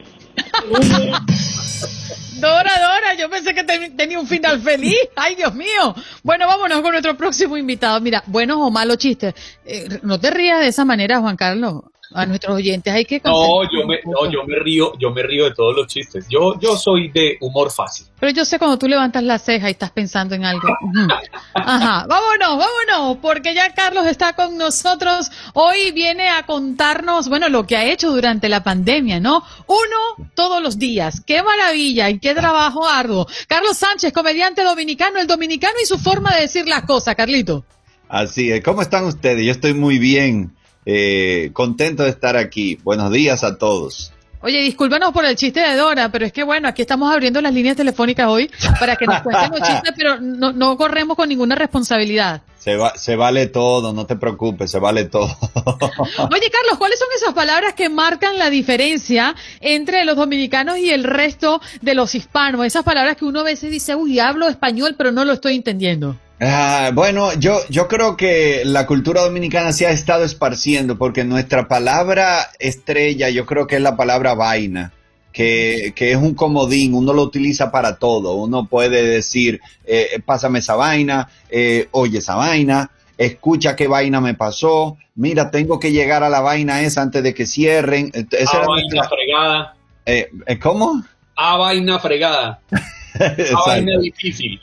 Dora, 2.40 2.72
Dora, 2.80 3.14
yo 3.18 3.30
pensé 3.30 3.54
que 3.54 3.64
te- 3.66 3.90
tenía 3.92 4.18
un 4.20 4.28
final 4.28 4.62
feliz. 4.62 4.96
Ay, 5.16 5.36
Dios 5.36 5.54
mío. 5.54 5.94
Bueno, 6.24 6.48
vámonos 6.48 6.82
con 6.82 6.92
nuestro 6.92 7.18
próximo 7.18 7.58
invitado. 7.58 8.00
Mira, 8.00 8.24
buenos 8.28 8.58
o 8.62 8.72
malos 8.72 8.98
chistes. 8.98 9.34
Eh, 9.66 10.00
no 10.04 10.20
te 10.20 10.32
rías 10.32 10.62
de 10.62 10.68
esa 10.68 10.86
manera, 10.86 11.20
Juan 11.20 11.36
Carlos. 11.36 11.84
A 12.12 12.26
nuestros 12.26 12.56
oyentes 12.56 12.92
hay 12.92 13.06
que 13.06 13.22
No, 13.24 13.64
yo 13.64 13.86
me, 13.86 14.00
no, 14.04 14.32
yo 14.32 14.44
me 14.44 14.58
río, 14.58 14.94
yo 14.98 15.12
me 15.12 15.22
río 15.22 15.46
de 15.46 15.54
todos 15.54 15.76
los 15.76 15.86
chistes. 15.86 16.26
Yo, 16.28 16.60
yo 16.60 16.76
soy 16.76 17.10
de 17.10 17.38
humor 17.40 17.72
fácil. 17.72 18.08
Pero 18.20 18.32
yo 18.32 18.46
sé 18.46 18.58
cuando 18.58 18.80
tú 18.80 18.88
levantas 18.88 19.22
la 19.22 19.38
ceja 19.38 19.68
y 19.68 19.72
estás 19.72 19.92
pensando 19.92 20.34
en 20.34 20.44
algo. 20.44 20.68
Ajá, 21.54 22.08
vámonos, 22.08 22.58
vámonos, 22.58 23.18
porque 23.22 23.54
ya 23.54 23.74
Carlos 23.76 24.08
está 24.08 24.34
con 24.34 24.58
nosotros. 24.58 25.30
Hoy 25.54 25.92
viene 25.92 26.30
a 26.30 26.48
contarnos, 26.48 27.30
bueno, 27.30 27.48
lo 27.48 27.68
que 27.68 27.78
ha 27.78 27.86
hecho 27.86 28.12
durante 28.12 28.50
la 28.50 28.64
pandemia, 28.64 29.20
¿no? 29.20 29.44
Uno 29.68 30.30
todos 30.34 30.64
los 30.64 30.80
días. 30.80 31.22
Qué 31.22 31.44
maravilla 31.44 32.10
y 32.10 32.18
qué 32.18 32.34
trabajo 32.34 32.88
arduo. 32.88 33.28
Carlos 33.48 33.78
Sánchez, 33.78 34.14
comediante 34.14 34.64
dominicano, 34.64 35.20
el 35.20 35.28
dominicano 35.28 35.76
y 35.82 35.86
su 35.86 36.00
forma 36.00 36.34
de 36.34 36.42
decir 36.42 36.68
las 36.68 36.86
cosas, 36.86 37.16
Carlito. 37.16 37.66
Así 38.08 38.52
es. 38.52 38.64
¿Cómo 38.64 38.82
están 38.82 39.06
ustedes? 39.06 39.46
Yo 39.46 39.52
estoy 39.52 39.76
muy 39.76 40.00
bien. 40.00 40.56
Eh, 40.86 41.52
contento 41.54 42.04
de 42.04 42.10
estar 42.10 42.38
aquí. 42.38 42.78
Buenos 42.84 43.12
días 43.12 43.44
a 43.44 43.58
todos. 43.58 44.14
Oye, 44.42 44.62
discúlpanos 44.62 45.12
por 45.12 45.26
el 45.26 45.36
chiste 45.36 45.60
de 45.60 45.76
Dora, 45.76 46.10
pero 46.10 46.26
es 46.26 46.32
que 46.32 46.44
bueno, 46.44 46.70
aquí 46.70 46.82
estamos 46.82 47.12
abriendo 47.12 47.42
las 47.42 47.54
líneas 47.54 47.76
telefónicas 47.76 48.28
hoy 48.28 48.50
para 48.80 48.96
que 48.96 49.06
nos 49.06 49.22
cuenten 49.22 49.52
los 49.52 49.62
chistes, 49.62 49.94
pero 49.98 50.22
no, 50.22 50.54
no 50.54 50.78
corremos 50.78 51.18
con 51.18 51.28
ninguna 51.28 51.56
responsabilidad. 51.56 52.42
Se, 52.58 52.78
va, 52.78 52.96
se 52.96 53.18
vale 53.18 53.48
todo, 53.48 53.92
no 53.92 54.06
te 54.06 54.16
preocupes, 54.16 54.72
se 54.72 54.80
vale 54.80 55.06
todo. 55.06 55.28
Oye, 55.66 56.50
Carlos, 56.52 56.78
¿cuáles 56.78 57.00
son 57.00 57.10
esas 57.18 57.34
palabras 57.34 57.74
que 57.74 57.90
marcan 57.90 58.38
la 58.38 58.50
diferencia 58.50 59.36
entre 59.60 60.06
los 60.06 60.16
dominicanos 60.16 60.78
y 60.78 60.90
el 60.90 61.04
resto 61.04 61.60
de 61.82 61.96
los 61.96 62.16
hispanos? 62.16 62.66
Esas 62.66 62.84
palabras 62.84 63.18
que 63.18 63.26
uno 63.26 63.42
a 63.42 63.44
veces 63.44 63.72
dice, 63.72 63.96
uy, 63.96 64.20
hablo 64.20 64.48
español, 64.48 64.96
pero 64.98 65.12
no 65.12 65.26
lo 65.26 65.34
estoy 65.34 65.56
entendiendo. 65.56 66.16
Ah, 66.42 66.92
bueno, 66.94 67.34
yo, 67.34 67.60
yo 67.70 67.88
creo 67.90 68.16
que 68.16 68.62
la 68.64 68.86
cultura 68.86 69.22
dominicana 69.24 69.74
se 69.74 69.88
ha 69.88 69.92
estado 69.92 70.24
esparciendo 70.24 70.98
porque 70.98 71.26
nuestra 71.26 71.68
palabra 71.68 72.50
estrella, 72.60 73.30
yo 73.30 73.46
creo 73.46 73.68
que 73.68 73.76
es 73.76 73.82
la 73.82 73.98
palabra 73.98 74.36
vaina, 74.36 74.94
que, 75.34 75.92
que 75.96 76.12
es 76.12 76.18
un 76.18 76.36
comodín, 76.36 76.94
uno 76.94 77.12
lo 77.14 77.24
utiliza 77.24 77.72
para 77.72 77.98
todo. 77.98 78.36
Uno 78.36 78.68
puede 78.68 79.04
decir, 79.06 79.60
eh, 79.86 80.22
pásame 80.26 80.60
esa 80.60 80.76
vaina, 80.76 81.28
eh, 81.50 81.90
oye 81.92 82.20
esa 82.20 82.36
vaina, 82.36 82.90
escucha 83.18 83.76
qué 83.76 83.88
vaina 83.90 84.22
me 84.22 84.34
pasó, 84.34 84.98
mira, 85.16 85.52
tengo 85.52 85.78
que 85.78 85.92
llegar 85.92 86.24
a 86.24 86.30
la 86.30 86.40
vaina 86.40 86.82
esa 86.84 87.02
antes 87.02 87.22
de 87.22 87.34
que 87.34 87.46
cierren. 87.46 88.12
Esa 88.32 88.52
A 88.54 88.62
era 88.62 88.64
Ah, 88.64 88.68
vaina 88.70 88.88
nuestra- 88.96 89.10
fregada, 89.10 89.76
eh, 90.06 90.30
eh, 90.46 90.58
¿Cómo? 90.58 91.04
a 91.36 91.58
vaina 91.58 92.00
fregada, 92.00 92.60
a 92.72 92.80
vaina 93.68 93.98
difícil. 94.00 94.62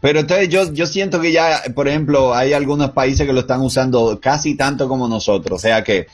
Pero 0.00 0.20
entonces 0.20 0.48
yo, 0.48 0.72
yo 0.72 0.86
siento 0.86 1.20
que 1.20 1.32
ya, 1.32 1.62
por 1.74 1.88
ejemplo, 1.88 2.34
hay 2.34 2.52
algunos 2.52 2.90
países 2.90 3.26
que 3.26 3.32
lo 3.32 3.40
están 3.40 3.60
usando 3.62 4.20
casi 4.20 4.54
tanto 4.54 4.88
como 4.88 5.08
nosotros. 5.08 5.58
O 5.58 5.60
sea 5.60 5.82
que 5.82 6.06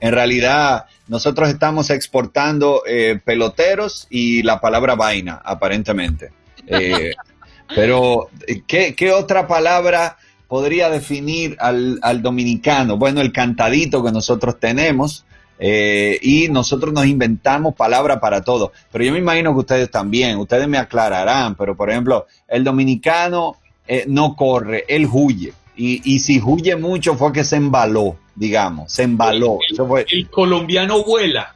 en 0.00 0.12
realidad 0.12 0.86
nosotros 1.08 1.48
estamos 1.48 1.90
exportando 1.90 2.82
eh, 2.86 3.20
peloteros 3.24 4.06
y 4.10 4.42
la 4.42 4.60
palabra 4.60 4.94
vaina, 4.94 5.40
aparentemente. 5.44 6.30
Eh, 6.66 7.12
pero, 7.74 8.28
¿qué, 8.66 8.94
qué 8.94 9.12
otra 9.12 9.46
palabra 9.46 10.16
podría 10.48 10.90
definir 10.90 11.56
al, 11.60 11.98
al 12.02 12.22
dominicano? 12.22 12.96
Bueno, 12.96 13.20
el 13.20 13.32
cantadito 13.32 14.02
que 14.04 14.12
nosotros 14.12 14.58
tenemos. 14.58 15.24
Eh, 15.58 16.18
y 16.22 16.48
nosotros 16.48 16.92
nos 16.92 17.06
inventamos 17.06 17.74
palabras 17.74 18.18
para 18.20 18.42
todo. 18.42 18.72
Pero 18.92 19.04
yo 19.04 19.12
me 19.12 19.18
imagino 19.18 19.52
que 19.54 19.60
ustedes 19.60 19.90
también, 19.90 20.36
ustedes 20.38 20.68
me 20.68 20.78
aclararán, 20.78 21.54
pero 21.54 21.76
por 21.76 21.90
ejemplo, 21.90 22.26
el 22.48 22.64
dominicano 22.64 23.56
eh, 23.88 24.04
no 24.08 24.34
corre, 24.36 24.84
él 24.88 25.08
huye. 25.10 25.52
Y, 25.76 26.00
y 26.14 26.18
si 26.20 26.40
huye 26.42 26.74
mucho 26.76 27.14
fue 27.16 27.32
que 27.32 27.44
se 27.44 27.56
embaló, 27.56 28.16
digamos, 28.34 28.90
se 28.92 29.02
embaló. 29.02 29.58
Eso 29.70 29.86
fue- 29.86 30.06
El 30.10 30.28
colombiano 30.30 31.04
vuela. 31.04 31.52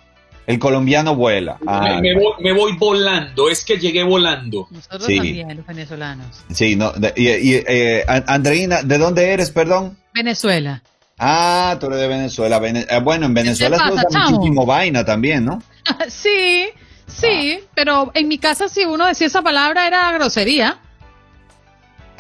el 0.47 0.59
colombiano 0.59 1.15
vuela. 1.15 1.59
Ah, 1.67 2.01
me, 2.03 2.15
me 2.15 2.15
voy, 2.21 2.33
me 2.41 2.53
voy 2.53 2.73
volando, 2.77 3.49
es 3.49 3.65
que 3.65 3.79
llegué 3.79 4.03
volando. 4.03 4.67
Nosotros 4.71 5.05
Sí. 5.07 5.17
también, 5.17 5.57
los 5.57 5.65
venezolanos. 5.67 6.43
sí, 6.51 6.75
no, 6.77 6.91
de- 6.93 7.13
y, 7.17 7.29
y, 7.29 7.55
eh, 7.67 8.05
An- 8.09 8.25
Andreina, 8.27 8.83
¿de 8.83 8.99
dónde 8.99 9.31
eres, 9.31 9.51
perdón? 9.51 9.97
Venezuela. 10.13 10.83
Ah, 11.23 11.77
tú 11.79 11.87
eres 11.87 12.01
de 12.01 12.09
Venezuela. 12.09 12.59
Vene- 12.59 12.87
eh, 12.89 12.99
bueno, 13.01 13.27
en 13.27 13.35
Venezuela 13.35 13.77
se 13.77 13.83
pasa, 13.83 13.95
usa 13.95 14.05
chamo? 14.11 14.31
muchísimo 14.31 14.65
vaina 14.65 15.05
también, 15.05 15.45
¿no? 15.45 15.63
sí, 16.09 16.65
sí, 17.07 17.61
pero 17.75 18.11
en 18.15 18.27
mi 18.27 18.39
casa 18.39 18.71
si 18.71 18.87
uno 18.87 19.05
decía 19.05 19.27
esa 19.27 19.43
palabra 19.43 19.87
era 19.87 20.11
grosería. 20.13 20.79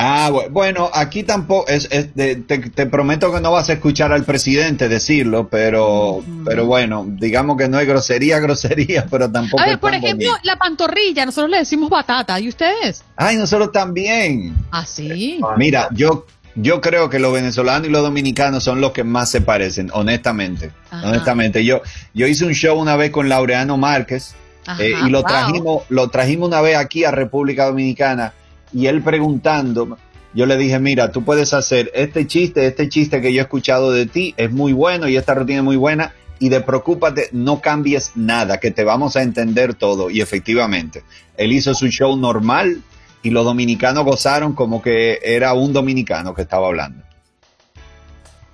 Ah, 0.03 0.31
bueno, 0.51 0.91
aquí 0.95 1.25
tampoco, 1.25 1.69
es, 1.69 1.87
te, 1.89 2.37
te, 2.37 2.87
prometo 2.87 3.31
que 3.31 3.41
no 3.41 3.53
vas 3.53 3.69
a 3.69 3.75
escuchar 3.75 4.13
al 4.13 4.25
presidente 4.25 4.89
decirlo, 4.89 5.49
pero, 5.49 6.25
pero 6.43 6.65
bueno, 6.65 7.05
digamos 7.07 7.59
que 7.59 7.69
no 7.69 7.79
es 7.79 7.87
grosería, 7.87 8.39
grosería, 8.41 9.07
pero 9.11 9.31
tampoco. 9.31 9.63
A 9.63 9.67
ver, 9.67 9.79
por 9.79 9.93
ejemplo, 9.93 10.33
la 10.43 10.57
pantorrilla, 10.57 11.27
nosotros 11.27 11.51
le 11.51 11.59
decimos 11.59 11.91
batata, 11.91 12.41
¿y 12.41 12.49
ustedes? 12.49 13.05
Ay, 13.15 13.37
nosotros 13.37 13.73
también. 13.73 14.55
Ah, 14.71 14.87
sí. 14.87 15.39
Mira, 15.59 15.91
yo, 15.93 16.25
yo 16.55 16.81
creo 16.81 17.09
que 17.09 17.19
los 17.19 17.33
venezolanos 17.33 17.89
y 17.89 17.91
los 17.91 18.03
dominicanos 18.03 18.65
son 18.65 18.81
los 18.81 18.93
que 18.93 19.05
más 19.05 19.31
se 19.31 19.41
parecen, 19.41 19.91
honestamente. 19.93 20.73
Honestamente, 20.91 21.65
yo, 21.65 21.83
yo 22.15 22.27
hice 22.27 22.45
un 22.45 22.53
show 22.53 22.79
una 22.79 22.97
vez 22.97 23.11
con 23.11 23.29
Laureano 23.29 23.77
Márquez 23.77 24.35
eh, 24.79 24.95
y 25.07 25.11
lo 25.11 25.23
trajimos, 25.23 25.85
lo 25.89 26.09
trajimos 26.09 26.49
una 26.49 26.61
vez 26.61 26.77
aquí 26.77 27.05
a 27.05 27.11
República 27.11 27.67
Dominicana 27.67 28.35
y 28.73 28.87
él 28.87 29.03
preguntando, 29.03 29.99
yo 30.35 30.47
le 30.47 30.57
dije, 30.57 30.79
mira, 30.79 31.13
tú 31.13 31.25
puedes 31.25 31.55
hacer 31.55 31.91
este 31.95 32.27
chiste, 32.27 32.67
este 32.67 32.89
chiste 32.89 33.21
que 33.21 33.33
yo 33.33 33.41
he 33.41 33.43
escuchado 33.43 33.93
de 33.93 34.07
ti 34.07 34.35
es 34.37 34.51
muy 34.51 34.73
bueno 34.73 35.09
y 35.09 35.17
esta 35.17 35.35
rutina 35.35 35.59
es 35.59 35.65
muy 35.65 35.77
buena 35.77 36.13
y 36.39 36.49
de 36.49 36.61
preocúpate, 36.61 37.29
no 37.33 37.61
cambies 37.61 38.13
nada, 38.15 38.59
que 38.59 38.71
te 38.71 38.83
vamos 38.83 39.15
a 39.15 39.23
entender 39.23 39.75
todo. 39.75 40.09
Y 40.09 40.21
efectivamente, 40.21 41.05
él 41.37 41.53
hizo 41.53 41.75
su 41.75 41.89
show 41.89 42.17
normal 42.17 42.83
y 43.23 43.31
los 43.31 43.45
dominicanos 43.45 44.05
gozaron 44.05 44.55
como 44.55 44.81
que 44.81 45.21
era 45.23 45.53
un 45.53 45.73
dominicano 45.73 46.35
que 46.35 46.43
estaba 46.43 46.68
hablando. 46.68 47.03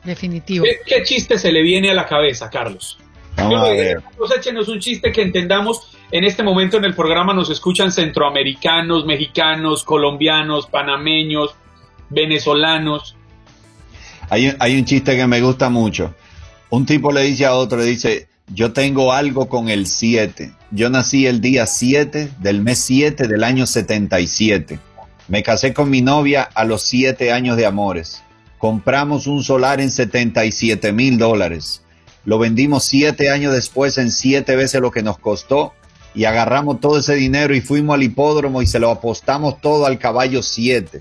Definitivo. 0.04 0.64
¿Qué, 0.86 1.02
chiste 1.02 1.38
se 1.38 1.50
le 1.50 1.62
viene 1.62 1.90
a 1.90 1.94
la 1.94 2.06
cabeza, 2.06 2.48
Carlos? 2.48 2.98
Vamos 3.36 3.60
a 3.60 3.70
ver. 3.70 4.02
échenos 4.38 4.68
un 4.68 4.78
chiste 4.78 5.12
que 5.12 5.22
entendamos 5.22 5.96
en 6.12 6.24
este 6.24 6.42
momento 6.42 6.76
en 6.76 6.84
el 6.84 6.94
programa 6.94 7.34
nos 7.34 7.50
escuchan 7.50 7.90
centroamericanos, 7.90 9.04
mexicanos, 9.06 9.82
colombianos, 9.82 10.66
panameños, 10.68 11.54
venezolanos. 12.10 13.16
Hay, 14.30 14.54
hay 14.58 14.78
un 14.78 14.84
chiste 14.84 15.16
que 15.16 15.26
me 15.26 15.40
gusta 15.40 15.68
mucho. 15.68 16.14
Un 16.70 16.86
tipo 16.86 17.10
le 17.10 17.22
dice 17.22 17.44
a 17.44 17.54
otro, 17.54 17.78
le 17.78 17.84
dice, 17.86 18.28
yo 18.46 18.72
tengo 18.72 19.12
algo 19.12 19.48
con 19.48 19.68
el 19.68 19.86
7. 19.86 20.52
Yo 20.72 20.90
nací 20.90 21.26
el 21.26 21.40
día 21.40 21.64
7 21.64 22.32
del 22.40 22.60
mes 22.60 22.80
7 22.80 23.28
del 23.28 23.44
año 23.44 23.66
77. 23.66 24.80
Me 25.28 25.44
casé 25.44 25.72
con 25.72 25.90
mi 25.90 26.02
novia 26.02 26.42
a 26.42 26.64
los 26.64 26.82
7 26.82 27.32
años 27.32 27.56
de 27.56 27.66
amores. 27.66 28.24
Compramos 28.58 29.28
un 29.28 29.44
solar 29.44 29.80
en 29.80 29.92
77 29.92 30.92
mil 30.92 31.18
dólares. 31.18 31.82
Lo 32.24 32.40
vendimos 32.40 32.84
7 32.84 33.30
años 33.30 33.52
después 33.52 33.96
en 33.98 34.10
7 34.10 34.56
veces 34.56 34.80
lo 34.80 34.90
que 34.90 35.04
nos 35.04 35.18
costó 35.18 35.72
y 36.16 36.24
agarramos 36.24 36.80
todo 36.80 36.98
ese 36.98 37.14
dinero 37.14 37.54
y 37.54 37.60
fuimos 37.60 37.94
al 37.94 38.02
hipódromo 38.02 38.60
y 38.60 38.66
se 38.66 38.80
lo 38.80 38.90
apostamos 38.90 39.60
todo 39.60 39.86
al 39.86 40.00
caballo 40.00 40.42
7. 40.42 41.00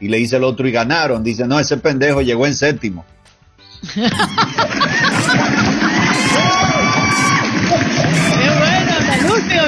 Y 0.00 0.08
le 0.08 0.16
dice 0.16 0.36
el 0.36 0.44
otro 0.44 0.66
y 0.66 0.72
ganaron. 0.72 1.22
Dice, 1.22 1.46
no, 1.46 1.60
ese 1.60 1.76
pendejo 1.76 2.22
llegó 2.22 2.46
en 2.46 2.54
séptimo. 2.54 3.04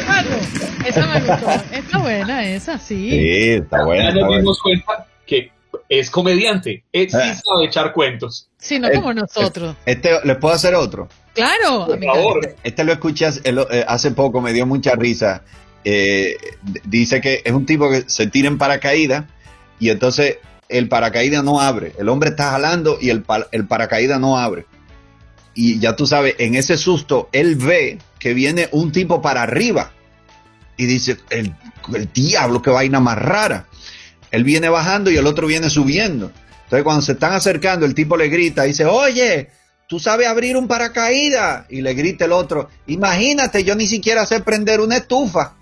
Carlos. 0.05 0.41
Esa 0.87 1.07
me 1.07 1.21
gustó. 1.21 1.51
Está 1.73 1.99
buena, 1.99 2.47
esa, 2.47 2.79
sí. 2.79 3.11
Sí, 3.11 3.51
está 3.51 3.85
buena. 3.85 4.15
Ya 4.15 4.21
nos 4.21 4.37
dimos 4.37 4.61
cuenta 4.61 5.07
que 5.27 5.51
es 5.89 6.11
comediante. 6.11 6.85
Es, 6.93 7.13
sí 7.13 7.19
ah. 7.21 7.35
sabe 7.35 7.67
echar 7.67 7.93
cuentos. 7.93 8.49
Sí, 8.59 8.79
no 8.79 8.91
como 8.91 9.13
nosotros. 9.13 9.77
Este, 9.87 10.11
¿Le 10.25 10.35
puedo 10.37 10.55
hacer 10.55 10.75
otro? 10.75 11.09
Claro. 11.35 11.87
Por 11.87 12.05
favor. 12.05 12.57
Este 12.63 12.85
lo 12.85 12.93
escuchas 12.93 13.41
eh, 13.45 13.85
hace 13.87 14.11
poco, 14.13 14.41
me 14.41 14.53
dio 14.53 14.67
mucha 14.67 14.95
risa. 14.95 15.43
Eh, 15.85 16.37
dice 16.85 17.21
que 17.21 17.43
es 17.45 17.53
un 17.53 17.67
tipo 17.67 17.91
que 17.91 18.05
se 18.07 18.27
tira 18.27 18.49
en 18.49 18.57
paracaídas 18.57 19.25
y 19.79 19.91
entonces 19.91 20.39
el 20.69 20.89
paracaídas 20.89 21.45
no 21.45 21.61
abre. 21.61 21.93
El 21.99 22.09
hombre 22.09 22.31
está 22.31 22.51
jalando 22.51 22.99
y 23.01 23.11
el, 23.11 23.25
el 23.53 23.67
paracaídas 23.67 24.19
no 24.19 24.39
abre. 24.39 24.67
Y 25.55 25.79
ya 25.79 25.95
tú 25.97 26.07
sabes, 26.07 26.35
en 26.39 26.55
ese 26.55 26.77
susto, 26.77 27.29
él 27.33 27.57
ve 27.57 27.99
que 28.19 28.35
viene 28.35 28.69
un 28.73 28.91
tipo 28.93 29.23
para 29.23 29.43
arriba 29.43 29.93
y 30.77 30.87
dice, 30.87 31.19
el, 31.31 31.55
el 31.95 32.13
diablo, 32.13 32.61
qué 32.61 32.71
vaina 32.71 33.01
más 33.01 33.19
rara. 33.19 33.69
Él 34.31 34.43
viene 34.43 34.69
bajando 34.69 35.11
y 35.11 35.17
el 35.17 35.27
otro 35.27 35.47
viene 35.47 35.71
subiendo. 35.71 36.33
Entonces 36.65 36.83
cuando 36.83 37.03
se 37.03 37.13
están 37.13 37.33
acercando, 37.33 37.87
el 37.87 37.95
tipo 37.95 38.17
le 38.17 38.29
grita, 38.29 38.65
dice, 38.65 38.85
oye, 38.85 39.51
tú 39.87 40.01
sabes 40.01 40.27
abrir 40.27 40.57
un 40.57 40.67
paracaídas. 40.67 41.67
Y 41.69 41.83
le 41.83 41.95
grita 41.95 42.25
el 42.25 42.33
otro, 42.33 42.69
imagínate, 42.87 43.63
yo 43.63 43.77
ni 43.77 43.87
siquiera 43.87 44.27
sé 44.27 44.41
prender 44.41 44.81
una 44.81 44.97
estufa. 44.97 45.55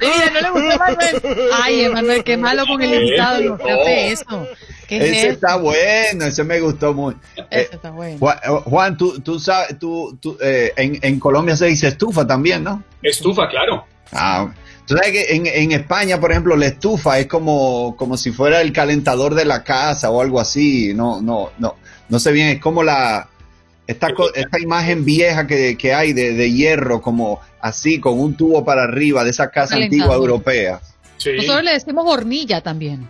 Mira, 0.00 0.30
no 0.32 0.40
le 0.40 0.50
gustó 0.50 0.78
Manuel. 0.78 1.22
Ay, 1.62 1.80
Emanuel, 1.82 2.24
qué 2.24 2.36
malo 2.36 2.66
con 2.66 2.82
el 2.82 2.94
invitado. 2.94 3.40
No 3.42 3.56
eso. 3.86 4.46
ese 4.88 5.28
está 5.28 5.56
bueno, 5.56 6.24
ese 6.24 6.44
me 6.44 6.60
gustó 6.60 6.92
mucho. 6.94 7.18
Ese 7.50 7.74
está 7.74 7.90
bueno. 7.90 8.18
Juan, 8.64 8.96
tú, 8.96 9.20
tú 9.20 9.38
sabes, 9.38 9.78
tú, 9.78 10.18
tú 10.20 10.36
eh, 10.40 10.72
en, 10.76 10.98
en 11.02 11.20
Colombia 11.20 11.56
se 11.56 11.66
dice 11.66 11.88
estufa 11.88 12.26
también, 12.26 12.64
¿no? 12.64 12.82
Estufa, 13.02 13.48
claro. 13.48 13.86
Ah, 14.12 14.52
Tú 14.86 14.96
sabes 14.96 15.12
que 15.12 15.34
en, 15.34 15.72
España, 15.72 16.20
por 16.20 16.30
ejemplo, 16.30 16.56
la 16.56 16.66
estufa 16.66 17.18
es 17.18 17.26
como, 17.26 17.96
como 17.96 18.18
si 18.18 18.32
fuera 18.32 18.60
el 18.60 18.70
calentador 18.72 19.34
de 19.34 19.46
la 19.46 19.64
casa 19.64 20.10
o 20.10 20.20
algo 20.20 20.38
así. 20.38 20.92
No, 20.94 21.22
no, 21.22 21.52
no, 21.58 21.76
no 22.10 22.18
sé 22.18 22.32
bien, 22.32 22.48
es 22.48 22.60
como 22.60 22.82
la, 22.82 23.28
esta, 23.86 24.08
esta 24.34 24.60
imagen 24.60 25.04
vieja 25.04 25.46
que, 25.46 25.94
hay 25.94 26.12
de, 26.12 26.52
hierro, 26.52 27.00
como 27.00 27.40
así, 27.60 28.00
con 28.00 28.18
un 28.18 28.34
tubo 28.34 28.64
para 28.64 28.84
arriba 28.84 29.24
de 29.24 29.30
esa 29.30 29.50
casa 29.50 29.76
antigua 29.76 30.14
europea. 30.14 30.80
Nosotros 31.24 31.64
le 31.64 31.72
decimos 31.72 32.04
hornilla 32.06 32.60
también. 32.60 33.08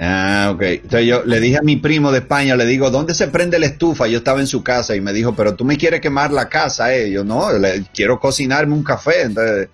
Ah, 0.00 0.50
ok. 0.54 0.62
Entonces 0.62 1.06
yo 1.06 1.24
le 1.24 1.40
dije 1.40 1.58
a 1.58 1.62
mi 1.62 1.76
primo 1.76 2.12
de 2.12 2.18
España, 2.18 2.54
le 2.56 2.66
digo, 2.66 2.90
¿dónde 2.90 3.14
se 3.14 3.28
prende 3.28 3.58
la 3.58 3.66
estufa? 3.66 4.06
Yo 4.06 4.18
estaba 4.18 4.40
en 4.40 4.46
su 4.46 4.62
casa 4.62 4.94
y 4.94 5.00
me 5.00 5.12
dijo, 5.12 5.34
pero 5.34 5.54
tú 5.54 5.64
me 5.64 5.76
quieres 5.76 6.00
quemar 6.00 6.30
la 6.30 6.48
casa, 6.48 6.94
eh. 6.94 7.10
Yo 7.10 7.24
no, 7.24 7.52
le, 7.52 7.84
quiero 7.92 8.20
cocinarme 8.20 8.74
un 8.74 8.84
café. 8.84 9.22
Entonces 9.22 9.68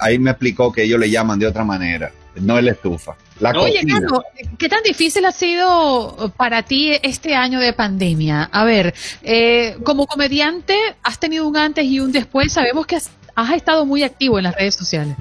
ahí 0.00 0.18
me 0.18 0.30
explicó 0.30 0.72
que 0.72 0.84
ellos 0.84 0.98
le 0.98 1.10
llaman 1.10 1.38
de 1.38 1.46
otra 1.46 1.64
manera, 1.64 2.10
no 2.40 2.58
es 2.58 2.64
la 2.64 2.72
estufa. 2.72 3.16
La 3.40 3.50
Oye, 3.52 3.80
Carlos, 3.86 4.22
¿qué 4.58 4.68
tan 4.68 4.82
difícil 4.82 5.24
ha 5.24 5.32
sido 5.32 6.32
para 6.36 6.64
ti 6.64 6.92
este 7.02 7.36
año 7.36 7.60
de 7.60 7.72
pandemia? 7.72 8.42
A 8.50 8.64
ver, 8.64 8.94
eh, 9.22 9.76
como 9.84 10.06
comediante, 10.06 10.76
has 11.04 11.20
tenido 11.20 11.46
un 11.46 11.56
antes 11.56 11.84
y 11.84 12.00
un 12.00 12.10
después. 12.10 12.52
Sabemos 12.52 12.86
que 12.86 12.96
has, 12.96 13.10
estado 13.54 13.86
muy 13.86 14.02
activo 14.02 14.38
en 14.38 14.44
las 14.44 14.56
redes 14.56 14.74
sociales. 14.74 15.14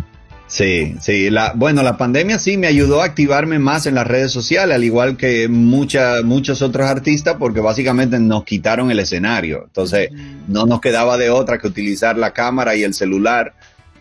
Sí, 0.48 0.96
sí. 1.00 1.30
La, 1.30 1.54
bueno, 1.54 1.84
la 1.84 1.98
pandemia 1.98 2.40
sí 2.40 2.58
me 2.58 2.66
ayudó 2.66 3.02
a 3.02 3.06
activarme 3.06 3.60
más 3.60 3.86
en 3.86 3.94
las 3.94 4.08
redes 4.08 4.32
sociales, 4.32 4.76
al 4.76 4.84
igual 4.84 5.18
que 5.18 5.48
mucha, 5.48 6.24
muchos 6.24 6.64
otros 6.64 6.88
artistas, 6.88 7.36
porque 7.38 7.60
básicamente 7.60 8.18
nos 8.18 8.46
quitaron 8.46 8.90
el 8.90 9.00
escenario. 9.00 9.66
Entonces, 9.66 10.10
no 10.48 10.66
nos 10.66 10.82
quedaba 10.82 11.18
de 11.18 11.30
otra 11.30 11.60
que 11.60 11.68
utilizar 11.68 12.18
la 12.18 12.32
cámara 12.32 12.76
y 12.76 12.84
el 12.84 12.96
celular 12.96 13.54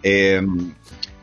eh, 0.02 0.40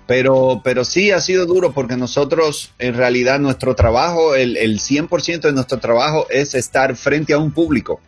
pero, 0.08 0.62
pero 0.64 0.86
sí 0.86 1.12
ha 1.12 1.22
sido 1.22 1.46
duro 1.46 1.74
porque 1.74 1.98
nosotros, 1.98 2.72
en 2.80 2.96
realidad, 2.96 3.40
nuestro 3.40 3.76
trabajo, 3.76 4.36
el, 4.36 4.58
el 4.58 4.80
100% 4.80 5.42
de 5.42 5.54
nuestro 5.54 5.80
trabajo 5.80 6.28
es 6.30 6.56
estar 6.56 6.96
frente 6.96 7.34
a 7.34 7.38
un 7.38 7.52
público. 7.52 8.02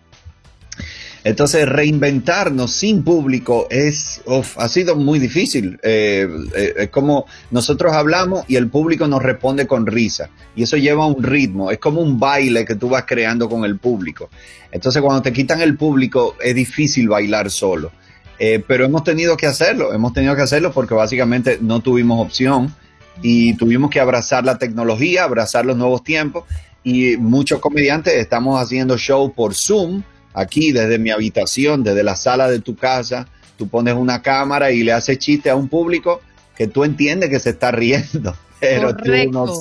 Entonces, 1.26 1.68
reinventarnos 1.68 2.72
sin 2.72 3.04
público 3.04 3.66
es, 3.72 4.22
ha 4.58 4.68
sido 4.70 4.96
muy 4.96 5.18
difícil. 5.18 5.80
Eh, 5.82 6.28
eh, 6.56 6.74
es 6.78 6.89
como 6.89 7.26
nosotros 7.50 7.93
hablamos 7.93 8.46
y 8.48 8.58
el 8.58 8.70
público 8.70 9.08
nos 9.08 9.24
responde 9.24 9.66
con 9.66 9.88
risa. 9.88 10.30
Y 10.56 10.62
eso 10.62 10.78
lleva 10.78 11.08
un 11.08 11.24
ritmo. 11.24 11.72
Es 11.72 11.80
como 11.80 12.00
un 12.00 12.20
baile 12.20 12.64
que 12.64 12.76
tú 12.76 12.89
vas 12.89 13.06
creando 13.08 13.50
con 13.50 13.66
el 13.66 13.80
público. 13.80 14.30
Entonces, 14.72 15.02
cuando 15.02 15.24
te 15.24 15.34
quitan 15.34 15.62
el 15.62 15.76
público, 15.76 16.36
es 16.39 16.54
difícil 16.54 17.10
bailar 17.10 17.50
solo. 17.50 17.91
Eh, 18.38 18.64
pero 18.68 18.86
hemos 18.86 19.04
tenido 19.04 19.38
que 19.38 19.48
hacerlo, 19.48 19.94
hemos 19.94 20.14
tenido 20.14 20.36
que 20.36 20.42
hacerlo 20.42 20.74
porque 20.74 20.94
básicamente 20.94 21.58
no 21.62 21.80
tuvimos 21.80 22.20
opción 22.20 22.74
y 23.22 23.56
tuvimos 23.56 23.90
que 23.90 24.00
abrazar 24.00 24.44
la 24.44 24.58
tecnología, 24.58 25.24
abrazar 25.24 25.66
los 25.66 25.78
nuevos 25.78 26.04
tiempos 26.04 26.44
y 26.84 27.18
muchos 27.18 27.60
comediantes 27.60 28.14
estamos 28.16 28.62
haciendo 28.62 28.98
show 28.98 29.34
por 29.34 29.56
Zoom, 29.56 30.04
aquí 30.34 30.72
desde 30.72 31.00
mi 31.00 31.12
habitación, 31.12 31.84
desde 31.84 32.04
la 32.04 32.16
sala 32.16 32.50
de 32.50 32.60
tu 32.60 32.76
casa, 32.76 33.28
tú 33.58 33.70
pones 33.70 33.96
una 33.96 34.22
cámara 34.22 34.72
y 34.72 34.84
le 34.84 34.92
haces 34.92 35.18
chiste 35.18 35.50
a 35.50 35.56
un 35.56 35.70
público 35.70 36.22
que 36.58 36.68
tú 36.68 36.84
entiendes 36.84 37.30
que 37.30 37.40
se 37.40 37.52
está 37.52 37.72
riendo, 37.72 38.36
pero 38.60 38.96
tú 38.96 39.12
no, 39.32 39.46
no 39.46 39.56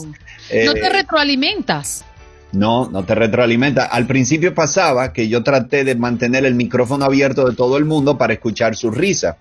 te 0.49 0.87
eh, 0.87 0.89
retroalimentas. 0.91 2.05
No, 2.55 2.89
no 2.91 3.05
te 3.05 3.15
retroalimenta. 3.15 3.85
Al 3.85 4.07
principio 4.07 4.55
pasaba 4.55 5.13
que 5.13 5.29
yo 5.29 5.43
traté 5.43 5.85
de 5.85 5.95
mantener 5.95 6.45
el 6.45 6.55
micrófono 6.55 7.05
abierto 7.05 7.49
de 7.49 7.55
todo 7.55 7.77
el 7.77 7.85
mundo 7.85 8.17
para 8.17 8.33
escuchar 8.33 8.77
su 8.77 8.91
risa. 8.91 9.37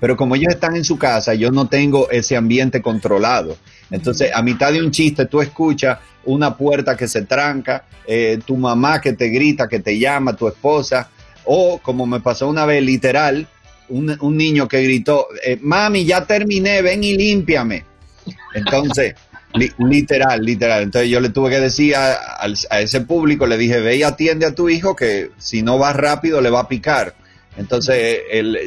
Pero 0.00 0.16
como 0.16 0.34
ellos 0.34 0.52
están 0.52 0.76
en 0.76 0.84
su 0.84 0.98
casa, 0.98 1.34
yo 1.34 1.50
no 1.50 1.68
tengo 1.68 2.10
ese 2.10 2.36
ambiente 2.36 2.82
controlado. 2.82 3.56
Entonces, 3.90 4.30
a 4.34 4.42
mitad 4.42 4.72
de 4.72 4.82
un 4.82 4.90
chiste, 4.90 5.26
tú 5.26 5.40
escuchas 5.40 5.98
una 6.24 6.56
puerta 6.56 6.96
que 6.96 7.08
se 7.08 7.22
tranca, 7.22 7.84
eh, 8.06 8.38
tu 8.44 8.56
mamá 8.56 9.00
que 9.00 9.12
te 9.12 9.28
grita, 9.28 9.68
que 9.68 9.80
te 9.80 9.98
llama, 9.98 10.34
tu 10.34 10.48
esposa, 10.48 11.10
o 11.44 11.78
como 11.78 12.06
me 12.06 12.20
pasó 12.20 12.48
una 12.48 12.66
vez, 12.66 12.82
literal, 12.82 13.46
un, 13.88 14.36
niño 14.36 14.66
que 14.66 14.82
gritó, 14.82 15.28
eh, 15.44 15.58
mami, 15.60 16.04
ya 16.04 16.24
terminé, 16.26 16.82
ven 16.82 17.04
y 17.04 17.16
límpiame. 17.16 17.84
Entonces, 18.54 19.14
literal, 19.78 20.44
literal. 20.44 20.82
Entonces 20.82 21.10
yo 21.10 21.20
le 21.20 21.30
tuve 21.30 21.50
que 21.50 21.60
decir 21.60 21.94
a, 21.96 22.18
ese 22.80 23.00
público, 23.00 23.46
le 23.46 23.56
dije, 23.56 23.80
ve 23.80 23.96
y 23.96 24.02
atiende 24.02 24.46
a 24.46 24.54
tu 24.54 24.68
hijo 24.68 24.96
que 24.96 25.30
si 25.38 25.62
no 25.62 25.78
va 25.78 25.92
rápido 25.92 26.40
le 26.40 26.50
va 26.50 26.60
a 26.60 26.68
picar. 26.68 27.14
Entonces, 27.56 28.20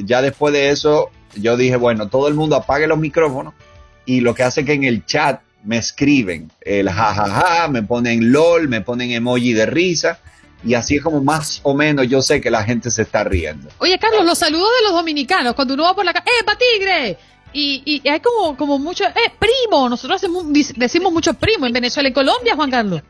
ya 0.05 0.21
después 0.21 0.53
de 0.53 0.69
eso, 0.69 1.11
yo 1.35 1.57
dije, 1.57 1.75
bueno, 1.75 2.07
todo 2.07 2.27
el 2.27 2.35
mundo 2.35 2.55
apague 2.55 2.87
los 2.87 2.97
micrófonos 2.97 3.53
y 4.05 4.21
lo 4.21 4.33
que 4.33 4.43
hace 4.43 4.63
que 4.63 4.73
en 4.73 4.85
el 4.85 5.05
chat 5.05 5.41
me 5.63 5.77
escriben 5.77 6.49
el 6.61 6.89
jajaja, 6.89 7.67
me 7.67 7.83
ponen 7.83 8.31
LOL, 8.31 8.69
me 8.69 8.81
ponen 8.81 9.11
emoji 9.11 9.51
de 9.51 9.65
risa 9.65 10.19
y 10.63 10.73
así 10.73 10.95
es 10.95 11.03
como 11.03 11.21
más 11.21 11.59
o 11.63 11.73
menos 11.73 12.07
yo 12.07 12.21
sé 12.21 12.41
que 12.41 12.49
la 12.49 12.63
gente 12.63 12.89
se 12.89 13.03
está 13.03 13.23
riendo. 13.23 13.69
Oye, 13.79 13.99
Carlos, 13.99 14.25
los 14.25 14.37
saludos 14.37 14.69
de 14.79 14.87
los 14.87 14.93
dominicanos, 14.93 15.53
cuando 15.53 15.73
uno 15.73 15.83
va 15.83 15.95
por 15.95 16.05
la 16.05 16.13
calle, 16.13 16.25
¡eh, 16.25 16.55
tigre! 16.57 17.17
Y, 17.59 17.81
y, 17.85 18.07
hay 18.07 18.19
como, 18.19 18.55
como 18.55 18.77
mucho, 18.77 19.03
¡eh, 19.03 19.31
primo! 19.39 19.89
Nosotros 19.89 20.21
decimos 20.75 21.11
mucho 21.11 21.33
primo 21.33 21.65
en 21.65 21.73
Venezuela, 21.73 22.07
en 22.07 22.13
Colombia, 22.13 22.55
Juan 22.55 22.69
Carlos. 22.69 23.01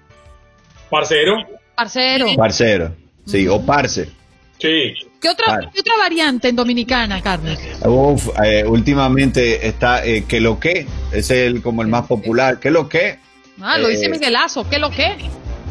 Parcero. 0.90 1.34
Parcero. 1.76 2.28
Parcero, 2.38 2.96
sí, 3.26 3.46
o 3.46 3.62
parce. 3.66 4.10
Sí. 4.58 4.94
¿Qué 5.20 5.28
otra, 5.28 5.60
¿Qué 5.74 5.82
otra 5.82 5.98
variante 6.00 6.48
en 6.48 6.56
Dominicana, 6.56 7.22
Carlos? 7.22 7.60
Uf, 7.86 8.30
eh, 8.42 8.64
últimamente 8.66 9.68
está 9.68 10.06
eh, 10.06 10.24
que 10.26 10.40
lo 10.40 10.58
que, 10.62 10.88
es 11.12 11.30
el 11.30 11.62
como 11.62 11.82
el 11.82 11.90
más 11.90 12.08
popular. 12.08 12.58
¿Qué 12.62 12.72
lo 12.72 12.88
que? 12.88 13.20
Ah, 13.60 13.78
lo 13.78 13.90
dice 13.90 14.06
eh, 14.06 14.10
Miguelazo, 14.10 14.66
¿qué 14.70 14.80
lo 14.80 14.92
que? 14.92 15.18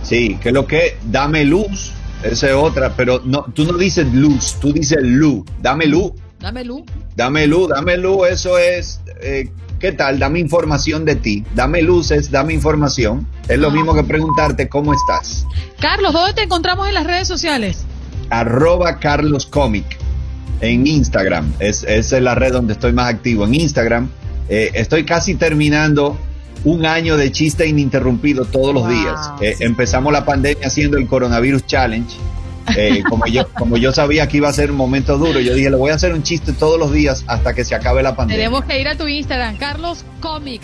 Sí, 0.02 0.38
¿qué 0.42 0.52
lo 0.52 0.66
que? 0.66 0.98
Dame 1.02 1.46
luz, 1.46 1.92
esa 2.22 2.48
es 2.48 2.54
otra, 2.54 2.94
pero 2.94 3.22
no, 3.24 3.46
tú 3.54 3.64
no 3.64 3.78
dices 3.78 4.06
luz, 4.12 4.60
tú 4.60 4.70
dices 4.70 4.98
luz, 5.00 5.46
dame 5.62 5.86
luz. 5.86 6.12
Dame 6.40 6.64
luz. 6.64 6.82
Dame 7.16 7.46
luz, 7.46 7.68
dame 7.68 7.96
luz, 7.96 8.28
eso 8.28 8.58
es, 8.58 9.00
¿qué 9.80 9.92
tal? 9.92 10.18
Dame 10.18 10.38
información 10.38 11.04
de 11.04 11.16
ti. 11.16 11.44
Dame 11.54 11.82
luces, 11.82 12.30
dame 12.30 12.52
información. 12.52 13.26
Es 13.48 13.58
lo 13.58 13.68
ah. 13.68 13.72
mismo 13.72 13.94
que 13.94 14.04
preguntarte 14.04 14.68
cómo 14.68 14.92
estás. 14.92 15.46
Carlos, 15.80 16.12
¿dónde 16.12 16.34
te 16.34 16.42
encontramos 16.42 16.88
en 16.88 16.94
las 16.94 17.06
redes 17.06 17.26
sociales? 17.26 17.86
arroba 18.30 18.98
Carlos 18.98 19.46
Comic 19.46 19.84
en 20.60 20.86
Instagram. 20.86 21.52
Es, 21.58 21.84
es 21.84 22.12
la 22.12 22.34
red 22.34 22.52
donde 22.52 22.72
estoy 22.72 22.92
más 22.92 23.08
activo. 23.12 23.44
En 23.44 23.54
Instagram 23.54 24.08
eh, 24.48 24.70
estoy 24.74 25.04
casi 25.04 25.34
terminando 25.34 26.18
un 26.64 26.86
año 26.86 27.16
de 27.16 27.30
chiste 27.30 27.66
ininterrumpido 27.66 28.44
todos 28.44 28.74
los 28.74 28.88
días. 28.88 29.30
Eh, 29.40 29.56
empezamos 29.60 30.12
la 30.12 30.24
pandemia 30.24 30.66
haciendo 30.66 30.96
el 30.96 31.06
Coronavirus 31.06 31.66
Challenge. 31.66 32.16
Eh, 32.76 33.02
como, 33.08 33.26
yo, 33.26 33.48
como 33.52 33.76
yo 33.76 33.92
sabía 33.92 34.26
que 34.26 34.38
iba 34.38 34.48
a 34.48 34.52
ser 34.52 34.70
un 34.70 34.76
momento 34.76 35.18
duro, 35.18 35.40
yo 35.40 35.54
dije, 35.54 35.70
le 35.70 35.76
voy 35.76 35.90
a 35.90 35.94
hacer 35.94 36.12
un 36.12 36.22
chiste 36.22 36.52
todos 36.52 36.78
los 36.78 36.92
días 36.92 37.24
hasta 37.26 37.54
que 37.54 37.64
se 37.64 37.74
acabe 37.74 38.02
la 38.02 38.16
pandemia. 38.16 38.44
Tenemos 38.44 38.64
que 38.64 38.80
ir 38.80 38.88
a 38.88 38.96
tu 38.96 39.06
Instagram, 39.06 39.56
Carlos 39.56 40.04
Comic. 40.20 40.62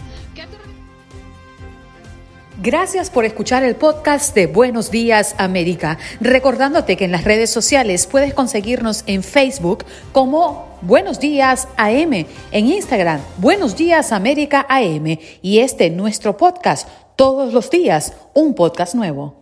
Gracias 2.62 3.10
por 3.10 3.24
escuchar 3.24 3.64
el 3.64 3.74
podcast 3.74 4.36
de 4.36 4.46
Buenos 4.46 4.92
Días 4.92 5.34
América. 5.38 5.98
Recordándote 6.20 6.96
que 6.96 7.04
en 7.04 7.10
las 7.10 7.24
redes 7.24 7.50
sociales 7.50 8.06
puedes 8.06 8.34
conseguirnos 8.34 9.02
en 9.08 9.24
Facebook 9.24 9.84
como 10.12 10.78
Buenos 10.80 11.18
Días 11.18 11.66
AM, 11.76 12.12
en 12.52 12.66
Instagram 12.66 13.20
Buenos 13.38 13.74
Días 13.74 14.12
América 14.12 14.64
AM 14.68 15.18
y 15.42 15.58
este 15.58 15.90
nuestro 15.90 16.36
podcast 16.36 16.88
todos 17.16 17.52
los 17.52 17.68
días, 17.68 18.14
un 18.32 18.54
podcast 18.54 18.94
nuevo. 18.94 19.41